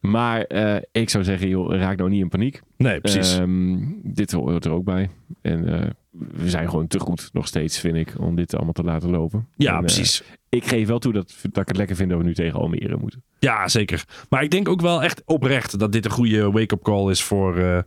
maar 0.01 0.43
eh, 0.43 0.77
ik 0.93 1.11
zou 1.11 1.25
zeggen, 1.25 1.49
joh, 1.49 1.75
raak 1.75 1.97
nou 1.99 2.11
niet 2.11 2.21
in 2.21 2.29
paniek. 2.29 2.61
Nee, 2.77 3.01
precies. 3.01 3.39
Ehm, 3.39 3.79
dit 4.03 4.33
hoort 4.33 4.65
er 4.65 4.71
ook 4.73 4.85
bij. 4.85 5.11
En 5.43 5.69
eh, 5.83 5.91
we 6.11 6.51
zijn 6.51 6.69
gewoon 6.69 6.87
te 6.87 6.99
goed 6.99 7.31
nog 7.33 7.47
steeds, 7.47 7.79
vind 7.81 7.97
ik, 7.97 8.15
om 8.21 8.37
dit 8.37 8.55
allemaal 8.55 8.73
te 8.73 8.83
laten 8.85 9.11
lopen. 9.11 9.49
ja, 9.57 9.69
En, 9.71 9.75
eh, 9.75 9.81
precies. 9.81 10.23
ik 10.49 10.65
geef 10.67 10.87
wel 10.89 10.99
toe 10.99 11.13
dat, 11.13 11.35
dat 11.43 11.63
ik 11.63 11.69
het 11.69 11.77
lekker 11.77 11.97
vind 11.97 12.11
dat 12.11 12.19
we 12.19 12.25
nu 12.25 12.35
tegen 12.35 12.59
Almere 12.59 12.97
moeten. 12.97 13.23
Ja, 13.39 13.69
zeker. 13.69 14.05
Maar 14.29 14.43
ik 14.43 14.51
denk 14.51 14.69
ook 14.69 14.81
wel 14.81 15.03
echt 15.03 15.23
oprecht 15.25 15.79
dat 15.79 15.93
dit 15.93 16.05
een 16.05 16.11
goede 16.11 16.51
wake-up 16.51 16.83
call 16.83 17.11
is 17.11 17.23
voor 17.23 17.85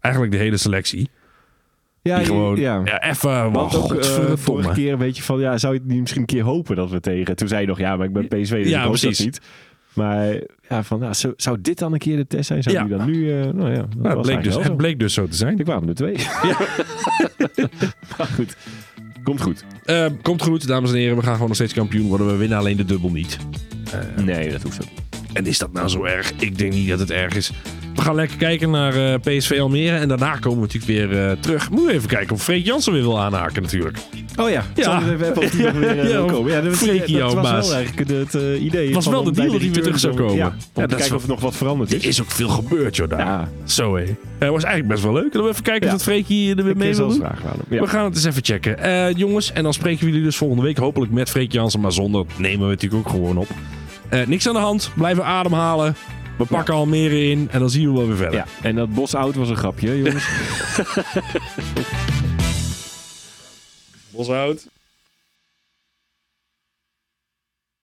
eigenlijk 0.00 0.32
de 0.32 0.38
hele 0.38 0.56
selectie. 0.56 1.08
Ja, 2.02 2.16
die 2.16 2.26
gewoon, 2.26 2.56
ja. 2.56 2.80
ja, 2.84 3.02
even, 3.02 3.52
Want 3.52 3.74
ook 3.74 3.82
godverdomme. 3.82 4.36
vorige 4.36 4.72
keer 4.72 4.92
een 4.92 4.98
beetje 4.98 5.22
van, 5.22 5.40
ja, 5.40 5.58
zou 5.58 5.74
je 5.74 5.80
misschien 5.84 6.20
een 6.20 6.26
keer 6.26 6.42
hopen 6.42 6.76
dat 6.76 6.90
we 6.90 7.00
tegen... 7.00 7.36
Toen 7.36 7.48
zei 7.48 7.60
je 7.60 7.66
nog, 7.66 7.78
ja, 7.78 7.96
maar 7.96 8.06
ik 8.06 8.12
ben 8.12 8.28
PSV, 8.28 8.62
dus 8.62 8.68
Ja, 8.68 8.78
ik 8.78 8.82
hoop 8.84 8.90
precies. 8.98 9.16
dat 9.16 9.26
niet. 9.26 9.40
Maar 9.94 10.40
ja, 10.68 10.82
van, 10.82 11.00
ja, 11.00 11.12
zou, 11.12 11.34
zou 11.36 11.60
dit 11.60 11.78
dan 11.78 11.92
een 11.92 11.98
keer 11.98 12.16
de 12.16 12.26
test 12.26 12.46
zijn? 12.46 12.62
Zou 12.62 12.78
die 12.78 12.96
dan 12.96 13.06
nu... 13.06 13.32
eh, 13.32 13.52
nou 13.52 13.70
ja, 13.70 13.76
dat 13.76 13.94
Nou, 13.96 14.16
het, 14.16 14.22
bleek 14.22 14.42
dus, 14.42 14.54
het 14.54 14.76
bleek 14.76 14.98
dus 14.98 15.14
zo 15.14 15.26
te 15.26 15.36
zijn. 15.36 15.58
Er 15.58 15.64
kwamen 15.64 15.88
er 15.88 15.94
twee. 15.94 16.16
maar 18.18 18.26
goed, 18.34 18.56
komt 19.22 19.40
goed. 19.40 19.64
Eh, 19.84 20.06
komt 20.22 20.42
goed, 20.42 20.66
dames 20.66 20.90
en 20.90 20.96
heren. 20.96 21.16
We 21.16 21.22
gaan 21.22 21.32
gewoon 21.32 21.48
nog 21.48 21.56
steeds 21.56 21.72
kampioen 21.72 22.08
worden. 22.08 22.26
We 22.26 22.36
winnen 22.36 22.58
alleen 22.58 22.76
de 22.76 22.84
dubbel 22.84 23.10
niet. 23.10 23.38
Nee, 24.24 24.50
dat 24.50 24.62
hoeft 24.62 24.82
zo. 24.82 24.88
En 25.34 25.46
is 25.46 25.58
dat 25.58 25.72
nou 25.72 25.88
zo 25.88 26.04
erg? 26.04 26.32
Ik 26.38 26.58
denk 26.58 26.72
niet 26.72 26.88
dat 26.88 26.98
het 26.98 27.10
erg 27.10 27.34
is. 27.34 27.50
We 27.94 28.00
gaan 28.02 28.14
lekker 28.14 28.36
kijken 28.36 28.70
naar 28.70 28.94
eh, 28.94 29.20
PSV 29.20 29.58
Almere. 29.60 29.96
En 29.96 30.08
daarna 30.08 30.36
komen 30.36 30.58
we 30.60 30.66
natuurlijk 30.72 31.10
weer 31.10 31.26
eh, 31.28 31.36
terug. 31.40 31.70
Moet 31.70 31.88
even 31.88 32.08
kijken 32.08 32.34
of 32.34 32.42
Freek 32.42 32.64
Jansen 32.64 32.92
weer 32.92 33.02
wil 33.02 33.20
aanhaken 33.20 33.62
natuurlijk. 33.62 33.98
Oh 34.36 34.50
ja, 34.50 34.64
Ja. 34.74 34.82
ja. 35.00 35.16
we 35.16 35.24
hebben 35.24 35.50
die 35.50 35.62
nog 35.62 35.72
weer 35.72 35.98
eh, 35.98 36.10
Ja, 36.10 36.24
komen. 36.26 36.52
Ja, 36.52 36.60
dat, 36.60 36.74
Freekie, 36.76 37.00
dat 37.00 37.08
jouw 37.08 37.34
was 37.34 37.50
wel 37.66 37.74
eigenlijk 37.74 38.08
het 38.08 38.34
idee. 38.60 38.84
Het 38.84 38.94
was 38.94 39.06
wel 39.06 39.22
de 39.24 39.30
deal 39.32 39.52
dat 39.52 39.60
hij 39.60 39.70
weer 39.70 39.82
terug 39.82 39.98
zou 39.98 40.12
zo- 40.12 40.18
komen. 40.18 40.36
Ja, 40.36 40.44
Ja, 40.44 40.50
om 40.50 40.58
dat 40.72 40.88
te 40.88 40.94
is 40.96 41.00
kijken 41.00 41.08
wel- 41.08 41.16
of 41.16 41.22
er 41.22 41.28
nog 41.28 41.40
wat 41.40 41.56
veranderd 41.56 41.90
Er 41.92 41.96
is. 41.98 42.06
is 42.06 42.20
ook 42.22 42.30
veel 42.30 42.48
gebeurd, 42.48 42.96
joh, 42.96 43.08
daar. 43.08 43.18
Ja. 43.20 43.48
Zo, 43.64 43.96
hé. 43.96 44.04
Het 44.38 44.50
was 44.50 44.62
eigenlijk 44.62 44.88
best 44.88 45.02
wel 45.02 45.12
leuk. 45.12 45.28
Zullen 45.32 45.46
we 45.46 45.52
even 45.52 45.62
kijken 45.64 45.86
Ja. 45.86 45.92
of 45.94 45.98
dat 46.02 46.08
Freekie 46.12 46.48
er 46.50 46.62
weer 46.62 46.72
Ik 46.72 46.76
mee 46.76 46.94
wil 46.94 47.08
doen? 47.08 47.22
We 47.68 47.86
gaan 47.86 48.04
het 48.04 48.14
eens 48.14 48.24
even 48.24 48.44
checken. 48.44 48.78
Eh, 48.78 49.12
jongens, 49.16 49.52
en 49.52 49.62
dan 49.62 49.72
spreken 49.72 50.00
we 50.00 50.06
jullie 50.10 50.24
dus 50.24 50.36
volgende 50.36 50.62
week. 50.62 50.76
Hopelijk 50.76 51.12
met 51.12 51.30
Freek 51.30 51.52
Jansen, 51.52 51.80
maar 51.80 51.92
zonder 51.92 52.24
nemen 52.36 52.64
we 52.66 52.72
natuurlijk 52.72 53.06
ook 53.06 53.12
gewoon 53.14 53.36
op. 53.36 53.48
Eh, 54.08 54.26
niks 54.26 54.48
aan 54.48 54.54
de 54.54 54.60
hand. 54.60 54.90
Blijven 54.94 55.24
ademhalen. 55.24 55.96
We 56.38 56.44
pakken 56.44 56.74
Almere 56.74 57.24
in 57.24 57.48
en 57.50 57.58
dan 57.58 57.70
zien 57.70 57.88
we 57.88 57.98
wel 57.98 58.06
weer 58.06 58.16
verder. 58.16 58.34
Ja, 58.34 58.46
en 58.62 58.74
dat 58.74 58.94
bos 58.94 59.14
oud 59.14 59.34
was 59.34 59.48
een 59.48 59.56
grapje, 59.56 59.98
jongens. 59.98 60.28
Boshout. 64.10 64.66